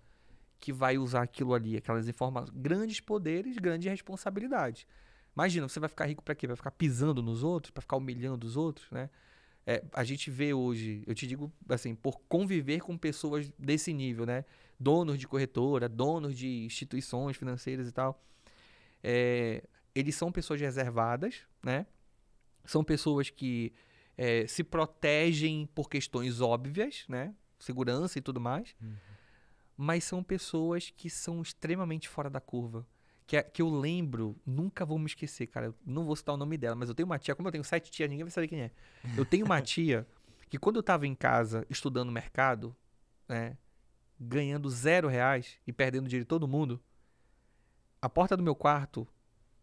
[0.60, 4.88] que vai usar aquilo ali, aquelas informações, grandes poderes, grandes responsabilidades.
[5.36, 6.48] Imagina, você vai ficar rico para quê?
[6.48, 9.10] Vai ficar pisando nos outros, para ficar humilhando os outros, né?
[9.66, 14.26] É, a gente vê hoje, eu te digo assim, por conviver com pessoas desse nível,
[14.26, 14.46] né?
[14.80, 18.22] Donos de corretora, donos de instituições financeiras e tal.
[19.02, 19.64] É,
[19.96, 21.86] eles são pessoas reservadas, né?
[22.66, 23.74] São pessoas que
[24.18, 27.34] é, se protegem por questões óbvias, né?
[27.60, 28.76] Segurança e tudo mais.
[28.82, 28.96] Uhum.
[29.76, 32.86] Mas são pessoas que são extremamente fora da curva.
[33.26, 35.68] que, é, que eu lembro, nunca vou me esquecer, cara.
[35.68, 37.64] Eu não vou citar o nome dela, mas eu tenho uma tia, como eu tenho
[37.64, 38.72] sete tias, ninguém vai saber quem é.
[39.18, 40.08] Eu tenho uma tia
[40.50, 42.76] que quando eu tava em casa estudando mercado,
[43.28, 43.58] né,
[44.20, 46.80] ganhando zero reais e perdendo dinheiro de todo mundo,
[48.02, 49.08] a porta do meu quarto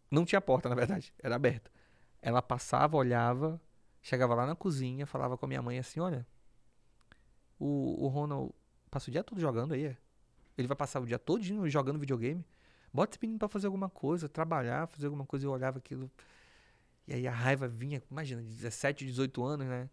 [0.09, 1.71] não tinha porta, na verdade, era aberta.
[2.21, 3.61] Ela passava, olhava,
[4.01, 6.25] chegava lá na cozinha, falava com a minha mãe assim: Olha,
[7.59, 8.51] o, o Ronald
[8.89, 9.97] passa o dia todo jogando aí, é?
[10.57, 12.45] Ele vai passar o dia todo jogando videogame.
[12.93, 15.45] Bota esse menino pra fazer alguma coisa, trabalhar, fazer alguma coisa.
[15.45, 16.11] Eu olhava aquilo.
[17.07, 19.89] E aí a raiva vinha, imagina, de 17, 18 anos, né?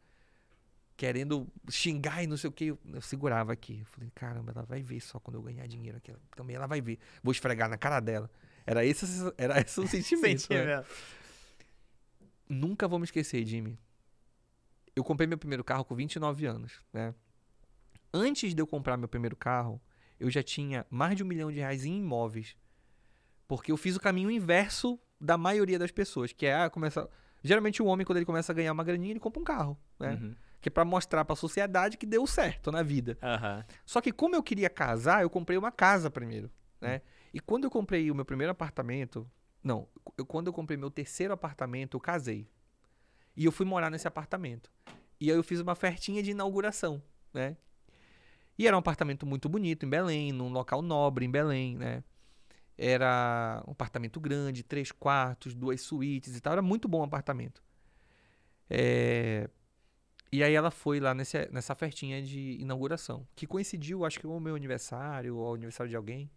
[0.96, 2.66] Querendo xingar e não sei o que.
[2.66, 3.80] Eu, eu segurava aqui.
[3.80, 6.12] Eu falei, caramba, ela vai ver só quando eu ganhar dinheiro aqui.
[6.34, 6.98] Também ela vai ver.
[7.22, 8.28] Vou esfregar na cara dela.
[8.66, 9.06] Era esse,
[9.38, 10.48] era esse o sentimento.
[10.52, 10.84] né?
[12.48, 13.78] Nunca vou me esquecer, Jimmy.
[14.98, 17.14] Eu comprei meu primeiro carro com 29 anos, né?
[18.12, 19.80] Antes de eu comprar meu primeiro carro,
[20.18, 22.56] eu já tinha mais de um milhão de reais em imóveis.
[23.46, 27.08] Porque eu fiz o caminho inverso da maioria das pessoas, que é ah, começa.
[27.44, 30.18] Geralmente o homem, quando ele começa a ganhar uma graninha, ele compra um carro, né?
[30.20, 30.34] Uhum.
[30.60, 33.16] Que é pra mostrar pra sociedade que deu certo na vida.
[33.22, 33.64] Uhum.
[33.86, 37.02] Só que como eu queria casar, eu comprei uma casa primeiro, né?
[37.32, 39.30] E quando eu comprei o meu primeiro apartamento.
[39.62, 42.48] Não, eu, quando eu comprei meu terceiro apartamento, eu casei.
[43.38, 44.68] E eu fui morar nesse apartamento.
[45.20, 47.00] E aí eu fiz uma fertinha de inauguração,
[47.32, 47.56] né?
[48.58, 52.02] E era um apartamento muito bonito em Belém, num local nobre em Belém, né?
[52.76, 56.54] Era um apartamento grande, três quartos, duas suítes e tal.
[56.54, 57.62] Era muito bom o apartamento.
[58.68, 59.48] É...
[60.32, 64.36] E aí ela foi lá nesse, nessa festinha de inauguração, que coincidiu, acho que com
[64.36, 66.28] o meu aniversário ou o aniversário de alguém.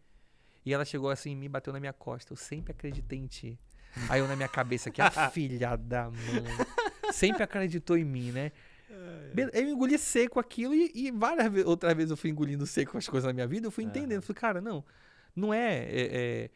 [0.64, 2.32] E ela chegou assim, me bateu na minha costa.
[2.32, 3.60] Eu sempre acreditei em ti.
[4.08, 6.81] Aí eu na minha cabeça aqui, a filha da mãe.
[7.12, 8.52] Sempre acreditou em mim, né?
[9.54, 13.08] Eu engoli seco aquilo e, e várias vezes, outras vezes eu fui engolindo seco as
[13.08, 13.68] coisas na minha vida.
[13.68, 14.18] Eu fui entendendo.
[14.18, 14.84] Eu falei, cara, não,
[15.36, 16.50] não é, é, é,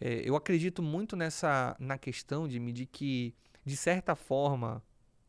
[0.00, 3.34] é, Eu acredito muito nessa na questão de de que,
[3.64, 4.82] de certa forma,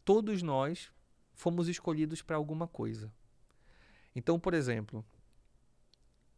[0.05, 0.91] todos nós
[1.33, 3.11] fomos escolhidos para alguma coisa.
[4.15, 5.05] Então, por exemplo,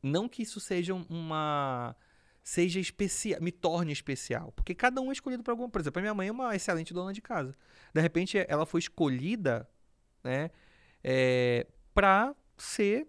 [0.02, 1.96] não que isso seja uma
[2.46, 6.02] seja especial, me torne especial, porque cada um é escolhido para alguma, por exemplo, a
[6.04, 7.56] minha mãe é uma excelente dona de casa.
[7.92, 9.68] De repente ela foi escolhida,
[10.24, 10.52] né,
[11.04, 13.08] é, para ser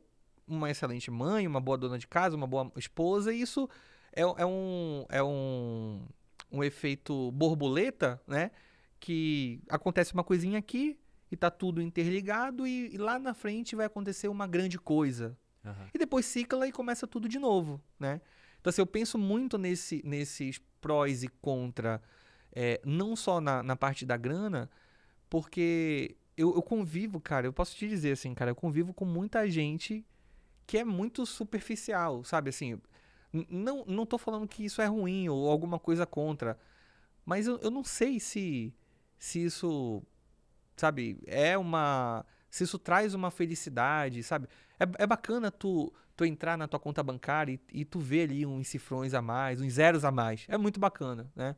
[0.49, 3.68] uma excelente mãe, uma boa dona de casa, uma boa esposa, e isso
[4.11, 6.09] é, é um é um,
[6.51, 8.51] um efeito borboleta, né,
[8.99, 10.99] que acontece uma coisinha aqui
[11.30, 15.89] e tá tudo interligado e, e lá na frente vai acontecer uma grande coisa, Uhum.
[15.93, 18.20] E depois cicla e começa tudo de novo, né?
[18.66, 22.02] Então, assim, eu penso muito nesse, nesses prós e contra,
[22.52, 24.68] é, não só na, na parte da grana,
[25.30, 29.48] porque eu, eu, convivo, cara, eu posso te dizer assim, cara, eu convivo com muita
[29.48, 30.04] gente
[30.66, 32.50] que é muito superficial, sabe?
[32.50, 32.76] Assim,
[33.48, 36.58] não, não tô falando que isso é ruim ou alguma coisa contra,
[37.24, 38.74] mas eu, eu não sei se,
[39.16, 40.02] se isso,
[40.76, 44.48] sabe, é uma se isso traz uma felicidade, sabe?
[44.80, 48.46] É, é bacana tu, tu entrar na tua conta bancária e, e tu ver ali
[48.46, 50.46] uns cifrões a mais, uns zeros a mais.
[50.48, 51.54] É muito bacana, né?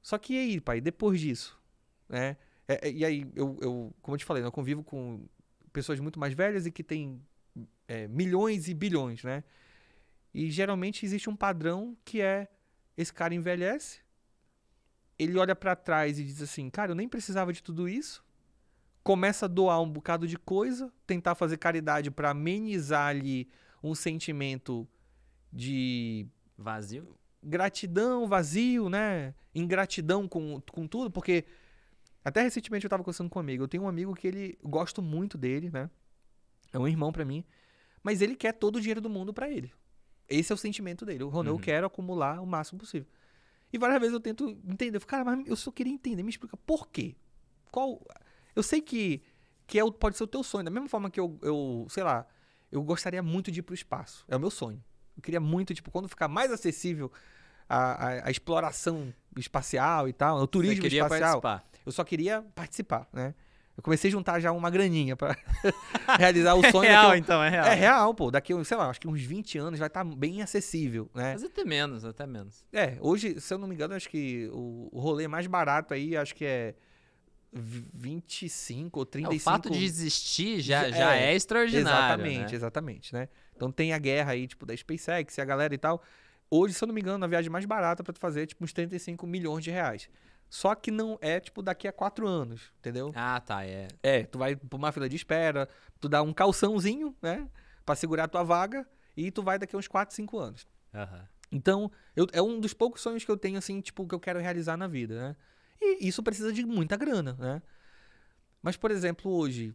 [0.00, 1.60] Só que e aí, pai, depois disso,
[2.08, 2.36] né?
[2.66, 5.26] É, é, e aí, eu, eu, como eu te falei, eu convivo com
[5.72, 7.20] pessoas muito mais velhas e que têm
[7.88, 9.42] é, milhões e bilhões, né?
[10.32, 12.48] E geralmente existe um padrão que é
[12.96, 14.00] esse cara envelhece,
[15.18, 18.24] ele olha para trás e diz assim, cara, eu nem precisava de tudo isso,
[19.02, 23.48] começa a doar um bocado de coisa, tentar fazer caridade para amenizar ali
[23.82, 24.86] um sentimento
[25.52, 26.26] de
[26.56, 29.34] vazio, gratidão, vazio, né?
[29.54, 31.44] Ingratidão com, com tudo, porque
[32.24, 35.00] até recentemente eu tava conversando com um amigo, eu tenho um amigo que ele gosto
[35.00, 35.90] muito dele, né?
[36.72, 37.44] É um irmão para mim,
[38.02, 39.72] mas ele quer todo o dinheiro do mundo para ele.
[40.28, 41.24] Esse é o sentimento dele.
[41.24, 41.64] O Ronaldo uhum.
[41.64, 43.08] quer acumular o máximo possível.
[43.72, 46.30] E várias vezes eu tento entender, eu falo, cara, mas eu só queria entender, me
[46.30, 47.16] explica por quê?
[47.70, 48.00] Qual
[48.60, 49.22] eu sei que,
[49.66, 50.64] que é, pode ser o teu sonho.
[50.64, 52.26] Da mesma forma que eu, eu, sei lá,
[52.70, 54.24] eu gostaria muito de ir pro espaço.
[54.28, 54.82] É o meu sonho.
[55.16, 57.10] Eu queria muito, tipo, quando ficar mais acessível
[57.68, 61.40] a, a, a exploração espacial e tal, o turismo espacial.
[61.40, 61.80] Participar.
[61.84, 63.34] Eu só queria participar, né?
[63.76, 65.34] Eu comecei a juntar já uma graninha para
[66.18, 66.84] realizar o sonho.
[66.84, 67.66] É real, então, é real.
[67.66, 68.30] É real, pô.
[68.30, 71.32] Daqui, sei lá, acho que uns 20 anos vai estar tá bem acessível, né?
[71.32, 72.62] Mas até menos, até menos.
[72.72, 76.14] É, hoje, se eu não me engano, acho que o, o rolê mais barato aí,
[76.14, 76.74] acho que é
[77.52, 79.32] 25 ou 35.
[79.32, 81.88] É, o fato de existir já, é, já é, extraordinário.
[81.88, 82.54] Exatamente, né?
[82.54, 83.28] exatamente, né?
[83.54, 86.02] Então tem a guerra aí, tipo, da SpaceX e a galera e tal.
[86.50, 88.64] Hoje, se eu não me engano, a viagem mais barata para tu fazer é tipo
[88.64, 90.08] uns 35 milhões de reais.
[90.48, 93.12] Só que não é, tipo, daqui a quatro anos, entendeu?
[93.14, 93.86] Ah, tá, é.
[94.02, 95.68] É, tu vai pra uma fila de espera,
[96.00, 97.48] tu dá um calçãozinho, né?
[97.86, 98.86] Pra segurar a tua vaga
[99.16, 100.66] e tu vai daqui a uns 4, 5 anos.
[100.92, 101.22] Uhum.
[101.52, 104.40] Então, eu, é um dos poucos sonhos que eu tenho, assim, tipo, que eu quero
[104.40, 105.36] realizar na vida, né?
[105.80, 107.62] E isso precisa de muita grana, né?
[108.62, 109.74] Mas, por exemplo, hoje,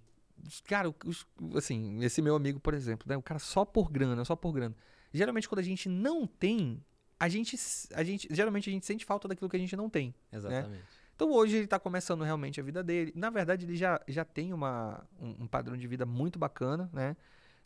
[0.65, 1.25] cara, os,
[1.55, 3.17] assim, esse meu amigo, por exemplo, né?
[3.17, 4.75] O cara só por grana, só por grana.
[5.11, 6.83] Geralmente, quando a gente não tem,
[7.19, 7.57] a gente,
[7.93, 10.13] a gente geralmente a gente sente falta daquilo que a gente não tem.
[10.31, 10.37] Né?
[10.37, 10.69] Exatamente.
[10.69, 10.83] Né?
[11.15, 13.13] Então hoje ele está começando realmente a vida dele.
[13.15, 17.15] Na verdade, ele já, já tem uma, um, um, padrão de vida muito bacana, né?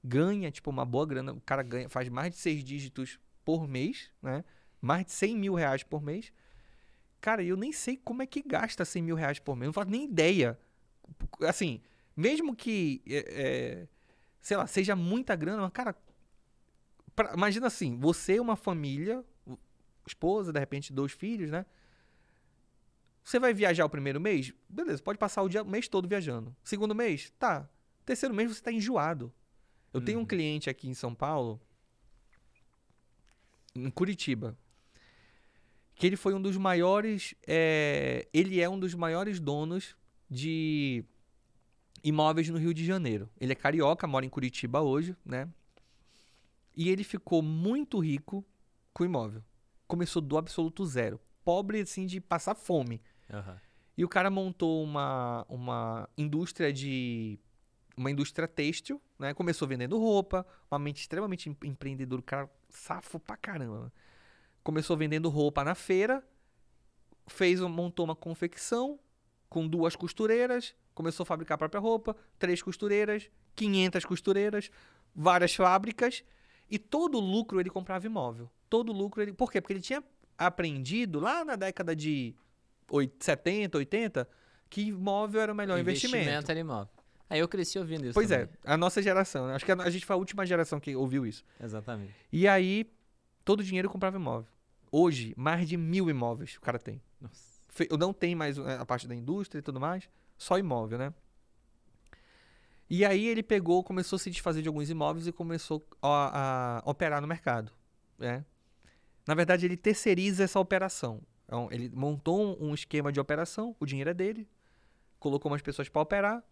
[0.03, 1.33] Ganha, tipo, uma boa grana.
[1.33, 4.45] O cara ganha, faz mais de seis dígitos por mês, né?
[4.79, 6.31] Mais de 100 mil reais por mês.
[7.21, 9.67] Cara, eu nem sei como é que gasta 100 mil reais por mês.
[9.67, 10.57] Não faço nem ideia.
[11.41, 11.81] Assim,
[12.15, 13.87] mesmo que, é, é,
[14.41, 15.95] sei lá, seja muita grana, mas, cara,
[17.15, 19.23] pra, imagina assim, você uma família,
[20.05, 21.65] esposa, de repente dois filhos, né?
[23.23, 24.53] Você vai viajar o primeiro mês?
[24.67, 26.55] Beleza, pode passar o, dia, o mês todo viajando.
[26.63, 27.31] Segundo mês?
[27.37, 27.69] Tá.
[28.05, 29.31] Terceiro mês você está enjoado.
[29.93, 30.05] Eu uhum.
[30.05, 30.27] tenho um uhum.
[30.27, 31.61] cliente aqui em São Paulo,
[33.75, 34.57] em Curitiba,
[35.99, 37.35] que ele foi um dos maiores.
[37.45, 39.97] É, ele é um dos maiores donos
[40.29, 41.03] de
[42.01, 43.29] imóveis no Rio de Janeiro.
[43.37, 45.49] Ele é carioca, mora em Curitiba hoje, né?
[46.73, 48.45] E ele ficou muito rico
[48.93, 49.43] com imóvel.
[49.87, 51.19] Começou do absoluto zero.
[51.43, 53.01] Pobre, assim, de passar fome.
[53.29, 53.57] Uhum.
[53.97, 57.37] E o cara montou uma, uma indústria de.
[57.97, 59.33] Uma indústria têxtil, né?
[59.33, 63.91] Começou vendendo roupa, uma mente extremamente empreendedor, o cara safo pra caramba
[64.63, 66.23] começou vendendo roupa na feira,
[67.27, 68.99] fez montou uma confecção
[69.49, 74.71] com duas costureiras, começou a fabricar a própria roupa, três costureiras, 500 costureiras,
[75.15, 76.23] várias fábricas
[76.69, 78.49] e todo o lucro ele comprava imóvel.
[78.69, 79.59] Todo o lucro ele, por quê?
[79.59, 80.03] Porque ele tinha
[80.37, 82.35] aprendido lá na década de
[83.19, 84.29] 70, 80
[84.69, 86.17] que imóvel era o melhor investimento.
[86.17, 86.89] Investimento era imóvel.
[87.29, 88.13] Aí eu cresci ouvindo isso.
[88.13, 88.59] Pois é, também.
[88.63, 89.47] é, a nossa geração.
[89.47, 89.55] Né?
[89.55, 91.43] Acho que a gente foi a última geração que ouviu isso.
[91.61, 92.13] Exatamente.
[92.31, 92.91] E aí,
[93.43, 94.51] todo o dinheiro comprava imóvel.
[94.91, 97.01] Hoje, mais de mil imóveis o cara tem.
[97.19, 97.59] Nossa.
[97.89, 101.13] Eu não tenho mais é, a parte da indústria e tudo mais, só imóvel, né?
[102.89, 106.89] E aí ele pegou, começou a se desfazer de alguns imóveis e começou a, a
[106.89, 107.71] operar no mercado,
[108.17, 108.43] né?
[109.27, 111.21] Na verdade, ele terceiriza essa operação.
[111.45, 114.49] Então, ele montou um esquema de operação, o dinheiro é dele,
[115.19, 116.43] colocou umas pessoas para operar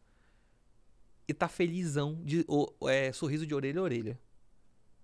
[1.27, 2.45] e tá felizão, de,
[2.87, 4.19] é, sorriso de orelha a orelha.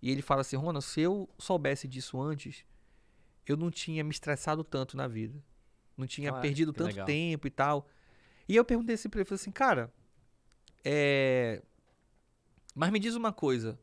[0.04, 2.66] E ele fala assim, Rona, se eu soubesse disso antes,
[3.48, 5.42] eu não tinha me estressado tanto na vida.
[5.96, 7.06] Não tinha ah, perdido tanto legal.
[7.06, 7.88] tempo e tal.
[8.46, 9.94] E eu perguntei assim pra ele, falei assim, cara,
[10.84, 11.62] é...
[12.76, 13.80] Mas me diz uma coisa,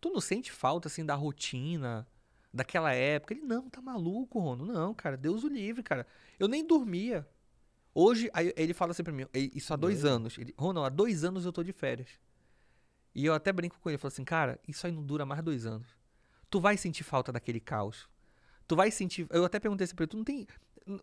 [0.00, 2.06] tu não sente falta, assim, da rotina,
[2.54, 3.34] daquela época?
[3.34, 4.64] Ele, não, tá maluco, Rono.
[4.64, 6.06] Não, cara, Deus o livre, cara.
[6.38, 7.28] Eu nem dormia.
[7.92, 10.38] Hoje, aí ele fala assim pra mim, isso há dois anos.
[10.38, 12.08] Ele, há dois anos eu tô de férias.
[13.20, 15.66] E eu até brinco com ele, falo assim, cara, isso aí não dura mais dois
[15.66, 15.86] anos.
[16.48, 18.08] Tu vai sentir falta daquele caos.
[18.66, 19.26] Tu vai sentir.
[19.28, 20.46] Eu até perguntei assim pra ele: tu não tem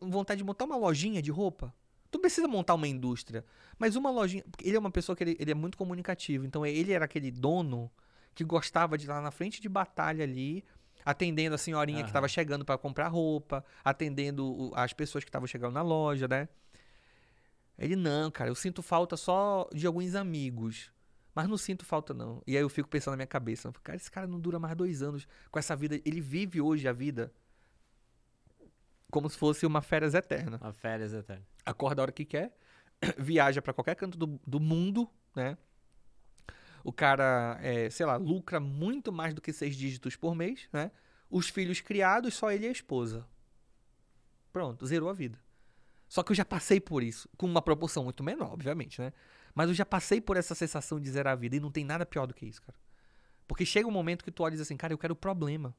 [0.01, 1.71] vontade de montar uma lojinha de roupa?
[2.09, 3.45] Tu precisa montar uma indústria.
[3.77, 4.43] Mas uma lojinha.
[4.63, 6.43] Ele é uma pessoa que ele, ele é muito comunicativo.
[6.43, 7.91] Então ele era aquele dono
[8.33, 10.65] que gostava de ir lá na frente de batalha ali,
[11.05, 12.03] atendendo a senhorinha uhum.
[12.03, 16.49] que estava chegando para comprar roupa, atendendo as pessoas que estavam chegando na loja, né?
[17.77, 20.91] Ele, não, cara, eu sinto falta só de alguns amigos.
[21.37, 22.41] Mas não sinto falta, não.
[22.47, 25.03] E aí eu fico pensando na minha cabeça, cara, esse cara não dura mais dois
[25.03, 26.01] anos com essa vida.
[26.03, 27.31] Ele vive hoje a vida
[29.11, 30.57] como se fosse uma férias eterna.
[30.59, 31.45] Uma férias eterna.
[31.63, 32.57] Acorda a hora que quer,
[33.19, 35.59] viaja para qualquer canto do, do mundo, né?
[36.83, 40.89] O cara, é, sei lá, lucra muito mais do que seis dígitos por mês, né?
[41.29, 43.27] Os filhos criados, só ele e a esposa.
[44.51, 45.39] Pronto, zerou a vida.
[46.09, 49.13] Só que eu já passei por isso, com uma proporção muito menor, obviamente, né?
[49.57, 52.05] Mas eu já passei por essa sensação de zerar a vida e não tem nada
[52.05, 52.77] pior do que isso, cara.
[53.47, 55.75] Porque chega um momento que tu olha e diz assim, cara, eu quero problema.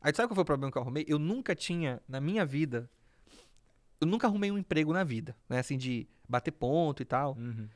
[0.00, 1.04] Aí sabe qual foi o problema que eu arrumei?
[1.06, 2.90] Eu nunca tinha, na minha vida,
[4.00, 5.60] eu nunca arrumei um emprego na vida, né?
[5.60, 7.36] Assim, de bater ponto e tal.
[7.36, 7.68] Uhum.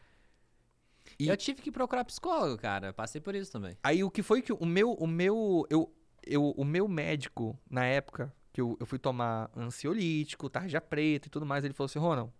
[1.16, 2.93] E eu tive que procurar psicólogo, cara.
[2.93, 3.77] Passei por isso também.
[3.85, 5.94] Aí o que foi que o meu, o meu, eu,
[6.27, 11.31] eu, o meu médico, na época, que eu, eu fui tomar ansiolítico, tarja preta e
[11.31, 12.32] tudo mais, ele falou assim, Ronald,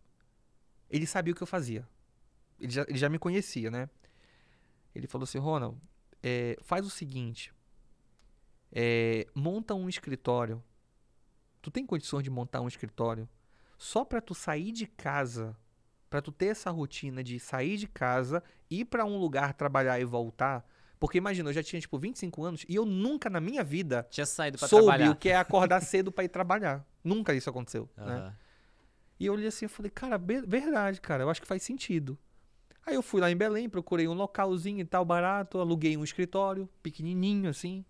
[0.91, 1.87] ele sabia o que eu fazia.
[2.61, 3.89] Ele já, ele já me conhecia, né?
[4.95, 5.79] Ele falou assim, Ronald,
[6.23, 7.53] é, faz o seguinte,
[8.73, 10.63] é, monta um escritório.
[11.63, 13.29] Tu tem condições de montar um escritório
[13.77, 15.57] só para tu sair de casa,
[16.09, 20.05] para tu ter essa rotina de sair de casa, ir para um lugar trabalhar e
[20.05, 20.67] voltar.
[20.99, 24.27] Porque imagina, eu já tinha tipo 25 anos e eu nunca na minha vida tinha
[24.27, 25.11] saído para soube trabalhar.
[25.11, 26.87] o que é acordar cedo para ir trabalhar.
[27.03, 28.05] Nunca isso aconteceu, uhum.
[28.05, 28.37] né?
[29.19, 32.19] E eu olhei assim e falei, cara, verdade, cara, eu acho que faz sentido.
[32.91, 36.69] Aí eu fui lá em Belém, procurei um localzinho e tal barato, aluguei um escritório
[36.83, 37.85] pequenininho assim.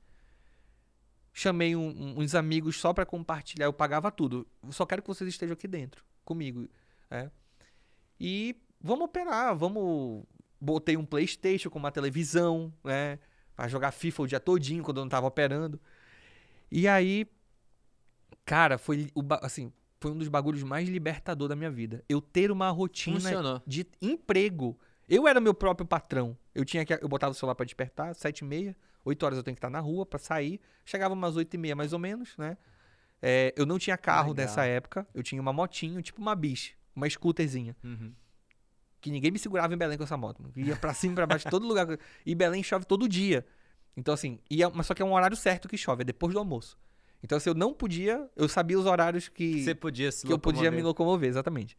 [1.32, 4.46] chamei um, uns amigos só para compartilhar, eu pagava tudo.
[4.68, 6.68] só quero que vocês estejam aqui dentro, comigo.
[7.10, 7.30] É.
[8.20, 10.24] E vamos operar, vamos.
[10.60, 13.18] Botei um PlayStation com uma televisão, né?
[13.56, 15.80] Pra jogar FIFA o dia todinho quando eu não tava operando.
[16.70, 17.26] E aí,
[18.44, 22.04] cara, foi o, assim, foi um dos bagulhos mais libertador da minha vida.
[22.06, 23.62] Eu ter uma rotina Funcionou.
[23.66, 24.78] de emprego.
[25.10, 26.38] Eu era meu próprio patrão.
[26.54, 29.42] Eu tinha que eu botava o celular para despertar, sete e meia, oito horas eu
[29.42, 30.60] tenho que estar na rua para sair.
[30.84, 32.56] Chegava umas oito e meia mais ou menos, né?
[33.20, 34.46] É, eu não tinha carro Legal.
[34.46, 35.06] nessa época.
[35.12, 37.76] Eu tinha uma motinho, tipo uma biche, uma scooterzinha.
[37.82, 38.12] Uhum.
[39.00, 40.42] Que ninguém me segurava em Belém com essa moto.
[40.42, 40.54] Mano.
[40.56, 41.86] Ia pra cima, pra baixo, todo lugar.
[42.24, 43.44] E Belém chove todo dia.
[43.96, 46.38] Então, assim, ia, mas só que é um horário certo que chove, é depois do
[46.38, 46.78] almoço.
[47.22, 50.32] Então, se assim, eu não podia, eu sabia os horários que, Você podia se que
[50.32, 51.76] eu podia me locomover, exatamente.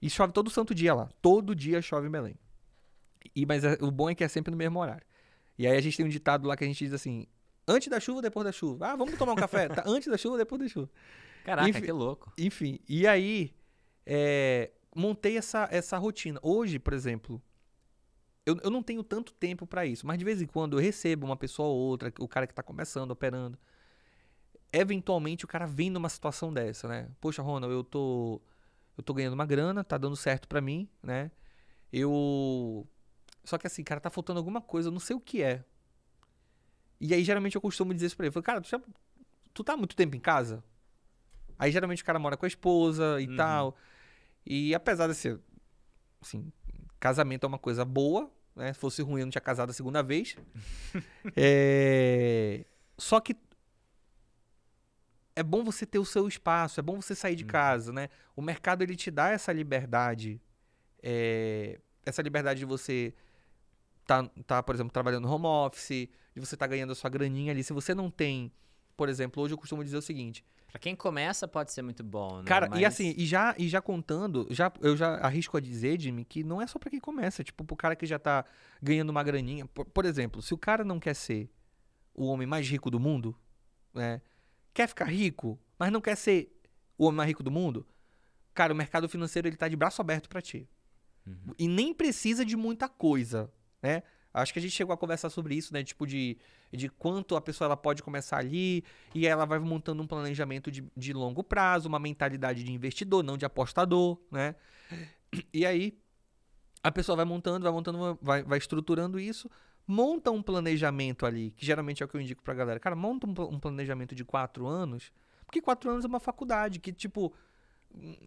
[0.00, 1.08] E chove todo santo dia lá.
[1.20, 2.36] Todo dia chove em Belém.
[3.34, 5.06] E, mas é, o bom é que é sempre no mesmo horário.
[5.58, 7.26] E aí a gente tem um ditado lá que a gente diz assim:
[7.68, 8.88] antes da chuva, depois da chuva.
[8.88, 9.68] Ah, vamos tomar um café?
[9.68, 10.90] tá, antes da chuva, depois da chuva.
[11.44, 12.32] Caraca, enfim, que louco.
[12.38, 13.54] Enfim, e aí
[14.06, 16.38] é, montei essa, essa rotina.
[16.42, 17.42] Hoje, por exemplo,
[18.44, 21.26] eu, eu não tenho tanto tempo para isso, mas de vez em quando eu recebo
[21.26, 23.58] uma pessoa ou outra, o cara que tá começando, operando.
[24.72, 27.08] Eventualmente o cara vem numa situação dessa, né?
[27.20, 28.40] Poxa, Ronald, eu tô
[29.00, 31.30] eu tô ganhando uma grana, tá dando certo para mim, né?
[31.92, 32.86] Eu
[33.44, 35.64] só que assim, cara, tá faltando alguma coisa, eu não sei o que é.
[37.00, 38.80] E aí geralmente eu costumo dizer isso pra ele, eu falo, cara, tu, já,
[39.54, 40.62] tu tá muito tempo em casa?
[41.58, 43.36] Aí geralmente o cara mora com a esposa e uhum.
[43.36, 43.76] tal.
[44.46, 45.40] E apesar de ser
[46.20, 46.52] assim,
[46.98, 48.72] casamento é uma coisa boa, né?
[48.72, 50.36] Se fosse ruim, eu não tinha casado a segunda vez.
[51.36, 52.64] é...
[52.98, 53.34] Só que
[55.34, 57.50] é bom você ter o seu espaço, é bom você sair de uhum.
[57.50, 58.08] casa, né?
[58.36, 60.40] O mercado ele te dá essa liberdade,
[61.02, 61.78] é...
[62.04, 63.14] essa liberdade de você
[64.06, 67.52] tá, tá, por exemplo, trabalhando no home office, de você tá ganhando a sua graninha
[67.52, 67.62] ali.
[67.62, 68.52] Se você não tem,
[68.96, 72.38] por exemplo, hoje eu costumo dizer o seguinte: Pra quem começa pode ser muito bom,
[72.38, 72.44] né?
[72.44, 72.80] Cara, Mas...
[72.80, 76.44] e assim, e já, e já contando, já, eu já arrisco a dizer, Jimmy, que
[76.44, 77.42] não é só pra quem começa.
[77.42, 78.44] Tipo, pro cara que já tá
[78.80, 79.66] ganhando uma graninha.
[79.66, 81.50] Por, por exemplo, se o cara não quer ser
[82.14, 83.36] o homem mais rico do mundo,
[83.92, 84.22] né?
[84.72, 86.56] Quer ficar rico, mas não quer ser
[86.96, 87.86] o homem mais rico do mundo,
[88.54, 90.68] cara, o mercado financeiro ele tá de braço aberto para ti.
[91.26, 91.54] Uhum.
[91.58, 93.50] E nem precisa de muita coisa,
[93.82, 94.02] né?
[94.32, 95.82] Acho que a gente chegou a conversar sobre isso, né?
[95.82, 96.38] Tipo, de,
[96.72, 98.84] de quanto a pessoa ela pode começar ali
[99.14, 103.36] e ela vai montando um planejamento de, de longo prazo, uma mentalidade de investidor, não
[103.36, 104.54] de apostador, né?
[105.52, 105.98] E aí,
[106.82, 109.50] a pessoa vai montando, vai montando, vai, vai estruturando isso,
[109.90, 112.78] monta um planejamento ali, que geralmente é o que eu indico pra galera.
[112.80, 115.12] Cara, monta um, um planejamento de quatro anos,
[115.44, 117.34] porque quatro anos é uma faculdade que, tipo,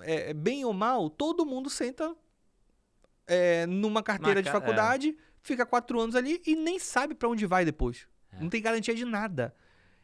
[0.02, 2.16] é, é bem ou mal, todo mundo senta
[3.26, 5.18] é, numa carteira Marca, de faculdade.
[5.30, 8.08] É fica quatro anos ali e nem sabe para onde vai depois.
[8.32, 8.42] É.
[8.42, 9.54] Não tem garantia de nada.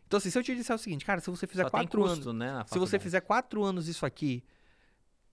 [0.05, 2.29] Então, assim, se eu te disser o seguinte, cara, se você fizer Só quatro custo,
[2.29, 2.39] anos.
[2.39, 4.43] Né, se você fizer quatro anos isso aqui,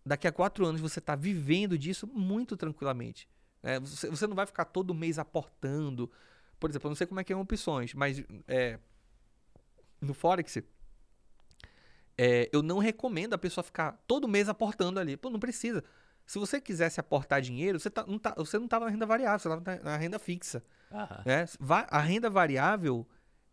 [0.05, 3.29] daqui a quatro anos você tá vivendo disso muito tranquilamente.
[3.67, 6.09] É, você, você, não vai ficar todo mês aportando.
[6.61, 8.79] Por exemplo, eu não sei como é que é opções, mas é,
[10.01, 10.59] no Forex.
[12.17, 15.17] É, eu não recomendo a pessoa ficar todo mês aportando ali.
[15.17, 15.83] Pô, não precisa.
[16.25, 19.39] Se você quisesse aportar dinheiro, você, tá, não, tá, você não estava na renda variável,
[19.39, 20.63] você estava na renda fixa.
[21.25, 21.45] Né?
[21.89, 23.05] A renda variável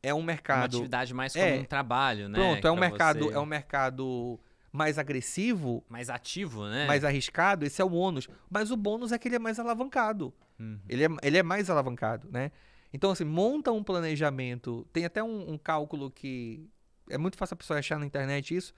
[0.03, 0.75] é um mercado.
[0.75, 2.37] Uma atividade mais como é, um trabalho, né?
[2.37, 3.33] Pronto, é um mercado, você...
[3.35, 4.39] é um mercado
[4.73, 5.85] mais agressivo.
[5.87, 6.87] Mais ativo, né?
[6.87, 8.27] Mais arriscado, esse é o ônus.
[8.49, 10.33] Mas o bônus é que ele é mais alavancado.
[10.59, 10.79] Uhum.
[10.89, 12.51] Ele, é, ele é mais alavancado, né?
[12.91, 14.85] Então, assim, monta um planejamento.
[14.91, 16.67] Tem até um, um cálculo que
[17.09, 18.73] é muito fácil a pessoa achar na internet isso.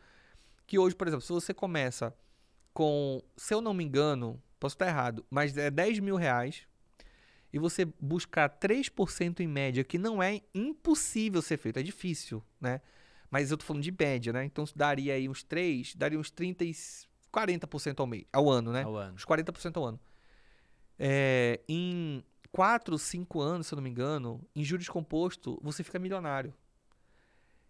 [0.68, 2.14] Que hoje, por exemplo, se você começa
[2.74, 6.68] com, se eu não me engano, posso estar errado, mas é 10 mil reais
[7.54, 12.82] e você buscar 3% em média, que não é impossível ser feito, é difícil, né?
[13.30, 14.46] Mas eu tô falando de média, né?
[14.46, 16.72] Então daria aí uns 3, daria uns 30 e
[17.34, 18.84] 40% ao mês, ao ano, né?
[18.84, 19.16] Ao ano.
[19.16, 20.00] Uns 40% ao ano.
[20.98, 26.00] É, em 4, 5 anos, se eu não me engano, em juros composto, você fica
[26.00, 26.54] milionário.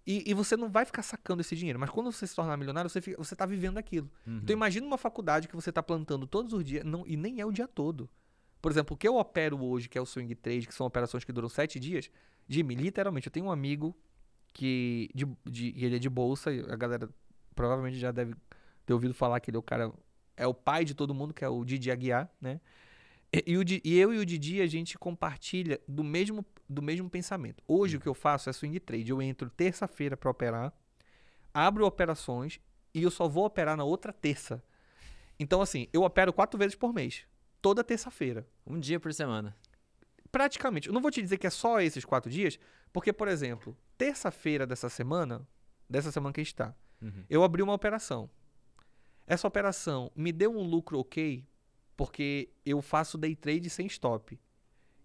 [0.06, 1.80] E, e, você não vai ficar sacando esse dinheiro.
[1.80, 4.08] Mas quando você se tornar milionário, você, fica, você tá vivendo aquilo.
[4.28, 4.38] Uhum.
[4.44, 7.46] Então imagina uma faculdade que você tá plantando todos os dias, não, e nem é
[7.46, 8.08] o dia todo.
[8.62, 11.24] Por exemplo, o que eu opero hoje, que é o swing trade, que são operações
[11.24, 12.12] que duram sete dias,
[12.48, 13.98] Jimmy, literalmente, eu tenho um amigo
[14.56, 17.10] que de, de, ele é de bolsa, e a galera
[17.54, 18.34] provavelmente já deve
[18.86, 19.92] ter ouvido falar que ele é o cara,
[20.38, 22.62] é o pai de todo mundo, que é o Didi Aguiar, né?
[23.34, 27.08] E, e, o, e eu e o Didi, a gente compartilha do mesmo do mesmo
[27.10, 27.62] pensamento.
[27.68, 29.12] Hoje o que eu faço é swing trade.
[29.12, 30.74] Eu entro terça-feira para operar,
[31.54, 32.60] abro operações
[32.94, 34.64] e eu só vou operar na outra terça.
[35.38, 37.26] Então, assim, eu opero quatro vezes por mês.
[37.62, 38.48] Toda terça-feira.
[38.66, 39.56] Um dia por semana.
[40.32, 40.88] Praticamente.
[40.88, 42.58] Eu não vou te dizer que é só esses quatro dias,
[42.92, 45.48] porque, por exemplo, terça-feira dessa semana,
[45.90, 47.24] dessa semana que está, Uhum.
[47.30, 48.30] eu abri uma operação.
[49.28, 51.46] Essa operação me deu um lucro ok,
[51.98, 54.40] porque eu faço day trade sem stop.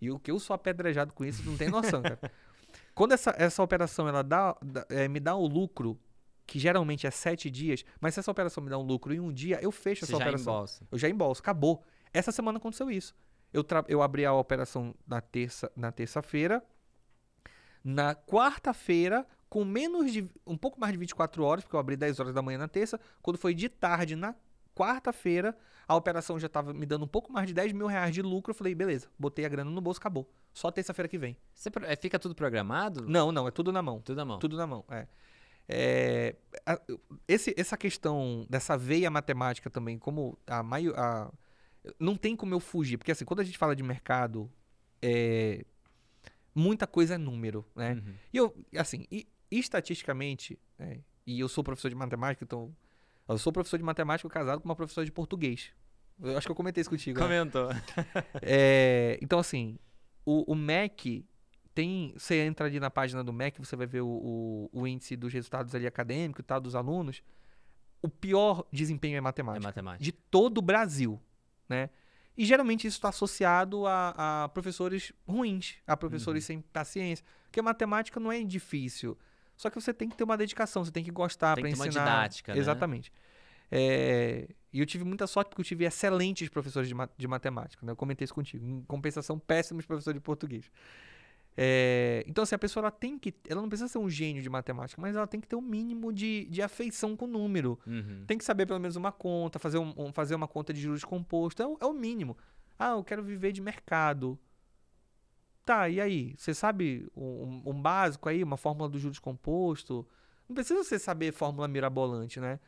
[0.01, 2.19] E o que eu sou apedrejado com isso, não tem noção, cara.
[2.95, 4.57] Quando essa, essa operação ela dá,
[4.89, 5.99] é, me dá o lucro,
[6.47, 9.33] que geralmente é sete dias, mas se essa operação me dá um lucro em um
[9.33, 10.53] dia, eu fecho Você essa já operação.
[10.55, 10.87] embolsa.
[10.91, 11.85] Eu já embolso, acabou.
[12.13, 13.15] Essa semana aconteceu isso.
[13.53, 16.63] Eu, eu abri a operação na terça na terça-feira.
[17.83, 20.29] Na quarta-feira, com menos de.
[20.47, 23.01] um pouco mais de 24 horas, porque eu abri 10 horas da manhã na terça.
[23.23, 24.35] Quando foi de tarde, na
[24.75, 25.57] quarta-feira,
[25.89, 28.51] a operação já estava me dando um pouco mais de 10 mil reais de lucro.
[28.53, 30.31] Eu falei, beleza, botei a grana no bolso, acabou.
[30.53, 31.37] Só terça-feira que vem.
[31.55, 33.07] Você é, fica tudo programado?
[33.09, 34.01] Não, não, é tudo na mão.
[34.01, 34.39] Tudo na mão.
[34.39, 35.07] Tudo na mão, é.
[35.69, 36.37] É,
[36.67, 36.81] a-
[37.29, 40.99] esse, essa questão dessa veia matemática também, como a maior.
[40.99, 41.31] a-
[41.99, 44.51] não tem como eu fugir, porque assim, quando a gente fala de mercado,
[45.01, 45.65] é,
[46.55, 47.95] muita coisa é número, né?
[47.95, 48.15] Uhum.
[48.33, 52.75] E eu, assim, e, estatisticamente, né, e eu sou professor de matemática, então.
[53.29, 55.71] Eu sou professor de matemática casado com uma professora de português.
[56.21, 57.19] Eu acho que eu comentei isso contigo.
[57.21, 57.25] né?
[57.25, 57.69] Comentou.
[58.43, 59.79] É, então, assim,
[60.25, 61.25] o, o MEC
[61.73, 62.13] tem.
[62.17, 65.33] Você entra ali na página do MEC, você vai ver o, o, o índice dos
[65.33, 67.23] resultados ali acadêmicos e tal, dos alunos.
[68.03, 69.65] O pior desempenho é É matemática.
[69.69, 70.03] matemática.
[70.05, 71.21] De todo o Brasil,
[71.69, 71.89] né?
[72.41, 77.23] E geralmente isso está associado a, a professores ruins, a professores sem paciência.
[77.45, 79.19] Porque matemática não é difícil.
[79.57, 81.77] Só que você tem que ter uma dedicação, você tem que gostar Tem para que
[81.77, 82.05] ter uma ensinar.
[82.05, 82.59] didática, né?
[82.59, 83.13] Exatamente.
[83.71, 87.85] É, e eu tive muita sorte porque eu tive excelentes professores de, ma- de matemática.
[87.85, 87.93] Né?
[87.93, 88.67] Eu comentei isso contigo.
[88.67, 90.71] Em compensação, péssimos professores de português.
[91.63, 93.35] É, então, assim, a pessoa ela tem que.
[93.47, 96.11] Ela não precisa ser um gênio de matemática, mas ela tem que ter um mínimo
[96.11, 97.79] de, de afeição com o número.
[97.87, 98.25] Uhum.
[98.27, 101.05] Tem que saber pelo menos uma conta, fazer, um, um- fazer uma conta de juros
[101.05, 101.63] composto.
[101.63, 102.35] É o, é o mínimo.
[102.79, 104.39] Ah, eu quero viver de mercado.
[105.67, 106.35] Tá, e aí?
[106.39, 110.07] Você sabe um, um básico aí, uma fórmula do juros composto?
[110.49, 112.59] Não precisa você saber fórmula mirabolante, né?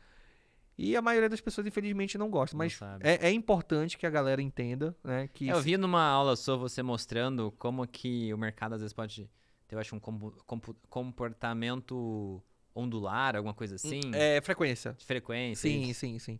[0.77, 2.55] E a maioria das pessoas, infelizmente, não gosta.
[2.55, 3.07] Não Mas sabe.
[3.07, 5.29] é, é importante que a galera entenda, né?
[5.31, 9.29] Que Eu vi numa aula sua você mostrando como que o mercado às vezes pode
[9.67, 12.41] ter, eu acho, um compo- compo- comportamento
[12.75, 14.93] ondular, alguma coisa assim, é frequência.
[14.97, 15.69] de frequência.
[15.69, 15.99] Sim, isso.
[15.99, 16.39] sim, sim.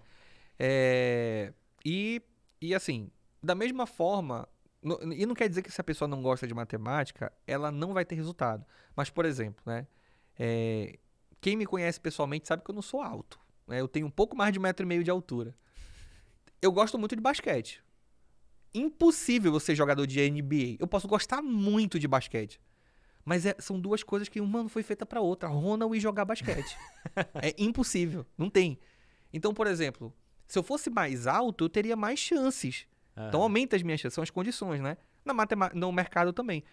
[0.57, 1.53] É,
[1.85, 2.21] e,
[2.61, 3.11] e assim,
[3.41, 4.47] da mesma forma,
[4.81, 7.93] no- e não quer dizer que se a pessoa não gosta de matemática, ela não
[7.93, 8.65] vai ter resultado.
[8.95, 9.85] Mas, por exemplo, né?
[10.39, 10.97] é,
[11.41, 13.39] quem me conhece pessoalmente sabe que eu não sou alto.
[13.67, 15.55] Né, Eu tenho um pouco mais de um metro e meio de altura.
[16.61, 17.83] Eu gosto muito de basquete.
[18.73, 20.77] Impossível você ser jogador de NBA.
[20.79, 22.59] Eu posso gostar muito de basquete.
[23.25, 25.47] Mas é- são duas coisas que uma não foi feita pra outra.
[25.47, 26.75] Ronald e jogar basquete.
[27.41, 28.25] é impossível.
[28.37, 28.79] Não tem.
[29.31, 30.13] Então, por exemplo,
[30.47, 32.85] se eu fosse mais alto, eu teria mais chances.
[33.11, 33.43] Então Aham.
[33.43, 34.97] aumenta as minhas chances, são as condições, né?
[35.23, 36.63] Na matema- no mercado também.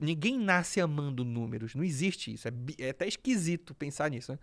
[0.00, 2.46] Ninguém nasce amando números, não existe isso.
[2.46, 4.38] É, é até esquisito pensar nisso, né?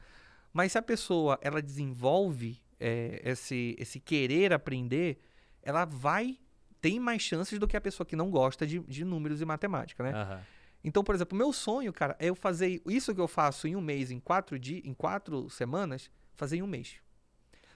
[0.54, 5.20] Mas se a pessoa ela desenvolve é, esse, esse querer aprender,
[5.62, 6.38] ela vai
[6.82, 10.04] tem mais chances do que a pessoa que não gosta de, de números e matemática,
[10.04, 10.12] né?
[10.14, 10.42] Aham.
[10.84, 13.82] Então, por exemplo, meu sonho, cara, é eu fazer isso que eu faço em um
[13.82, 16.96] mês, em quatro dias, em quatro semanas, fazer em um mês.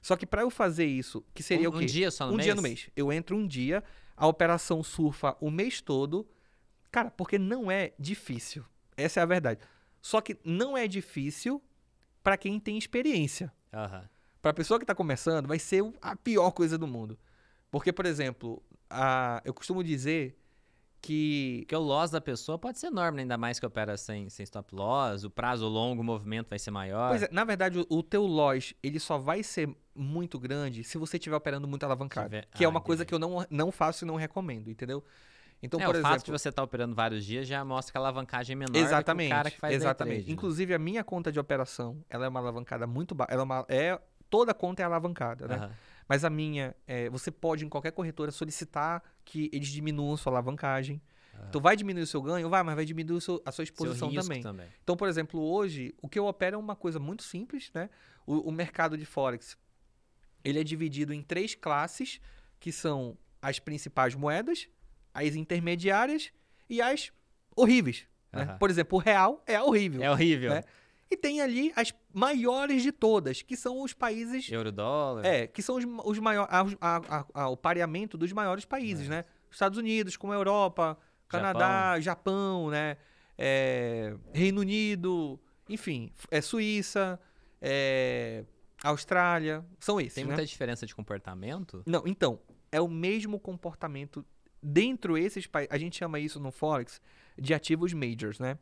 [0.01, 1.83] Só que pra eu fazer isso, que seria um, o quê?
[1.83, 2.45] um dia só no um mês?
[2.45, 2.89] dia no mês.
[2.95, 3.83] Eu entro um dia,
[4.17, 6.27] a operação surfa o mês todo.
[6.91, 8.65] Cara, porque não é difícil.
[8.97, 9.61] Essa é a verdade.
[10.01, 11.61] Só que não é difícil
[12.25, 13.53] pra quem tem experiência.
[13.71, 14.03] Aham.
[14.41, 17.17] Pra pessoa que tá começando, vai ser a pior coisa do mundo.
[17.71, 20.35] Porque, por exemplo, a, eu costumo dizer
[21.01, 23.21] que Porque o loss da pessoa pode ser enorme, né?
[23.23, 26.71] ainda mais que opera sem, sem stop loss, o prazo longo, o movimento vai ser
[26.71, 27.09] maior.
[27.09, 30.97] Pois é, na verdade, o, o teu loss, ele só vai ser muito grande se
[30.97, 32.27] você estiver operando muito alavancado.
[32.29, 33.09] Tiver- Que é Ah, uma coisa entendi.
[33.09, 35.03] que eu não, não faço e não recomendo, entendeu?
[35.61, 36.11] Então, é, por o exemplo...
[36.11, 39.27] fato de você estar operando vários dias já mostra que a alavancagem é menor exatamente,
[39.27, 40.15] do que o cara que faz exatamente.
[40.15, 40.33] trade, né?
[40.33, 43.31] Inclusive, a minha conta de operação, ela é uma alavancada muito baixa.
[43.33, 43.65] Ela é uma...
[43.67, 43.99] É,
[44.29, 45.55] toda conta é alavancada, né?
[45.55, 45.71] Aham.
[46.07, 51.01] Mas a minha, é, você pode em qualquer corretora solicitar que eles diminuam sua alavancagem.
[51.49, 52.49] Então vai diminuir o seu ganho?
[52.49, 54.41] Vai, mas vai diminuir seu- a sua exposição também.
[54.41, 54.67] também.
[54.83, 57.89] Então, por exemplo, hoje, o que eu opero é uma coisa muito simples, né?
[58.25, 59.57] O, o mercado de Forex,
[60.43, 62.21] ele é dividido em três classes,
[62.59, 64.69] que são as principais moedas,
[65.15, 66.31] as intermediárias
[66.69, 67.11] e as
[67.55, 68.05] horríveis.
[68.31, 68.43] né?
[68.43, 68.57] Aham.
[68.57, 70.03] Por exemplo, o real é horrível.
[70.03, 70.51] É horrível.
[70.51, 70.63] né?
[71.09, 74.51] E tem ali as maiores de todas, que são os países...
[74.51, 75.23] Euro dólar.
[75.25, 76.51] É, que são os, os maiores...
[77.49, 79.09] o pareamento dos maiores países, É.
[79.09, 79.25] né?
[79.49, 80.97] Estados Unidos, como a Europa,
[81.29, 82.97] Canadá, Japão, né?
[83.37, 85.39] É, Reino Unido,
[85.69, 87.19] enfim, é Suíça,
[87.61, 88.43] é,
[88.83, 90.29] Austrália, são esses, Tem né?
[90.31, 91.83] muita diferença de comportamento?
[91.85, 92.39] Não, então,
[92.71, 94.25] é o mesmo comportamento
[94.65, 95.71] dentro esses países.
[95.71, 96.99] A gente chama isso no Forex
[97.37, 98.57] de ativos majors, né?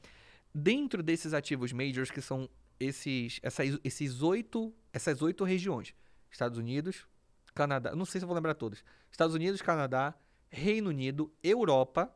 [0.54, 2.48] dentro desses ativos majors, que são
[2.80, 5.96] esses, essas, esses oito, essas oito regiões,
[6.30, 7.08] Estados Unidos,
[7.56, 10.14] Canadá, não sei se eu vou lembrar todas, Estados Unidos, Canadá,
[10.50, 12.14] Reino Unido, Europa,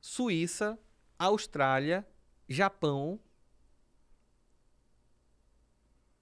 [0.00, 0.78] Suíça,
[1.18, 2.06] Austrália,
[2.48, 3.20] Japão.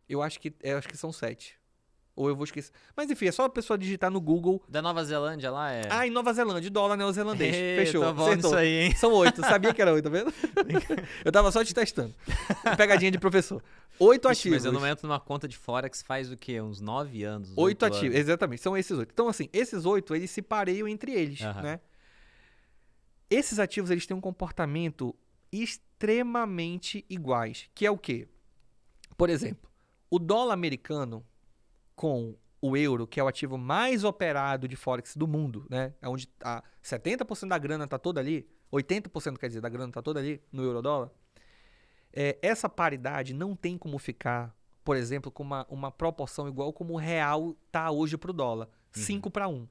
[0.09, 1.59] Eu acho que, eu acho que são sete.
[2.15, 2.73] Ou eu vou esquecer.
[2.95, 4.63] Mas enfim, é só a pessoa digitar no Google.
[4.69, 5.83] Da Nova Zelândia lá é.
[5.89, 7.55] Ah, em Nova Zelândia, dólar neozelandês.
[7.57, 8.03] Ei, Fechou.
[8.03, 8.51] Tá bom Acertou.
[8.51, 8.95] isso aí, hein?
[8.97, 9.41] São oito.
[9.41, 10.33] Sabia que era oito, tá vendo?
[11.25, 12.15] eu tava só te testando.
[12.77, 13.63] Pegadinha de professor.
[13.99, 14.57] Oito Ixi, ativos.
[14.59, 16.61] Mas eu não entro numa conta de Forex faz o quê?
[16.61, 17.51] Uns nove anos?
[17.53, 17.97] uns Oito anos.
[17.97, 18.61] ativos, exatamente.
[18.61, 19.11] São esses oito.
[19.11, 21.63] Então, assim, esses oito, eles se pareiam entre eles, Aham.
[21.63, 21.81] né?
[23.31, 25.15] Esses ativos, eles têm um comportamento
[25.51, 28.29] extremamente iguais, que é o quê?
[29.17, 29.71] Por exemplo,
[30.11, 31.25] o dólar americano
[31.95, 35.93] com o euro, que é o ativo mais operado de Forex do mundo, né?
[36.01, 40.01] É onde a 70% da grana tá toda ali, 80% quer dizer, da grana tá
[40.01, 41.11] toda ali no euro dólar.
[42.13, 44.55] É, essa paridade não tem como ficar,
[44.85, 49.31] por exemplo, com uma, uma proporção igual como o real tá hoje pro dólar, 5
[49.31, 49.67] para 1.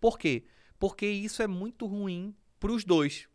[0.00, 0.44] Por quê?
[0.78, 3.28] Porque isso é muito ruim para os dois.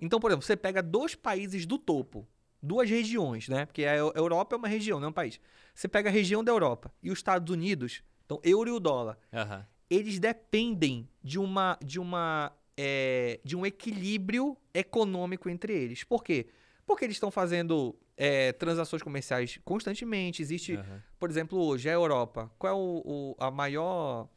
[0.00, 2.26] Então, por exemplo, você pega dois países do topo,
[2.62, 3.66] duas regiões, né?
[3.66, 5.40] Porque a Eu- Europa é uma região, não é um país.
[5.74, 9.18] Você pega a região da Europa e os Estados Unidos, então euro e o dólar,
[9.32, 9.66] Aham.
[9.90, 16.04] eles dependem de uma de uma é, de um equilíbrio econômico entre eles.
[16.04, 16.46] Por quê?
[16.86, 20.40] Porque eles estão fazendo é, transações comerciais constantemente.
[20.42, 21.02] Existe, aham.
[21.18, 22.50] por exemplo, hoje a Europa.
[22.58, 24.28] Qual é o, o- a maior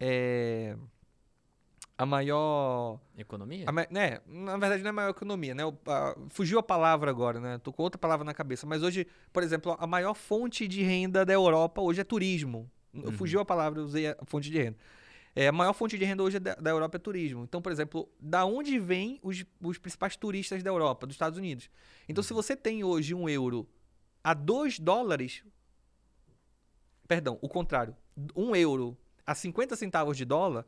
[0.00, 0.76] é,
[1.98, 3.66] a maior Economia?
[3.68, 5.64] a né, na verdade não é maior economia, né?
[5.66, 7.58] O- a- fugiu a palavra agora, né?
[7.58, 8.64] Tô com outra palavra na cabeça.
[8.66, 12.70] Mas hoje, por exemplo, a maior fonte de renda da Europa hoje é turismo.
[12.94, 13.10] Uhum.
[13.12, 14.78] Fugiu a palavra, usei a fonte de renda.
[15.34, 17.42] É, a maior fonte de renda hoje da, da Europa é turismo.
[17.44, 21.68] Então, por exemplo, da onde vêm os, os principais turistas da Europa, dos Estados Unidos?
[22.08, 23.68] Então, se você tem hoje um euro
[24.24, 25.42] a 2 dólares.
[27.06, 27.96] Perdão, o contrário.
[28.36, 28.96] Um euro
[29.26, 30.64] a 50 centavos de dólar,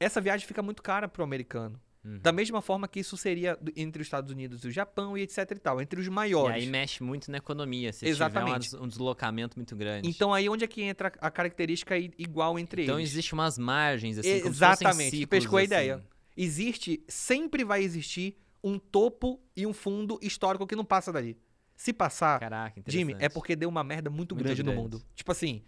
[0.00, 1.78] essa viagem fica muito cara para o americano.
[2.02, 2.18] Uhum.
[2.18, 5.38] Da mesma forma que isso seria entre os Estados Unidos e o Japão e etc
[5.50, 6.56] e tal, entre os E maiores.
[6.56, 8.70] aí mexe muito na economia, se Exatamente.
[8.70, 10.08] tiver um deslocamento muito grande.
[10.08, 13.10] Então aí onde é que entra a característica igual entre Então eles?
[13.10, 15.66] existe umas margens, assim, Exatamente, ciclos, pescou a assim.
[15.66, 16.02] ideia.
[16.34, 21.36] Existe, sempre vai existir um topo e um fundo histórico que não passa dali.
[21.76, 24.82] Se passar, Caraca, Jimmy, é porque deu uma merda muito, Muito grande, no grande.
[24.82, 25.02] mundo.
[25.14, 25.62] Tipo assim,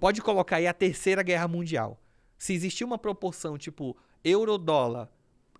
[0.00, 2.00] pode colocar aí a terceira guerra mundial.
[2.40, 3.94] Se existir uma proporção tipo
[4.24, 5.10] euro-dólar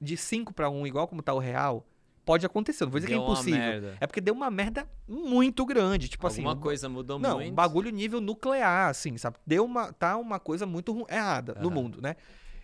[0.01, 1.87] de 5 para 1, igual como tá o real,
[2.25, 2.85] pode acontecer.
[2.85, 3.93] Não vou dizer Deu que é impossível.
[4.01, 6.09] É porque deu uma merda muito grande.
[6.09, 6.59] Tipo Alguma assim.
[6.59, 7.53] um- coisa mudou Não, muito.
[7.53, 9.37] um bagulho nível nuclear, assim, sabe?
[9.47, 9.93] Deu uma.
[9.93, 11.75] Tá uma coisa muito errada no Aham.
[11.75, 12.17] mundo, né?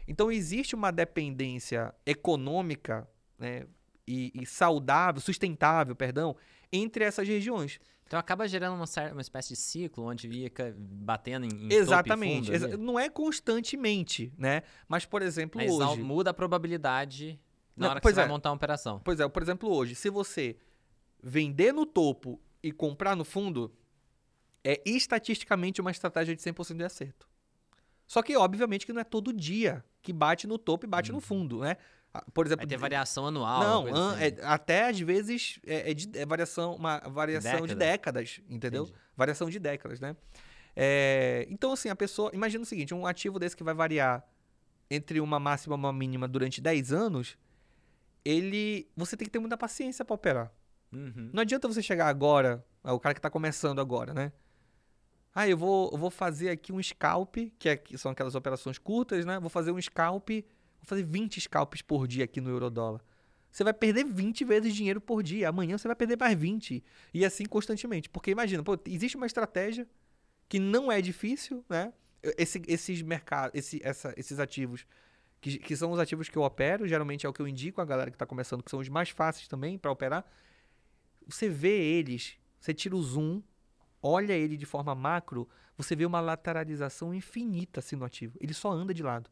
[0.08, 3.06] Então existe uma dependência econômica,
[3.38, 3.66] né?
[4.08, 6.34] E, e saudável, sustentável, perdão,
[6.72, 7.78] entre essas regiões.
[8.06, 12.46] Então acaba gerando uma, uma espécie de ciclo onde fica batendo em, em Exatamente.
[12.46, 12.76] fundo Exa-.
[12.76, 14.62] Não é constantemente, né?
[14.88, 16.02] Mas, por exemplo, Mas hoje.
[16.02, 17.38] muda a probabilidade
[17.76, 18.24] na Não, hora que pois você é.
[18.24, 19.00] vai montar uma operação.
[19.04, 20.56] Pois é, por exemplo, hoje, se você
[21.20, 23.74] vender no topo e comprar no fundo,
[24.62, 27.28] é estatisticamente uma estratégia de 100% de acerto.
[28.06, 31.20] Só que, obviamente, que não é todo dia que bate no topo e bate no
[31.20, 31.76] fundo, né?
[32.18, 33.84] Ah, Por exemplo, Vai ter variação anual.
[33.84, 34.24] não, an- assim.
[34.24, 37.76] é- até às vezes é, é de- é variação, uma variação de Década.
[37.76, 38.82] décadas, entendeu?
[38.84, 38.98] Entendi.
[39.16, 40.16] Variação de décadas, né?
[40.74, 42.30] É, então, assim, a pessoa.
[42.34, 44.22] Imagina o seguinte: um ativo desse que vai variar
[44.90, 47.36] entre uma máxima e uma mínima durante 10 anos,
[48.24, 48.88] ele.
[48.96, 50.52] Você tem que ter muita paciência para operar.
[50.92, 51.30] Uhum.
[51.32, 54.32] Não adianta você chegar agora, é o cara que tá começando agora, né?
[55.34, 58.78] Ah, eu vou, eu vou fazer aqui um scalp, que, é, que são aquelas operações
[58.78, 59.38] curtas, né?
[59.38, 60.30] Vou fazer um scalp,
[60.86, 63.02] fazer 20 scalps por dia aqui no Eurodólar.
[63.50, 65.48] Você vai perder 20 vezes dinheiro por dia.
[65.48, 66.82] Amanhã você vai perder mais 20.
[67.12, 68.08] E assim constantemente.
[68.08, 69.86] Porque imagina, pô, existe uma estratégia
[70.48, 71.92] que não é difícil, né?
[72.36, 74.86] Esse- esses mercados, esse, essa- esses ativos,
[75.40, 77.84] que, que são os ativos que eu opero, geralmente é o que eu indico a
[77.84, 80.24] galera que está começando, que são os mais fáceis também para operar.
[81.26, 83.42] Você vê eles, você tira o zoom,
[84.02, 88.36] olha ele de forma macro, você vê uma lateralização infinita assim no ativo.
[88.40, 89.30] Ele só anda de lado.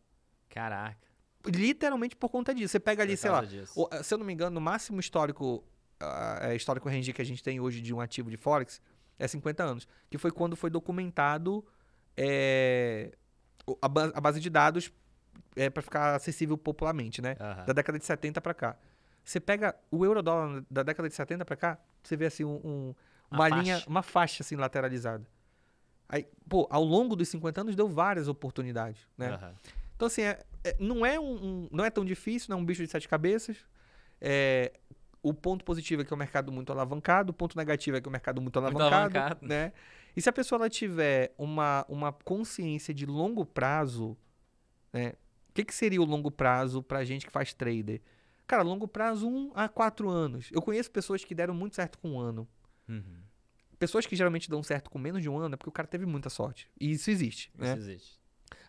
[0.49, 1.14] Caraca.
[1.47, 2.73] Literalmente por conta disso.
[2.73, 3.41] Você pega ali, por sei lá,
[3.77, 5.63] o- se eu não me engano, o máximo histórico,
[6.01, 8.81] ah, é, histórico range que a gente tem hoje de um ativo de Forex
[9.19, 9.87] é 50 anos.
[10.11, 11.65] Que foi quando foi documentado
[12.17, 13.13] é,
[13.81, 14.93] a, ba- a base de dados
[15.57, 17.37] é, para ficar acessível popularmente, né?
[17.41, 17.65] Aham.
[17.67, 18.77] Da década de 70 para cá.
[19.25, 22.95] Você pega o euro-dólar da década de 70 para cá, você vê assim um, um-
[23.31, 23.91] Uma uma, linha, faixa.
[23.91, 25.27] uma faixa assim lateralizada.
[26.09, 29.31] Aí, pô, ao longo dos 50 anos deu várias oportunidades, né?
[29.31, 29.55] Aham.
[29.97, 30.45] Então, assim, é-
[30.79, 31.35] não, é um,
[31.65, 33.57] um- não é tão difícil, não é um bicho de sete cabeças.
[34.21, 34.73] É,
[35.23, 38.07] o ponto positivo é que é um mercado muito alavancado, o ponto negativo é que
[38.07, 39.47] é um mercado muito alavancado, muito alavancado.
[39.47, 39.73] né?
[40.17, 44.17] E se a pessoa ela tiver uma, uma consciência de longo prazo,
[44.93, 45.15] né?
[45.51, 48.01] O que, que seria o longo prazo pra gente que faz trader?
[48.47, 50.51] Cara, longo prazo, um a quatro anos.
[50.53, 52.47] Eu conheço pessoas que deram muito certo com um ano.
[52.89, 53.23] Uhum.
[53.79, 56.07] Pessoas que geralmente dão certo com menos de um ano é porque o cara teve
[56.07, 56.69] muita sorte.
[56.81, 57.75] E isso existe, isso né?
[57.77, 58.21] existe.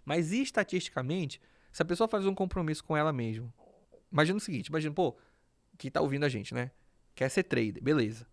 [0.06, 1.42] Mas estatisticamente,
[1.76, 3.54] se a pessoa faz um compromisso com ela mesma,
[4.10, 5.14] imagina o seguinte, imagina, pô,
[5.78, 6.72] que tá ouvindo a gente, né?
[7.14, 8.26] Quer ser trader, beleza.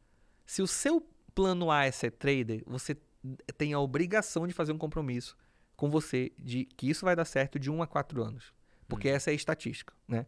[0.47, 1.05] Se o seu
[1.35, 2.97] plano A é ser trader, você
[3.59, 5.37] tem a obrigação de fazer um compromisso
[5.75, 8.55] com você de que isso vai dar certo de 1 a 4 anos.
[8.87, 9.15] Porque hum.
[9.17, 10.25] essa é a estatística, né?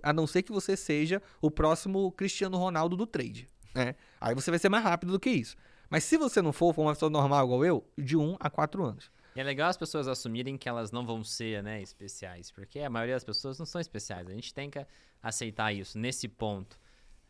[0.00, 3.96] A não ser que você seja o próximo Cristiano Ronaldo do trade, né?
[4.20, 5.56] Aí você vai ser mais rápido do que isso.
[5.90, 8.84] Mas se você não for, for uma pessoa normal igual eu, de 1 a 4
[8.84, 9.10] anos.
[9.34, 12.90] E é legal as pessoas assumirem que elas não vão ser, né, especiais, porque a
[12.90, 14.28] maioria das pessoas não são especiais.
[14.28, 14.86] A gente tem que
[15.22, 16.78] aceitar isso nesse ponto.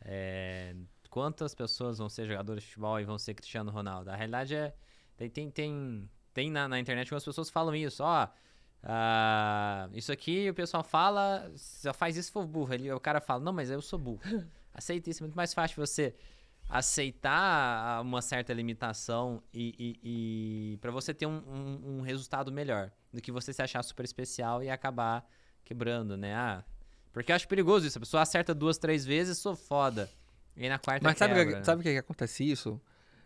[0.01, 0.75] É,
[1.09, 4.09] quantas pessoas vão ser jogadores de futebol e vão ser Cristiano Ronaldo?
[4.09, 4.73] A realidade é
[5.15, 10.49] tem tem tem, tem na, na internet algumas pessoas falam isso, ó, uh, isso aqui
[10.49, 12.73] o pessoal fala, só faz isso se for burro.
[12.73, 14.21] Ele, o cara fala, não, mas eu sou burro.
[14.73, 16.15] Aceita isso, é muito mais fácil você
[16.67, 22.91] aceitar uma certa limitação e, e, e para você ter um, um, um, resultado melhor
[23.11, 25.27] do que você se achar super especial e acabar
[25.63, 26.33] quebrando, né?
[26.33, 26.63] Ah,
[27.11, 27.97] porque eu acho perigoso isso.
[27.97, 30.09] A pessoa acerta duas, três vezes, sou foda.
[30.55, 32.81] E aí na quarta Mas sabe que, sabe o que, que acontece isso?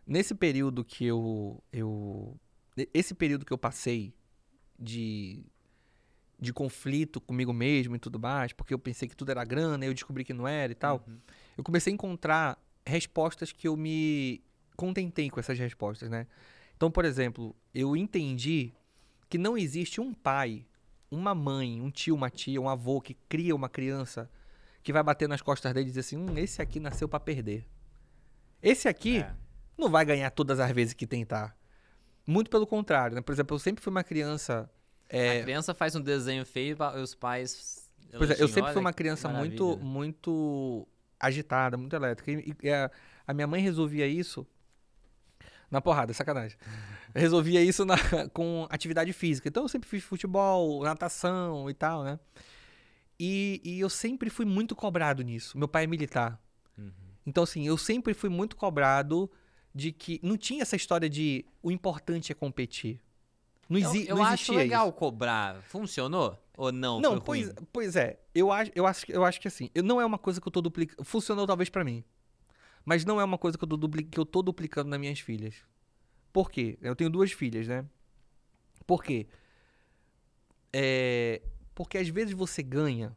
[0.05, 2.37] Nesse período que eu, eu.
[2.93, 4.13] Esse período que eu passei
[4.77, 5.45] de
[6.39, 9.93] de conflito comigo mesmo e tudo mais, porque eu pensei que tudo era grana, eu
[9.93, 11.03] descobri que não era e tal.
[11.07, 11.17] Uhum.
[11.57, 14.41] Eu comecei a encontrar respostas que eu me
[14.75, 16.27] contentei com essas respostas, né?
[16.75, 18.73] Então, por exemplo, eu entendi
[19.29, 20.65] que não existe um pai,
[21.09, 24.29] uma mãe, um tio, uma tia, um avô que cria uma criança
[24.83, 27.67] que vai bater nas costas dele e dizer assim: hum, esse aqui nasceu para perder.
[28.61, 29.33] Esse aqui é.
[29.77, 31.57] não vai ganhar todas as vezes que tentar.
[32.25, 33.21] Muito pelo contrário, né?
[33.21, 34.69] Por exemplo, eu sempre fui uma criança.
[35.09, 35.39] É...
[35.39, 37.89] A criança faz um desenho feio e os pais.
[38.17, 40.87] Pois é, eu sempre fui uma criança muito, muito
[41.19, 42.31] agitada, muito elétrica.
[42.31, 42.91] E, e a,
[43.25, 44.45] a, minha mãe resolvia isso
[45.69, 46.57] na porrada, sacanagem.
[47.13, 47.95] resolvia isso na,
[48.33, 49.47] com atividade física.
[49.47, 52.19] Então eu sempre fiz futebol, natação e tal, né?
[53.19, 55.57] E, e eu sempre fui muito cobrado nisso.
[55.57, 56.39] Meu pai é militar.
[56.77, 56.91] Uhum.
[57.25, 59.29] Então, assim, eu sempre fui muito cobrado
[59.73, 63.01] de que não tinha essa história de o importante é competir.
[63.69, 64.97] Não, exi eu, eu não acho legal isso.
[64.97, 65.61] cobrar.
[65.63, 66.37] Funcionou?
[66.55, 66.99] Ou não?
[66.99, 68.19] Não, pois, pois é.
[68.33, 70.61] Eu acho, eu, acho, eu acho que assim, não é uma coisa que eu tô
[70.61, 71.03] duplicando.
[71.03, 72.03] Funcionou talvez para mim.
[72.83, 75.55] Mas não é uma coisa que eu, tô que eu tô duplicando nas minhas filhas.
[76.31, 76.77] Por quê?
[76.81, 77.85] Eu tenho duas filhas, né?
[78.85, 79.27] Por quê?
[80.71, 81.41] É,
[81.75, 83.15] porque às vezes você ganha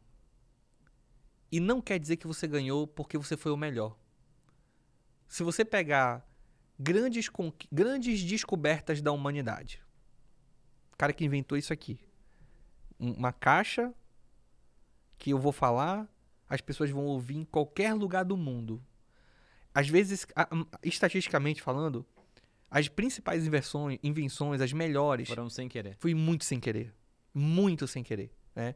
[1.51, 3.97] e não quer dizer que você ganhou porque você foi o melhor.
[5.27, 6.27] Se você pegar
[6.77, 7.29] grandes,
[7.71, 9.81] grandes descobertas da humanidade,
[11.01, 11.99] cara que inventou isso aqui,
[12.99, 13.91] uma caixa
[15.17, 16.07] que eu vou falar,
[16.47, 18.79] as pessoas vão ouvir em qualquer lugar do mundo.
[19.73, 20.27] Às vezes,
[20.83, 22.05] estatisticamente falando,
[22.69, 25.27] as principais invenções, invenções, as melhores.
[25.27, 25.97] Foram sem querer.
[25.97, 26.93] Foi muito sem querer.
[27.33, 28.31] Muito sem querer.
[28.55, 28.75] Né?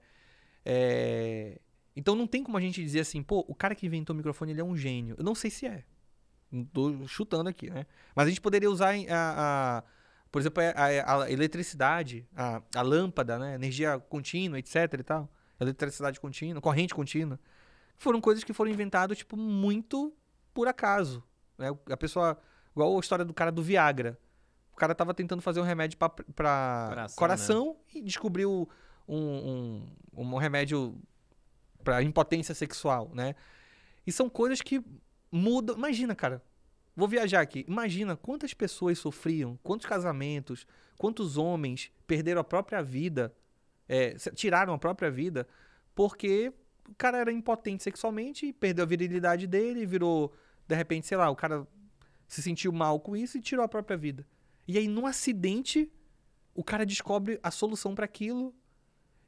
[0.66, 1.62] É...
[1.96, 4.52] Então não tem como a gente dizer assim, pô, o cara que inventou o microfone
[4.52, 5.14] ele é um gênio.
[5.20, 5.84] Eu não sei se é.
[6.74, 7.86] Tô chutando aqui, né?
[8.16, 9.84] Mas a gente poderia usar a, a
[10.36, 13.56] por exemplo, é, a, a eletricidade, a, a, lâmpada, né?
[13.56, 15.30] energia contínua, etc e tal.
[15.58, 17.40] Eletricidade contínua, corrente contínua.
[17.98, 20.14] Foram coisas que foram inventadas, tipo, muito
[20.54, 21.24] por acaso.
[21.58, 21.70] Né?
[21.90, 22.38] A pessoa...
[22.74, 24.20] Igual a história do cara do Viagra.
[24.74, 27.76] O cara tava tentando fazer um remédio para coração, coração né?
[27.94, 28.68] e descobriu
[29.08, 31.02] um, um, um remédio
[31.82, 33.36] para impotência sexual, né?
[34.06, 34.84] E são coisas que
[35.32, 35.78] mudam.
[35.78, 36.44] Imagina, cara,
[36.96, 37.66] Vou viajar aqui.
[37.68, 40.66] Imagina quantas pessoas sofriam, quantos casamentos,
[40.98, 43.36] quantos homens perderam a própria vida,
[43.88, 45.48] é, tiraram a própria vida,
[45.94, 46.54] porque
[46.90, 50.34] o cara era impotente sexualmente, perdeu a virilidade dele, virou,
[50.68, 51.68] de repente, sei lá, o cara
[52.28, 54.26] se sentiu mal com isso e tirou a própria vida.
[54.68, 55.92] E aí, num acidente,
[56.54, 58.54] o cara descobre a solução para aquilo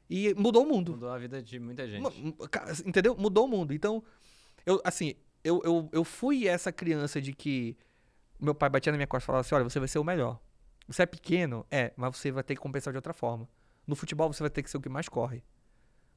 [0.08, 0.92] e mudou o mundo.
[0.92, 2.34] Mudou a vida de muita gente.
[2.84, 3.14] Entendeu?
[3.16, 3.74] Mudou o mundo.
[3.74, 4.02] Então,
[4.64, 5.14] eu, assim,
[5.48, 7.76] eu, eu, eu fui essa criança de que
[8.38, 10.38] meu pai batia na minha costa e falava assim: olha, você vai ser o melhor.
[10.86, 11.66] Você é pequeno?
[11.70, 13.48] É, mas você vai ter que compensar de outra forma.
[13.86, 15.42] No futebol você vai ter que ser o que mais corre.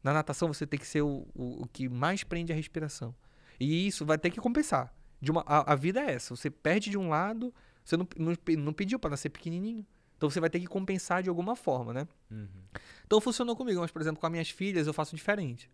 [0.04, 3.16] Na natação você tem que ser o, o, o que mais prende a respiração.
[3.60, 4.94] E isso vai ter que compensar.
[5.22, 6.36] De uma, a, a vida é essa.
[6.36, 7.54] Você perde de um lado,
[7.84, 9.86] você não, não, não pediu para nascer pequenininho.
[10.18, 12.08] Então você vai ter que compensar de alguma forma, né?
[12.30, 12.48] Uhum.
[13.06, 15.70] Então funcionou comigo, mas por exemplo, com as minhas filhas eu faço diferente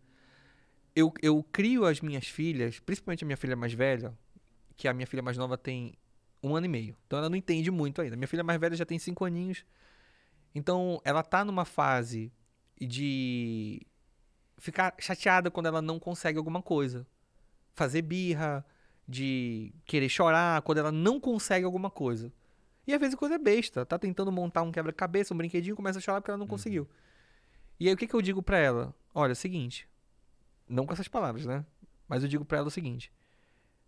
[0.97, 4.17] eu, eu crio as minhas filhas, principalmente a minha filha mais velha,
[4.75, 5.93] que a minha filha mais nova tem
[6.41, 6.97] um ano e meio.
[7.05, 8.15] Então ela não entende muito ainda.
[8.15, 9.63] Minha filha mais velha já tem cinco aninhos.
[10.55, 12.33] Então ela tá numa fase
[12.81, 13.85] de
[14.57, 17.05] ficar chateada quando ela não consegue alguma coisa.
[17.75, 18.65] Fazer birra,
[19.07, 22.33] de querer chorar quando ela não consegue alguma coisa.
[22.87, 23.85] E às vezes a coisa é besta.
[23.85, 26.49] Tá tentando montar um quebra-cabeça, um brinquedinho, começa a chorar porque ela não uhum.
[26.49, 26.89] conseguiu.
[27.79, 28.95] E aí o que, que eu digo para ela?
[29.13, 29.87] Olha, é o seguinte.
[30.67, 31.65] Não com essas palavras, né?
[32.07, 33.11] Mas eu digo para ela o seguinte: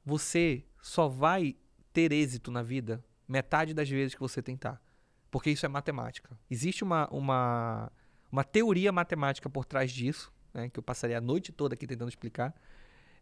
[0.06, 1.56] você só vai
[1.94, 4.82] ter êxito na vida metade das vezes que você tentar.
[5.30, 6.38] Porque isso é matemática.
[6.50, 7.92] Existe uma, uma,
[8.32, 12.10] uma teoria matemática por trás disso, né, que eu passaria a noite toda aqui tentando
[12.10, 12.56] explicar.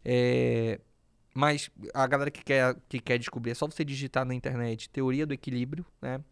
[0.02, 0.80] É,
[1.34, 5.26] mas a galera que quer, que quer descobrir, é só você digitar na internet teoria
[5.26, 6.24] do equilíbrio, né?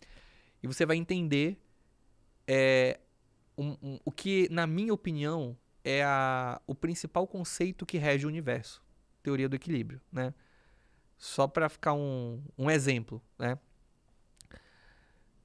[0.62, 1.60] E você vai entender
[2.46, 2.98] é,
[3.58, 5.56] um, um, o que, na minha opinião,
[5.86, 8.82] é a, o principal conceito que rege o universo.
[9.22, 10.34] Teoria do equilíbrio, né?
[11.16, 13.56] Só para ficar um, um exemplo, né?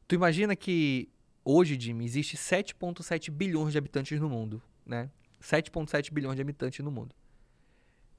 [0.08, 1.08] Tu imagina que
[1.46, 5.12] hoje, Jimmy, existe 7.7 bilhões de habitantes no mundo, né?
[5.40, 7.16] 7.7 bilhões de habitantes no mundo.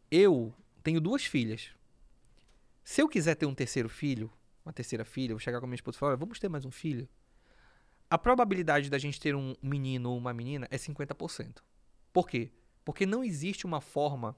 [0.08, 1.70] Eu tenho duas filhas.
[2.84, 4.32] Se eu quiser ter um terceiro filho,
[4.64, 6.64] uma terceira filha, eu vou chegar com a minha esposa e falar, vamos ter mais
[6.64, 7.08] um filho.
[8.08, 11.62] A probabilidade da gente ter um menino ou uma menina é 50%.
[12.12, 12.50] Por quê?
[12.84, 14.36] Porque não existe uma forma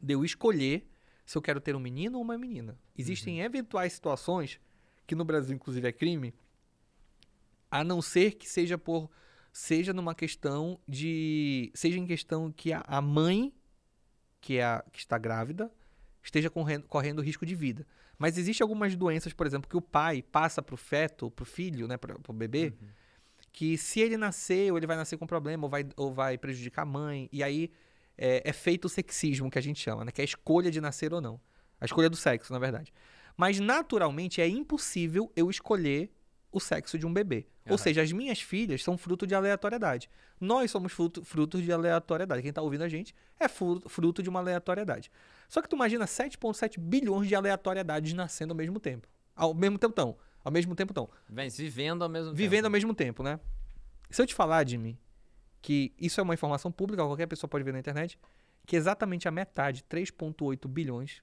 [0.00, 0.88] de eu escolher
[1.24, 2.78] se eu quero ter um menino ou uma menina.
[2.96, 3.46] Existem uhum.
[3.46, 4.60] eventuais situações,
[5.06, 6.34] que no Brasil inclusive é crime,
[7.70, 9.10] a não ser que seja por
[9.52, 13.54] seja numa questão de seja em questão que a, a mãe
[14.40, 15.72] que é a, que está grávida
[16.22, 17.86] esteja correndo, correndo risco de vida.
[18.18, 21.46] Mas existem algumas doenças, por exemplo, que o pai passa para o feto, para o
[21.46, 22.88] filho, né, para o bebê, uhum.
[23.54, 26.82] Que se ele nascer, ou ele vai nascer com problema, ou vai, ou vai prejudicar
[26.82, 27.70] a mãe, e aí
[28.18, 30.10] é, é, feito o sexismo, que a gente chama, né?
[30.10, 31.40] Que é a escolha de nascer ou não.
[31.80, 32.92] A escolha do sexo, na verdade.
[33.36, 36.10] Mas, naturalmente, é impossível eu escolher
[36.50, 37.46] o sexo de um bebê.
[37.64, 37.72] Uhum.
[37.72, 40.10] Ou seja, as minhas filhas são fruto de aleatoriedade.
[40.40, 42.42] Nós somos fruto, frutos de aleatoriedade.
[42.42, 45.12] Quem está ouvindo a gente é fruto de uma aleatoriedade.
[45.48, 49.06] Só que tu imagina 7,7 bilhões de aleatoriedades nascendo ao mesmo tempo.
[49.36, 50.16] Ao mesmo tempo, tão.
[50.44, 51.08] Ao mesmo tempo, tão.
[51.28, 52.50] Vem, vivendo ao mesmo vivendo tempo.
[52.50, 53.40] Vivendo ao mesmo tempo, né?
[54.10, 54.98] Se eu te falar, Jimmy,
[55.62, 58.18] que isso é uma informação pública, qualquer pessoa pode ver na internet,
[58.66, 61.22] que exatamente a metade, 3,8 bilhões,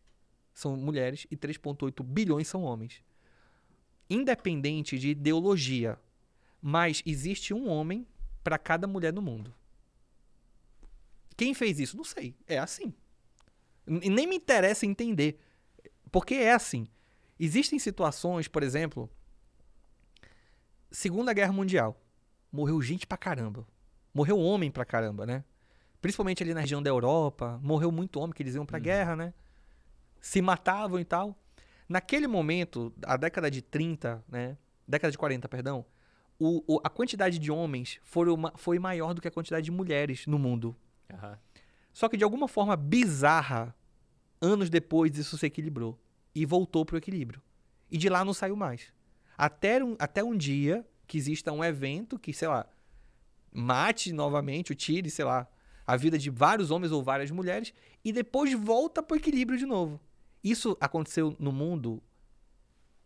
[0.54, 3.04] são mulheres e 3,8 bilhões são homens.
[4.10, 5.98] Independente de ideologia,
[6.62, 8.06] mas existe um homem
[8.44, 9.54] para cada mulher no mundo.
[11.38, 11.96] Quem fez isso?
[11.96, 12.36] Não sei.
[12.48, 12.94] É assim.
[13.88, 15.40] E nem me interessa entender.
[16.12, 16.88] Porque é assim.
[17.44, 19.10] Existem situações, por exemplo,
[20.92, 22.00] Segunda Guerra Mundial.
[22.52, 23.68] Morreu gente pra caramba.
[24.14, 25.44] Morreu homem pra caramba, né?
[26.00, 28.84] Principalmente ali na região da Europa, morreu muito homem que eles iam pra uhum.
[28.84, 29.34] guerra, né?
[30.20, 31.36] Se matavam e tal.
[31.90, 34.56] Naquele momento, a década de 30, né?
[34.88, 35.84] Década de 40, perdão.
[36.38, 39.72] O, o, a quantidade de homens foi, uma, foi maior do que a quantidade de
[39.72, 40.76] mulheres no mundo.
[41.12, 41.36] Uhum.
[41.92, 43.76] Só que de alguma forma bizarra,
[44.40, 45.98] anos depois isso se equilibrou.
[46.34, 47.42] E voltou pro equilíbrio.
[47.90, 48.94] E de lá não saiu mais.
[49.38, 52.66] Até um, até um dia que exista um evento que, sei lá,
[53.52, 55.48] mate novamente, o tire, sei lá,
[55.86, 59.66] a vida de vários homens ou várias mulheres e depois volta para o equilíbrio de
[59.66, 60.00] novo.
[60.44, 62.02] Isso aconteceu no mundo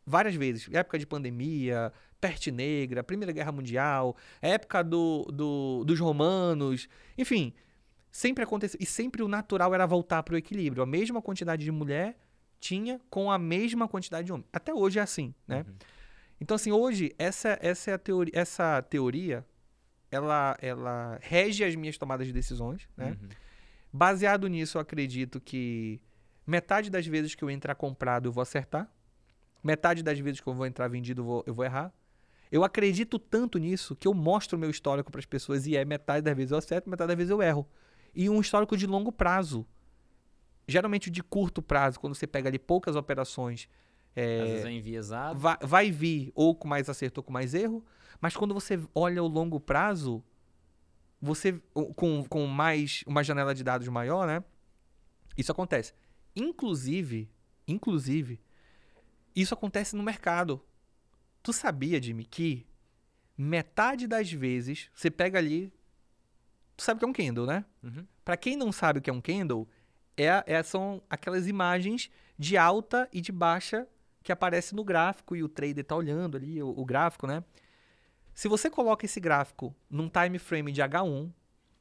[0.06, 0.70] várias vezes.
[0.72, 1.92] Época de pandemia,
[2.22, 6.88] peste negra, Primeira Guerra Mundial, época do, do, dos romanos,
[7.18, 7.54] enfim.
[8.12, 8.80] Sempre aconteceu.
[8.82, 10.82] E sempre o natural era voltar para o equilíbrio.
[10.82, 12.18] A mesma quantidade de mulher
[12.60, 14.46] tinha com a mesma quantidade de homem.
[14.52, 15.66] Até hoje é assim, né?
[15.68, 15.76] Uhum.
[16.40, 19.46] Então, assim, hoje, essa, essa, é a teoria, essa teoria
[20.12, 23.18] ela, ela rege as minhas tomadas de decisões, né?
[23.22, 23.30] Uhum.
[23.92, 26.02] Baseado nisso, eu acredito que
[26.46, 28.90] metade das vezes que eu entrar comprado eu vou acertar,
[29.64, 31.94] metade das vezes que eu vou entrar vendido eu vou, eu vou errar.
[32.52, 35.84] Eu acredito tanto nisso que eu mostro o meu histórico para as pessoas e é
[35.84, 37.68] metade das vezes eu acerto, metade das vezes eu erro.
[38.14, 39.66] E um histórico de longo prazo.
[40.68, 43.68] Geralmente de curto prazo, quando você pega ali poucas operações.
[44.16, 45.40] É, Às vezes é enviesado.
[45.40, 47.86] Vai, vai vir ou com mais acerto ou com mais erro.
[48.20, 50.24] Mas quando você olha o longo prazo,
[51.22, 51.62] você
[51.96, 54.44] com, com mais uma janela de dados maior, né?
[55.38, 55.94] Isso acontece.
[56.36, 57.30] Inclusive,
[57.68, 58.40] inclusive,
[59.36, 60.64] isso acontece no mercado.
[61.44, 62.66] Tu sabia, Jimmy, que
[63.38, 65.72] metade das vezes você pega ali,
[66.76, 67.66] tu sabe o que é um candle, né?
[67.84, 68.06] Uhum.
[68.24, 69.68] Para quem não sabe o que é um candle,
[70.18, 73.88] é, é, são aquelas imagens de alta e de baixa
[74.24, 77.44] que aparece no gráfico e o trader tá olhando ali o, o gráfico, né?
[78.34, 81.32] Se você coloca esse gráfico num time frame de H1,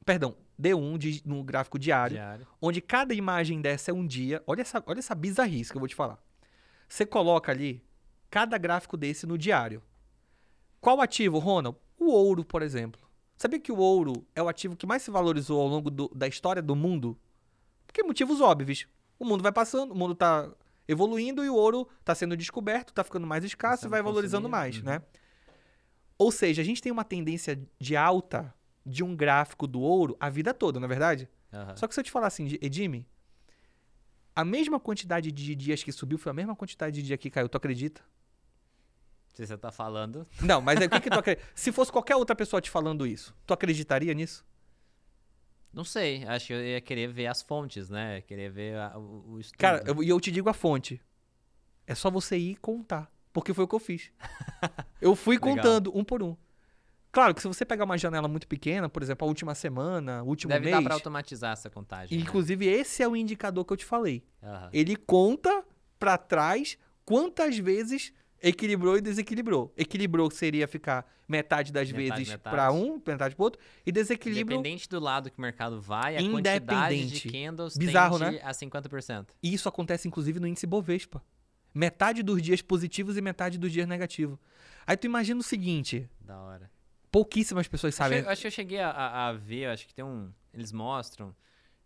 [0.05, 2.47] perdão, D1 de, no gráfico diário, Diário.
[2.63, 4.43] onde cada imagem dessa é um dia.
[4.47, 6.19] Olha essa, olha essa bizarrice que eu vou te falar.
[6.89, 7.83] Você coloca ali
[8.31, 9.83] cada gráfico desse no diário.
[10.81, 11.77] Qual ativo, Ronald?
[11.99, 13.01] O ouro, por exemplo.
[13.37, 16.29] Sabia que o ouro é o ativo que mais se valorizou ao longo do- da
[16.29, 17.19] história do mundo?
[17.95, 18.89] Porque motivos óbvios.
[19.21, 20.51] O mundo vai passando, o mundo está
[20.89, 24.49] evoluindo e o ouro está sendo descoberto, está ficando mais escasso e sendo vai valorizando
[24.49, 24.83] mais, uhum.
[24.83, 25.03] né?
[26.19, 28.53] Ou seja, a gente tem uma tendência de alta
[28.85, 31.29] de um gráfico do ouro a vida toda, não é verdade?
[31.53, 31.77] Aham.
[31.77, 33.07] Só que se eu te falar assim, Edime,
[34.35, 37.49] a mesma quantidade de dias que subiu foi a mesma quantidade de dia que caiu,
[37.49, 38.03] tu acredita?
[39.35, 40.27] Se você tá falando.
[40.43, 41.47] Não, mas é o que, que tu acredita?
[41.55, 44.45] Se fosse qualquer outra pessoa te falando isso, tu acreditaria nisso?
[45.75, 48.21] Não sei, acho que eu ia querer ver as fontes, né?
[48.23, 49.59] Querer ver a- o, o estudo.
[49.59, 51.01] Cara, eu- e eu, te digo a fonte.
[51.87, 53.11] É só você ir contar.
[53.33, 54.13] Porque foi o que eu fiz.
[55.01, 56.37] eu fui contando um por um.
[57.11, 60.27] Claro que se você pegar uma janela muito pequena, por exemplo, a última semana, o
[60.27, 60.77] último Deve mês.
[60.77, 62.17] dar pra automatizar essa contagem.
[62.17, 62.25] né?
[62.25, 64.25] Inclusive, esse é o indicador que eu te falei.
[64.43, 64.71] Aham.
[64.73, 65.65] Ele conta
[65.99, 68.13] pra trás quantas vezes
[68.49, 69.73] equilibrou e desequilibrou.
[69.77, 74.89] Equilibrou seria ficar metade das Metade, vezes pra um, metade pro outro, e desequilíbrio, Independente
[74.89, 78.41] do lado que o mercado vai, a quantidade de candles Bizarro, tende né?
[78.45, 79.29] a 50%.
[79.43, 81.23] e isso acontece inclusive no índice Bovespa.
[81.75, 84.39] Metade dos dias positivos e metade dos dias negativos.
[84.87, 86.71] Aí tu imagina o seguinte, Da hora.
[87.11, 88.29] pouquíssimas pessoas Acho, sabem.
[88.29, 88.91] acho que eu cheguei a,
[89.29, 90.31] a- ver, acho que tem um.
[90.53, 91.35] Eles mostram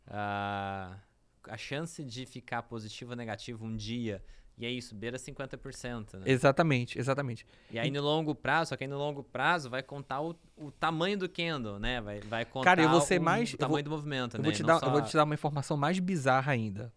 [0.07, 0.97] ah,
[1.45, 4.23] a chance de ficar positivo ou negativo um dia.
[4.59, 6.15] E é isso, beira 50%.
[6.15, 6.23] Né?
[6.27, 7.47] Exatamente, exatamente.
[7.71, 10.71] E aí no longo prazo, só que aí no longo prazo vai contar o, o
[10.73, 12.01] tamanho do candle, né?
[12.01, 14.37] Vai, vai contar Cara, eu vou ser o, mais- o eu tamanho vou- do movimento,
[14.37, 14.45] Eu né?
[14.45, 16.93] vou, te dar, eu só- vou te dar uma informação mais bizarra ainda.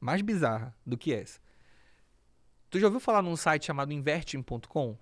[0.00, 1.40] Mais bizarra do que essa.
[2.70, 4.96] Tu já ouviu falar num site chamado investing.com?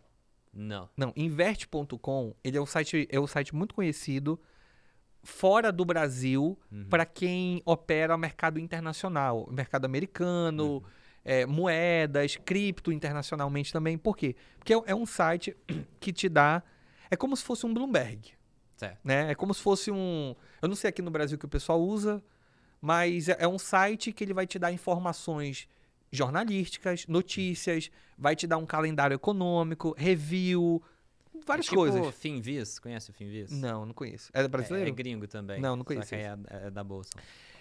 [0.53, 0.89] Não.
[0.97, 4.41] Não, inverte.com, ele é um site, é um site muito conhecido
[5.23, 6.87] fora do Brasil Uhum.
[6.89, 10.83] para quem opera mercado internacional, mercado americano, Uhum.
[11.25, 13.99] É, moedas, cripto internacionalmente também.
[13.99, 14.35] Por quê?
[14.59, 15.57] Porque é, é um site
[16.01, 16.63] que te dá,
[17.11, 18.33] é como se fosse um Bloomberg,
[18.77, 18.99] Certo.
[19.05, 19.31] né?
[19.31, 22.23] É como se fosse um, eu não sei aqui no Brasil que o pessoal usa,
[22.81, 25.69] mas é, é um site que ele vai te dar informações
[26.13, 30.83] jornalísticas, notícias, vai te dar um calendário econômico, review,
[31.47, 32.15] várias é tipo coisas.
[32.15, 33.51] Finviz, conhece o Finviz?
[33.51, 34.31] Não, não conheço.
[34.33, 34.89] É É, brasileiro?
[34.89, 35.61] é gringo também.
[35.61, 37.11] Não, não Só que conheço é, é da bolsa.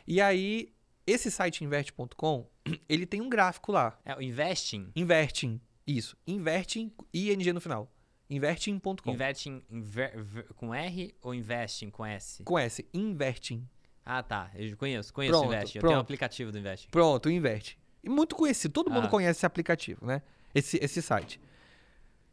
[0.08, 0.72] E aí,
[1.12, 2.48] esse site inverte.com,
[2.88, 3.98] ele tem um gráfico lá.
[4.06, 4.92] É o Investing.
[4.96, 5.60] Investing.
[5.86, 6.16] Isso.
[6.28, 7.92] Investing, ING no final.
[8.30, 9.12] Investing.com.
[9.12, 12.44] Investing inver- ver- com R ou Investing com S?
[12.44, 12.88] Com S.
[12.94, 13.68] Investing.
[14.06, 14.52] Ah, tá.
[14.56, 15.78] Eu conheço, conheço Pronto, o Investing.
[15.78, 15.90] Eu pronto.
[15.92, 16.88] tenho o aplicativo do Investing.
[16.90, 17.80] Pronto, inverte.
[18.04, 18.72] E muito conhecido.
[18.72, 19.10] Todo mundo Ah.
[19.10, 20.22] conhece esse aplicativo, né?
[20.54, 21.40] Esse, esse site.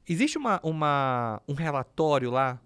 [0.09, 2.61] Existe uma, uma, um relatório lá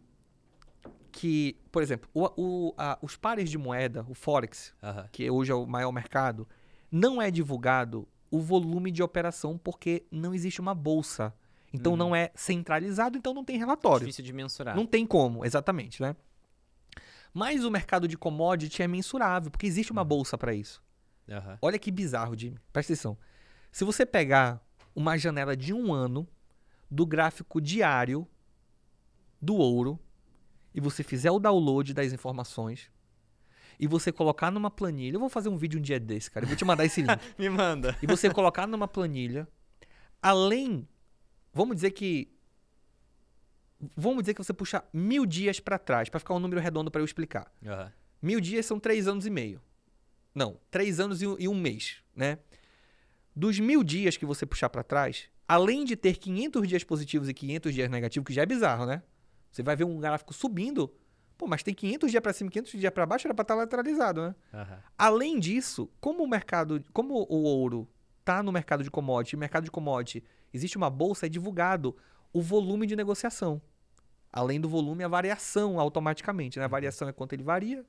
[1.20, 4.74] que, por exemplo, o, o- a- os pares de moeda, o Forex,
[5.12, 6.48] que hoje é o maior mercado,
[6.90, 11.34] não é divulgado o volume de operação porque não existe uma bolsa.
[11.74, 11.98] Então Uhum.
[11.98, 14.00] não é centralizado, então não tem relatório.
[14.06, 14.74] Difícil de mensurar.
[14.74, 16.16] Não tem como, exatamente, né?
[17.34, 19.98] Mas o mercado de commodity é mensurável, porque existe Uhum.
[19.98, 20.82] uma bolsa para isso.
[21.30, 21.58] Aham.
[21.60, 22.58] Olha que bizarro, Jimmy.
[22.72, 23.18] Presta atenção.
[23.70, 24.60] Se você pegar
[24.96, 26.26] uma janela de um ano
[26.90, 28.26] do gráfico diário
[29.40, 29.98] do ouro
[30.74, 32.90] e você fizer o download das informações
[33.78, 36.44] e você colocar numa planilha, eu vou fazer um vídeo um dia desse, cara.
[36.44, 37.18] Eu vou te mandar esse link.
[37.38, 37.96] Me manda.
[38.02, 39.48] e você colocar numa planilha,
[40.20, 40.86] além,
[41.52, 42.30] vamos dizer que,
[43.96, 47.00] vamos dizer que você puxa mil dias para trás, para ficar um número redondo para
[47.00, 47.50] eu explicar.
[47.64, 47.90] Aham.
[48.20, 49.62] Mil dias são três anos e meio.
[50.34, 52.38] Não, três anos e um, e um mês, né?
[53.34, 57.34] Dos mil dias que você puxar para trás, além de ter 500 dias positivos e
[57.34, 59.02] 500 dias negativos, que já é bizarro, né?
[59.50, 60.92] Você vai ver um gráfico subindo,
[61.36, 63.54] pô, mas tem 500 dias para cima e 500 dias para baixo, era para estar
[63.54, 64.34] lateralizado, né?
[64.54, 64.78] Aham.
[64.96, 67.88] Além disso, como o mercado, como o ouro
[68.24, 70.22] tá no mercado de commodity, mercado de commodity
[70.52, 71.96] existe uma bolsa, é divulgado
[72.32, 73.60] o volume de negociação.
[74.32, 76.64] Além do volume, a variação automaticamente, né?
[76.64, 77.84] A variação é quanto ele varia,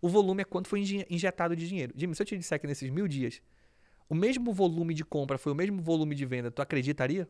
[0.00, 1.92] o volume é quanto foi inje- injetado de dinheiro.
[1.96, 3.40] Jimmy, se eu te disser que nesses mil dias
[4.08, 7.28] o mesmo volume de compra foi o mesmo volume de venda, tu acreditaria?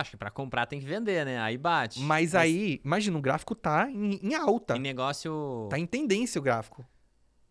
[0.00, 1.38] Acho que pra comprar tem que vender, né?
[1.38, 2.00] Aí bate.
[2.00, 4.76] Mas aí, imagina, o gráfico tá em, em alta.
[4.76, 5.66] Em negócio.
[5.70, 6.84] Tá em tendência o gráfico.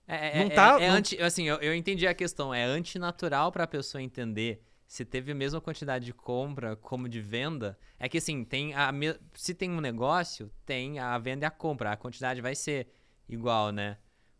[0.07, 2.53] É, é, Não é- tá- é não- anti, assim, eu, eu entendi a questão.
[2.53, 7.77] É antinatural pra pessoa entender se teve a mesma quantidade de compra como de venda.
[7.97, 11.51] É que assim, tem a me- se tem um negócio, tem a venda e a
[11.51, 11.91] compra.
[11.91, 12.87] A quantidade vai ser
[13.27, 13.97] igual, né?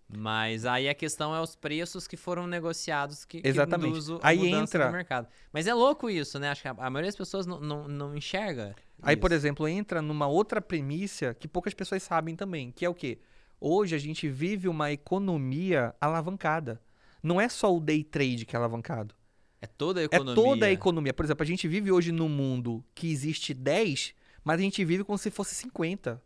[0.07, 3.89] Mas aí a questão é os preços que foram negociados que, que Exatamente.
[3.89, 5.27] induz a Aí entra- no mercado.
[5.51, 6.49] Mas é louco isso, né?
[6.49, 9.39] Acho que a, a maioria das pessoas não, não, não enxerga Aí, por isso.
[9.39, 13.19] exemplo, entra numa outra premissa que poucas pessoas sabem também, que é o quê?
[13.59, 16.81] Hoje a gente vive uma economia alavancada.
[17.21, 19.15] Não é só o day trade que é alavancado.
[19.61, 20.31] É toda a economia.
[20.31, 21.13] É toda a economia.
[21.13, 24.13] Por exemplo, a gente vive hoje num mundo que existe 10,
[24.43, 26.21] mas a gente vive como se fosse 50.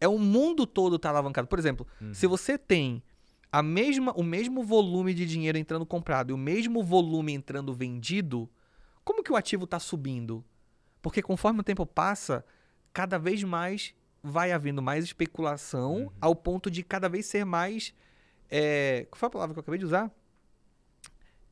[0.00, 1.48] É o mundo todo tá alavancado.
[1.48, 2.12] Por exemplo, uhum.
[2.12, 3.02] se você tem
[3.54, 8.50] a mesma, o mesmo volume de dinheiro entrando comprado e o mesmo volume entrando vendido,
[9.04, 10.44] como que o ativo está subindo?
[11.00, 12.44] Porque conforme o tempo passa,
[12.92, 16.10] cada vez mais vai havendo mais especulação uhum.
[16.20, 17.94] ao ponto de cada vez ser mais.
[18.50, 20.10] É, qual foi a palavra que eu acabei de usar?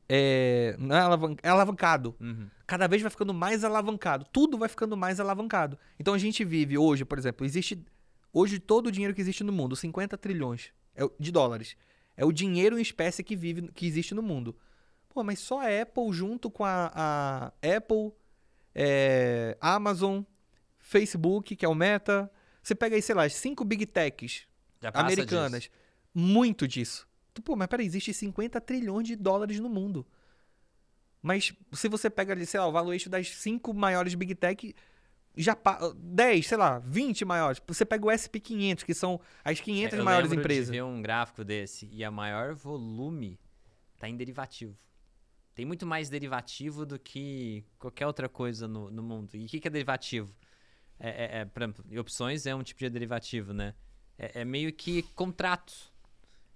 [0.09, 2.17] É, não é, alavan é alavancado.
[2.19, 2.49] Uhum.
[2.67, 4.25] Cada vez vai ficando mais alavancado.
[4.25, 5.79] Tudo vai ficando mais alavancado.
[5.97, 7.81] Então a gente vive hoje, por exemplo, existe.
[8.33, 10.73] Hoje todo o dinheiro que existe no mundo, 50 trilhões
[11.17, 11.77] de dólares,
[12.15, 14.55] é o dinheiro em espécie que vive, que existe no mundo.
[15.09, 17.45] Pô, mas só a Apple junto com a, a
[17.77, 18.11] Apple,
[18.73, 20.23] é, Amazon,
[20.79, 22.31] Facebook, que é o Meta.
[22.61, 24.47] Você pega aí, sei lá, as cinco big techs
[24.93, 25.63] americanas.
[25.63, 25.75] Disso.
[26.13, 27.07] Muito disso.
[27.43, 30.05] Pô, mas peraí, existe 50 trilhões de dólares no mundo.
[31.21, 34.75] Mas se você pega ali, sei lá, o valuation das cinco maiores big tech,
[35.35, 35.57] já
[35.95, 37.61] 10, sei lá, 20 maiores.
[37.67, 40.75] Você pega o SP500, que são as 500 eu maiores empresas.
[40.75, 43.39] Eu um gráfico desse e a maior volume
[43.95, 44.77] está em derivativo.
[45.55, 49.35] Tem muito mais derivativo do que qualquer outra coisa no, no mundo.
[49.35, 50.33] E o que, que, é derivativo?
[50.99, 53.73] É, é, é, por exemplo, opções é um tipo de derivativo, né?
[54.17, 55.73] É, é meio que contrato.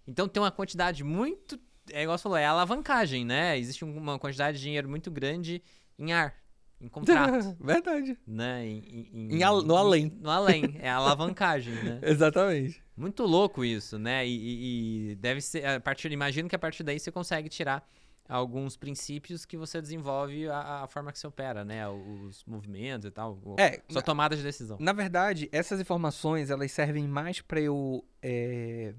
[0.06, 1.60] Então tem uma quantidade muito.
[1.92, 3.58] É igual você falou, é alavancagem, né?
[3.58, 5.62] Existe uma quantidade de dinheiro muito grande
[5.98, 6.36] em ar,
[6.80, 7.56] em contrato.
[7.60, 8.18] Verdade.
[8.26, 8.66] Né?
[8.66, 10.12] Em, em, em al, no além.
[10.20, 10.78] No além.
[10.80, 12.00] É alavancagem, né?
[12.04, 12.84] Exatamente.
[12.96, 14.28] Muito louco isso, né?
[14.28, 15.66] E, e, deve ser.
[15.66, 17.88] A partir, imagino que a partir daí você consegue tirar
[18.28, 21.88] alguns princípios que você desenvolve a, a, forma que você opera, né?
[21.88, 23.40] Os movimentos e tal.
[23.58, 24.78] É, sua tomada de decisão.
[24.80, 28.94] Na verdade, essas informações elas servem mais para eu é,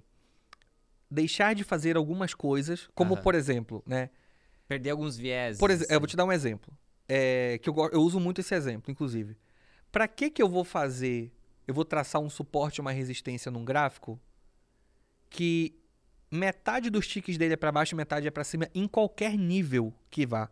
[1.11, 4.11] deixar de fazer algumas coisas, como por exemplo, né?
[4.67, 5.59] Perder alguns viés.
[5.59, 5.95] Por exemplo, assim.
[5.95, 6.73] eu vou te dar um exemplo.
[7.09, 9.37] É, que eu, eu uso muito esse exemplo, inclusive.
[9.91, 11.33] Para que que eu vou fazer?
[11.67, 14.21] Eu vou traçar um suporte, uma resistência num gráfico
[15.31, 15.79] que
[16.31, 19.93] metade dos tiques dele é para baixo e metade é para cima em qualquer nível
[20.11, 20.51] que vá.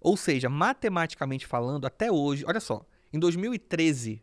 [0.00, 4.22] Ou seja, matematicamente falando, até hoje, olha só, em 2013,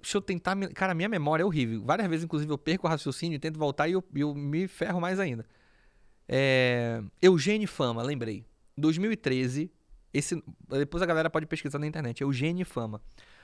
[0.00, 0.56] deixa eu tentar.
[0.74, 1.82] Cara, minha memória é horrível.
[1.84, 5.18] Várias vezes, inclusive, eu perco o raciocínio, tento voltar e eu, eu me ferro mais
[5.18, 5.44] ainda.
[6.28, 8.44] É, Eugênio Fama, lembrei.
[8.76, 9.70] 2013,
[10.12, 12.20] esse, depois a galera pode pesquisar na internet.
[12.20, 13.00] Eugênio Fama.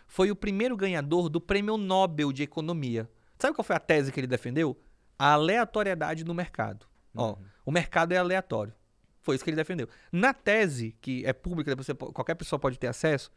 [0.06, 3.08] Foi o primeiro ganhador do Prêmio Nobel de Economia.
[3.38, 4.78] Sabe qual foi a tese que ele defendeu?
[5.18, 6.86] A aleatoriedade no mercado.
[7.14, 7.22] Uhum.
[7.22, 8.72] Ó, o mercado é aleatório.
[9.20, 9.88] Foi isso que ele defendeu.
[10.10, 13.30] Na tese, que é pública, você, qualquer pessoa pode ter acesso,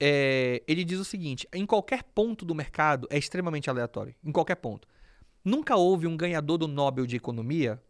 [0.00, 4.14] é, ele diz o seguinte: em qualquer ponto do mercado é extremamente aleatório.
[4.24, 4.88] Em qualquer ponto.
[5.44, 7.80] Nunca houve um ganhador do Nobel de Economia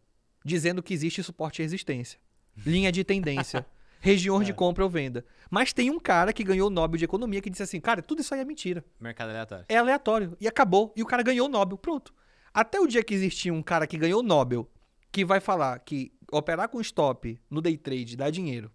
[0.45, 2.19] dizendo que existe suporte e resistência,
[2.65, 3.67] linha de tendência,
[4.01, 4.47] regiões é.
[4.47, 5.25] de compra ou venda.
[5.51, 8.21] Mas tem um cara que ganhou o Nobel de Economia que disse assim: cara, tudo
[8.21, 8.85] isso aí é mentira.
[9.01, 9.65] Mercado aleatório.
[9.69, 10.37] É aleatório.
[10.41, 10.93] E acabou.
[10.97, 11.79] E o cara ganhou o Nobel.
[11.79, 12.15] Pronto.
[12.53, 14.69] Até o dia que existir um cara que ganhou o Nobel
[15.11, 18.71] que vai falar que operar com stop no day trade dá dinheiro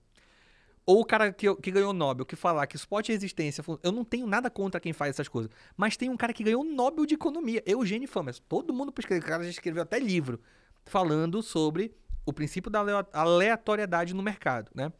[0.85, 3.63] ou o cara que, que ganhou o Nobel que falar que suporte e resistência.
[3.81, 5.51] Eu não tenho nada contra quem faz essas coisas.
[5.77, 8.39] Mas tem um cara que ganhou o Nobel de Economia, Eugênio Famas.
[8.39, 9.19] Todo mundo pesquisa.
[9.19, 10.41] O cara já escreveu até livro
[10.85, 11.95] falando sobre
[12.25, 14.91] o princípio da aleatoriedade no mercado, né?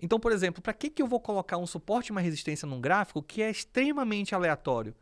[0.00, 2.80] Então, por exemplo, para que, que eu vou colocar um suporte e uma resistência num
[2.80, 4.94] gráfico que é extremamente aleatório?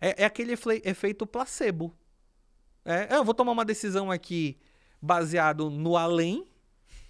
[0.00, 0.54] É, é aquele
[0.84, 1.94] efeito placebo.
[2.84, 4.58] É, eu vou tomar uma decisão aqui
[5.00, 6.46] baseado no além,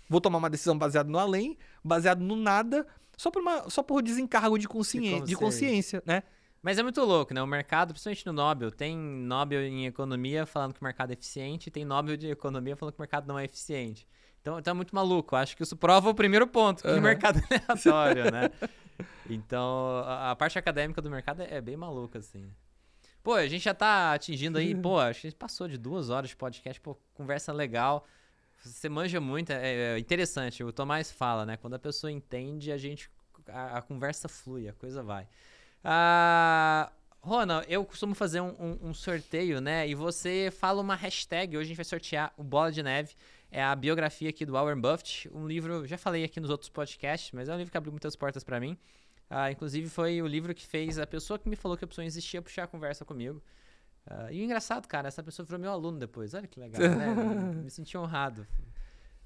[0.09, 2.87] vou tomar uma decisão baseada no além, baseado no nada,
[3.17, 6.23] só por, uma, só por desencargo de, consciência, de consciência, né?
[6.61, 7.41] Mas é muito louco, né?
[7.41, 11.71] O mercado, principalmente no Nobel, tem Nobel em economia falando que o mercado é eficiente,
[11.71, 14.07] tem Nobel de economia falando que o mercado não é eficiente.
[14.41, 15.37] Então, é muito maluco.
[15.37, 16.99] Acho que isso prova o primeiro ponto, que uhum.
[16.99, 18.51] o mercado é aleatório, né?
[19.31, 22.51] Então, a, a, parte acadêmica do mercado é, é, bem maluca, assim.
[23.23, 26.09] Pô, a gente já tá atingindo aí, pô, acho que a gente passou de duas
[26.09, 28.07] horas de podcast, pô, conversa legal.
[28.65, 30.65] Você manja muito, é, é, interessante.
[30.65, 31.57] O Tomás fala, né?
[31.57, 33.11] Quando a pessoa entende, a gente.
[33.49, 35.29] A, a conversa flui, a coisa vai.
[35.85, 36.91] Ah,
[37.21, 39.89] Ronald, eu costumo fazer um, um, um, sorteio, né?
[39.89, 41.57] E você fala uma hashtag.
[41.57, 43.15] Hoje a gente vai sortear o Bola de Neve.
[43.51, 45.29] É a biografia aqui do Warren Buffett.
[45.33, 48.15] Um livro, já falei aqui nos outros podcasts, mas é um livro que abriu muitas
[48.15, 48.77] portas para mim.
[49.31, 52.05] Ah, inclusive foi o livro que fez a pessoa que me falou que a opção
[52.05, 53.43] existia puxar a conversa comigo.
[54.07, 56.33] Uh, e o engraçado, cara, essa pessoa virou meu aluno depois.
[56.33, 57.15] Olha que legal, né?
[57.63, 58.47] Me senti honrado.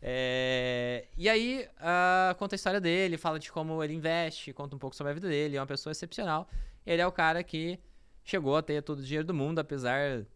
[0.01, 4.79] É, e aí, uh, conta a história dele, fala de como ele investe, conta um
[4.79, 5.57] pouco sobre a vida dele.
[5.57, 6.49] É uma pessoa excepcional.
[6.85, 7.79] Ele é o cara que
[8.25, 10.27] chegou a ter todo o dinheiro do mundo, apesar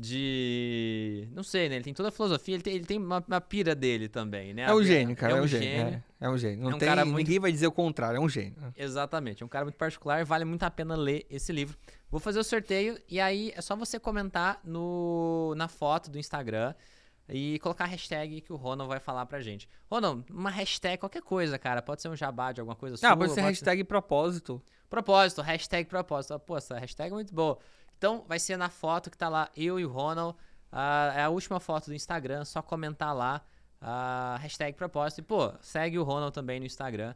[0.00, 1.28] de.
[1.32, 1.76] Não sei, né?
[1.76, 4.62] Ele tem toda a filosofia, ele tem, ele tem uma, uma pira dele também, né?
[4.62, 5.34] É um gênio, cara.
[5.34, 5.68] É, é um, gênio.
[5.68, 6.04] gênio.
[6.20, 6.64] É, é, um gênio.
[6.64, 7.18] Não é um tem, cara muito...
[7.18, 8.56] Ninguém vai dizer o contrário, é um gênio.
[8.76, 9.42] Exatamente.
[9.42, 11.76] É um cara muito particular, vale muito a pena ler esse livro.
[12.10, 16.74] Vou fazer o sorteio e aí é só você comentar no, na foto do Instagram
[17.28, 19.68] e colocar a hashtag que o Ronald vai falar pra gente.
[19.88, 21.82] Ronald, uma hashtag, qualquer coisa, cara.
[21.82, 23.10] Pode ser um jabá de alguma coisa ah, sua.
[23.10, 23.84] Ah, pode ser pode hashtag ser...
[23.84, 24.62] propósito.
[24.88, 26.38] Propósito, hashtag propósito.
[26.40, 27.58] Pô, essa hashtag é muito boa.
[28.00, 30.34] Então, vai ser na foto que tá lá, eu e o Ronald.
[30.72, 33.44] Uh, é a última foto do Instagram, só comentar lá
[33.82, 35.18] uh, hashtag propósito.
[35.18, 37.14] E, pô, segue o Ronald também no Instagram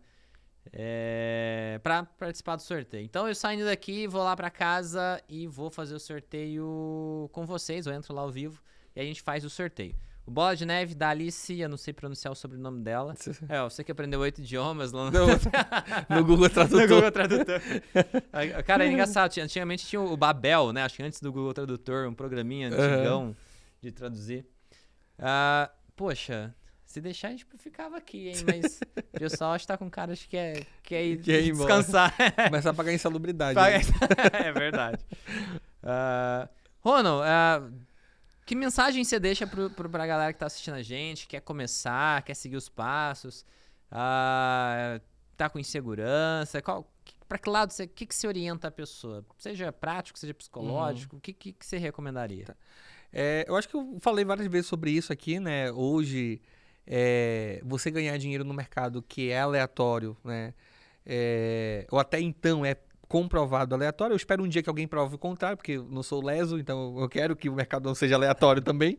[0.73, 3.03] é, para participar do sorteio.
[3.03, 7.87] Então eu saindo daqui, vou lá para casa e vou fazer o sorteio com vocês.
[7.87, 8.63] Eu entro lá ao vivo
[8.95, 9.95] e a gente faz o sorteio.
[10.27, 13.15] O Bola de Neve da Alice, eu não sei pronunciar o sobrenome dela.
[13.49, 15.27] É, você que aprendeu oito idiomas lá no,
[16.17, 16.81] no Google Tradutor.
[16.81, 17.61] no Google Tradutor.
[18.65, 19.39] Cara, é engraçado.
[19.39, 20.83] Antigamente tinha o Babel, né?
[20.83, 23.35] Acho que antes do Google Tradutor, um programinha antigão uhum.
[23.83, 24.47] de traduzir.
[25.19, 26.55] Uh, poxa,
[26.87, 28.37] se deixar, a gente ficava aqui, hein?
[28.47, 31.33] Mas o pessoal acho que tá com cara de que é, que é ir, que
[31.33, 32.15] é ir descansar.
[32.47, 33.55] Começar a pagar insalubridade.
[33.55, 33.81] Paga...
[34.33, 35.05] é verdade.
[35.83, 36.49] Uh,
[36.81, 37.73] Ronald, uh,
[38.45, 42.23] que mensagem você deixa pro, pro, pra galera que tá assistindo a gente, quer começar,
[42.23, 43.45] quer seguir os passos,
[43.91, 45.01] uh,
[45.37, 46.61] tá com insegurança?
[46.61, 46.91] Qual,
[47.29, 49.25] para que lado você, que, que você orienta a pessoa?
[49.39, 51.21] Seja prático, seja psicológico, o uhum.
[51.21, 52.47] que, que, que, você recomendaria?
[52.47, 52.57] Tá.
[53.13, 55.73] É, eu acho que eu falei várias vezes sobre isso aqui, né?
[55.73, 56.43] Hoje,
[56.87, 60.53] é, você ganhar dinheiro no mercado que é aleatório, né?
[61.07, 62.75] É, ou até então é
[63.09, 64.13] comprovado aleatório.
[64.15, 66.99] Eu espero um dia que alguém prove o contrário, porque eu não sou leso, então
[66.99, 68.99] eu quero que o mercado não seja aleatório também.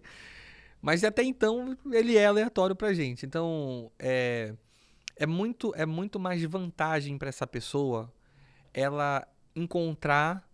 [0.82, 3.26] Mas até então ele é aleatório pra gente.
[3.26, 4.54] Então é,
[5.16, 8.12] é, muito, é muito mais vantagem para essa pessoa
[8.74, 10.48] ela encontrar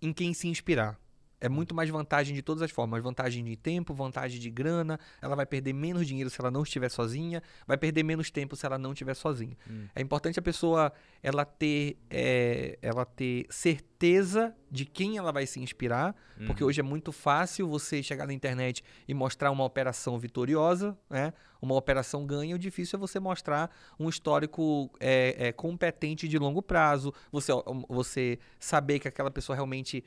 [0.00, 0.98] em quem se inspirar.
[1.44, 3.02] É muito mais vantagem de todas as formas.
[3.02, 4.98] Vantagem de tempo, vantagem de grana.
[5.20, 7.42] Ela vai perder menos dinheiro se ela não estiver sozinha.
[7.66, 9.54] Vai perder menos tempo se ela não estiver sozinha.
[9.70, 9.86] Hum.
[9.94, 10.90] É importante a pessoa
[11.22, 16.16] ela ter, é, ela ter certeza de quem ela vai se inspirar.
[16.40, 16.46] Uhum.
[16.46, 21.34] Porque hoje é muito fácil você chegar na internet e mostrar uma operação vitoriosa, né?
[21.60, 22.56] uma operação ganha.
[22.56, 27.12] O difícil é você mostrar um histórico é, é, competente de longo prazo.
[27.30, 27.52] Você,
[27.86, 30.02] você saber que aquela pessoa realmente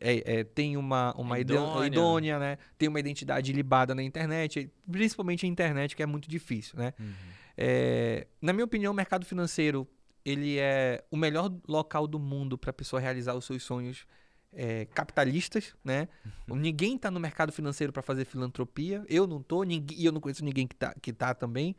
[0.00, 1.86] é, é, tem uma, uma idônea.
[1.86, 2.58] idônea, né?
[2.76, 6.92] Tem uma identidade libada na internet, principalmente a internet, que é muito difícil, né?
[6.98, 7.12] Uhum.
[7.56, 9.88] É, na minha opinião, o mercado financeiro
[10.24, 14.06] ele é o melhor local do mundo para a pessoa realizar os seus sonhos
[14.52, 16.08] é, capitalistas, né?
[16.48, 16.56] Uhum.
[16.56, 19.04] Ninguém está no mercado financeiro para fazer filantropia.
[19.08, 21.76] Eu não tô, ninguém, e eu não conheço ninguém que está que tá também.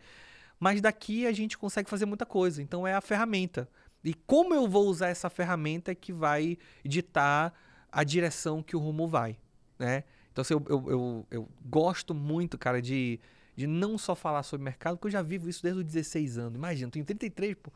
[0.59, 2.61] Mas daqui a gente consegue fazer muita coisa.
[2.61, 3.67] Então é a ferramenta.
[4.03, 7.53] E como eu vou usar essa ferramenta é que vai ditar
[7.95, 9.37] a direção que o rumo vai,
[9.79, 10.03] né?
[10.29, 13.21] Então, assim, eu, eu, eu, eu, gosto muito, cara, de,
[13.55, 16.55] de não só falar sobre mercado, porque eu já vivo isso desde os 16 anos.
[16.57, 17.71] Imagina, eu tenho 33, pô.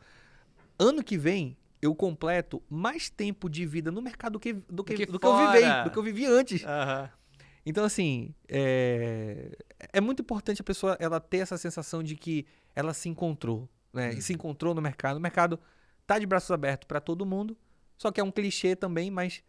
[0.78, 4.92] Ano que vem, eu completo mais tempo de vida no mercado do que, do que,
[4.92, 6.62] do que, do que eu vivi, do que eu vivi antes.
[6.64, 7.08] Uhum.
[7.64, 9.56] Então, assim, é,
[9.90, 12.44] é muito importante a pessoa ela ter essa sensação de que
[12.76, 14.10] ela se encontrou, né?
[14.10, 14.18] Uhum.
[14.18, 15.16] E se encontrou no mercado.
[15.16, 15.58] O mercado
[16.06, 17.56] tá de braços abertos para todo mundo,
[17.96, 19.42] só que é um clichê também, mas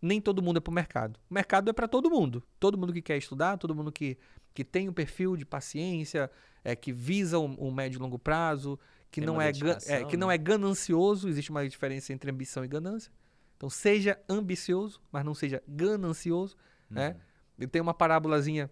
[0.00, 1.18] nem todo mundo é para o mercado.
[1.30, 2.42] O mercado é para todo mundo.
[2.58, 4.18] Todo mundo que quer estudar, todo mundo que,
[4.54, 6.30] que tem um perfil de paciência,
[6.62, 8.78] é, que visa um, um médio e longo prazo,
[9.10, 9.50] que não, é,
[9.86, 10.34] é, que não né?
[10.34, 11.28] é ganancioso.
[11.28, 13.10] Existe uma diferença entre ambição e ganância.
[13.56, 16.56] Então, seja ambicioso, mas não seja ganancioso.
[16.90, 17.08] Né?
[17.08, 17.14] Uhum.
[17.14, 17.20] Né?
[17.58, 18.70] Eu tenho uma parábolazinha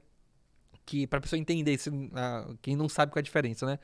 [0.85, 3.79] que, para a pessoa entender, se, uh, quem não sabe qual é a diferença, né?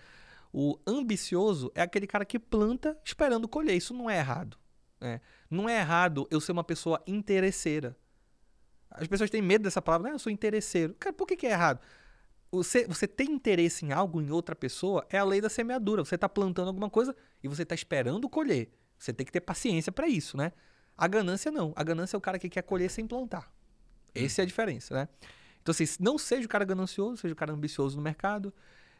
[0.53, 3.77] O ambicioso é aquele cara que planta esperando colher.
[3.77, 4.59] Isso não é errado.
[5.01, 5.21] Né?
[5.51, 7.97] Não é errado eu ser uma pessoa interesseira.
[8.91, 10.15] As pessoas têm medo dessa palavra, né?
[10.15, 10.95] Eu sou interesseiro.
[10.99, 11.81] Cara, por que, que é errado?
[12.53, 16.05] Você, você ter interesse em algo, em outra pessoa, é a lei da semeadura.
[16.05, 18.71] Você está plantando alguma coisa e você está esperando colher.
[18.99, 20.53] Você tem que ter paciência para isso, né?
[20.97, 21.73] A ganância não.
[21.77, 23.53] A ganância é o cara que quer colher sem plantar.
[24.15, 25.09] Essa é a diferença, né?
[25.63, 28.53] Então, assim, não seja o cara ganancioso, seja o cara ambicioso no mercado.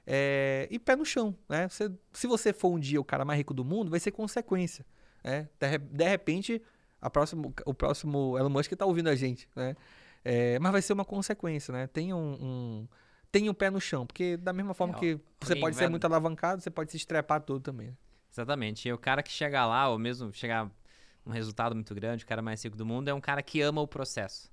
[0.07, 0.69] É...
[0.71, 1.69] E pé no chão, né?
[1.69, 4.87] Você, se você for um dia o cara mais rico do mundo, vai ser consequência.
[5.23, 5.47] É,
[5.81, 6.63] de, repente,
[7.01, 9.77] a próximo, o próximo Elon Musk está ouvindo a gente, né?
[10.25, 11.87] É, mas vai ser uma consequência, né?
[11.87, 12.89] Tenha um, um,
[13.33, 16.05] tenha um pé no chão, porque da mesma forma é, que você pode ser muito
[16.05, 17.89] alavancado, você pode se estrepar todo também.
[17.89, 17.97] Né?
[18.31, 18.89] Exatamente.
[18.89, 20.71] E o cara que chega lá, ou mesmo chegar
[21.25, 23.81] um resultado muito grande, o cara mais rico do mundo, é um cara que ama
[23.81, 24.51] o processo.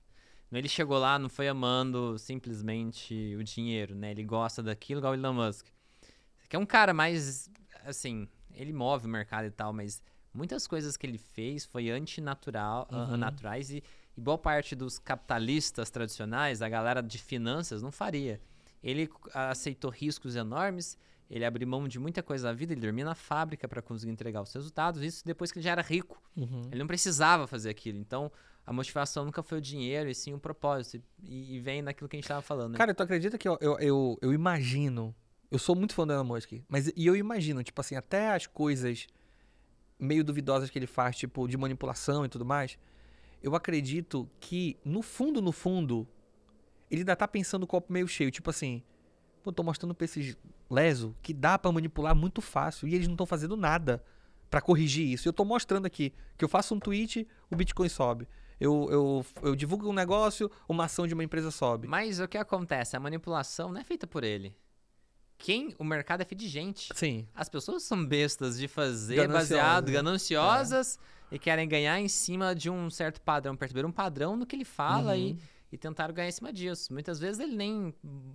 [0.52, 4.12] Ele chegou lá, não foi amando simplesmente o dinheiro, né?
[4.12, 5.68] Ele gosta daquilo, igual o Elon Musk.
[6.48, 7.50] Que é um cara mais,
[7.86, 10.02] assim, ele move o mercado e tal, mas
[10.38, 13.18] Muitas coisas que ele fez foi antinatural, uhum.
[13.18, 13.84] naturais e,
[14.16, 18.40] e boa parte dos capitalistas tradicionais, a galera de finanças, não faria.
[18.84, 20.96] Ele aceitou riscos enormes,
[21.28, 24.44] ele abriu mão de muita coisa da vida, ele dormia na fábrica para conseguir entregar
[24.44, 26.22] os resultados, isso depois que ele já era rico.
[26.36, 26.68] Uhum.
[26.72, 27.98] Ele não precisava fazer aquilo.
[27.98, 28.32] Então,
[28.64, 31.04] a motivação nunca foi o dinheiro, e sim o propósito.
[31.24, 32.74] E, e vem naquilo que a gente estava falando.
[32.74, 32.78] Né?
[32.78, 35.16] Cara, tu acredita que eu, eu, eu, eu, imagino.
[35.50, 38.46] Eu sou muito fã do Elon Musk, mas e eu imagino, tipo assim, até as
[38.46, 39.08] coisas
[40.00, 42.78] meio duvidosas que ele faz, tipo, de manipulação e tudo mais.
[43.42, 46.08] Eu acredito que, no fundo, no fundo,
[46.90, 48.32] ele ainda tá pensando o copo meio cheio.
[48.32, 48.84] Tipo assim,
[49.44, 50.38] pô, tô mostrando pra esses
[50.70, 54.04] leso que dá para manipular muito fácil e eles não estão fazendo nada
[54.50, 55.28] para corrigir isso.
[55.28, 58.28] Eu tô mostrando aqui que eu faço um tweet, o Bitcoin sobe.
[58.60, 61.88] Eu, eu, eu divulgo um negócio, uma ação de uma empresa sobe.
[61.88, 62.96] Mas o que acontece?
[62.96, 64.56] A manipulação não é feita por ele.
[65.38, 65.74] Quem?
[65.78, 66.90] O mercado é feito de gente.
[66.96, 67.28] Sim.
[67.36, 71.00] As pessoas são bestas de fazer baseado, gananciosas
[71.32, 71.36] é.
[71.36, 74.66] e querem ganhar em cima de um certo padrão, perceber um padrão no que ele
[74.66, 75.18] fala uhum.
[75.18, 75.40] e,
[75.72, 76.92] e tentaram ganhar em cima disso.
[76.92, 77.94] Muitas vezes ele nem,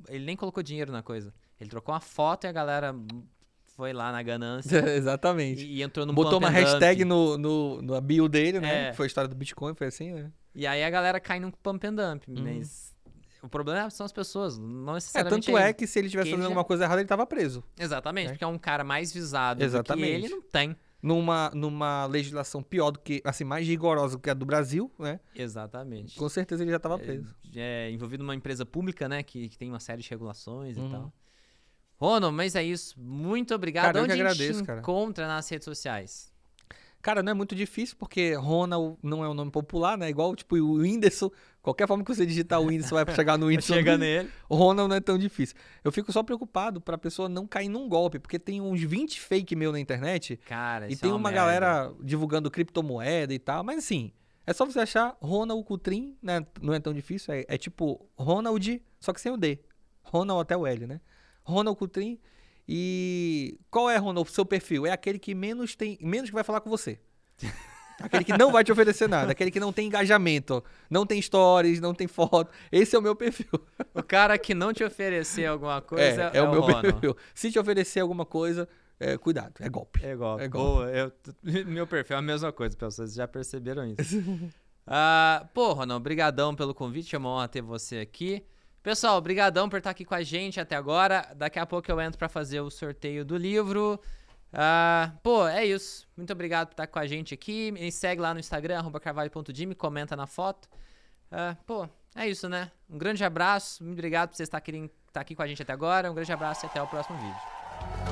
[0.08, 1.34] ele nem colocou dinheiro na coisa.
[1.60, 2.94] Ele trocou uma foto e a galera
[3.76, 4.78] foi lá na ganância.
[4.94, 5.64] Exatamente.
[5.64, 8.88] E, e, entrou no Botou uma hashtag no, no, no bio dele, né?
[8.88, 8.92] É.
[8.92, 10.30] Foi a história do Bitcoin, foi assim, né?
[10.54, 12.28] E aí a galera cai num pump and dump.
[12.28, 12.42] Uhum.
[12.42, 12.91] Mas
[13.42, 15.50] o problema são as pessoas, não necessariamente.
[15.50, 17.64] É, tanto é que se ele tivesse fazendo alguma coisa errada, ele tava preso.
[17.76, 18.30] Exatamente, é.
[18.30, 20.06] porque é um cara mais visado Exatamente.
[20.06, 20.76] do que ele não tem.
[21.02, 25.18] Numa, numa legislação pior do que, assim, mais rigorosa do que a do Brasil, né?
[25.34, 26.16] Exatamente.
[26.16, 27.34] Com certeza ele já estava é, preso.
[27.56, 29.20] É, é, envolvido numa empresa pública, né?
[29.20, 30.86] Que, que tem uma série de regulações uhum.
[30.86, 31.12] e tal.
[31.96, 33.00] Ronald, mas é isso.
[33.00, 33.86] Muito obrigado.
[33.86, 34.78] Cara, Onde eu que agradeço, a gente cara.
[34.78, 36.31] encontra nas redes sociais?
[37.02, 40.08] Cara, não é muito difícil, porque Ronald não é um nome popular, né?
[40.08, 41.32] Igual, tipo, o Whindersson.
[41.60, 43.74] Qualquer forma que você digitar o Whindersson vai chegar no Whindersson.
[43.74, 44.30] Chega nele.
[44.48, 45.56] Ronald não é tão difícil.
[45.82, 49.56] Eu fico só preocupado pra pessoa não cair num golpe, porque tem uns 20 fake
[49.56, 50.36] meu na internet.
[50.46, 53.64] Cara, E tem é uma, uma galera divulgando criptomoeda e tal.
[53.64, 54.12] Mas assim,
[54.46, 56.46] é só você achar Ronald Coutrin, né?
[56.60, 57.34] Não é tão difícil.
[57.34, 59.58] É, é tipo Ronald, só que sem o D.
[60.02, 61.00] Ronald até o L, né?
[61.42, 62.18] Ronald Coutrin.
[62.74, 64.86] E qual é, Ronald, o seu perfil?
[64.86, 66.98] É aquele que menos tem, menos que vai falar com você.
[68.00, 71.78] Aquele que não vai te oferecer nada, aquele que não tem engajamento, não tem stories,
[71.78, 72.50] não tem foto.
[72.72, 73.46] Esse é o meu perfil.
[73.94, 77.16] O cara que não te oferecer alguma coisa é, é, é o meu perfil.
[77.32, 78.68] Se te oferecer alguma coisa,
[78.98, 80.04] é, cuidado, é golpe.
[80.04, 80.42] É golpe.
[80.42, 80.74] É golpe.
[80.74, 81.12] Boa, eu,
[81.66, 84.18] meu perfil é a mesma coisa, pessoal, vocês já perceberam isso.
[84.18, 88.44] uh, pô, Ronald, brigadão pelo convite, é uma honra ter você aqui.
[88.82, 91.28] Pessoal, brigadão por estar aqui com a gente até agora.
[91.36, 94.00] Daqui a pouco eu entro para fazer o sorteio do livro.
[94.52, 96.06] Uh, pô, é isso.
[96.16, 97.70] Muito obrigado por estar com a gente aqui.
[97.70, 100.68] Me segue lá no Instagram, arroba carvalho.dim, comenta na foto.
[101.30, 102.72] Uh, pô, é isso, né?
[102.90, 103.84] Um grande abraço.
[103.84, 106.10] Muito obrigado por você estar aqui, estar aqui com a gente até agora.
[106.10, 108.11] Um grande abraço e até o próximo vídeo.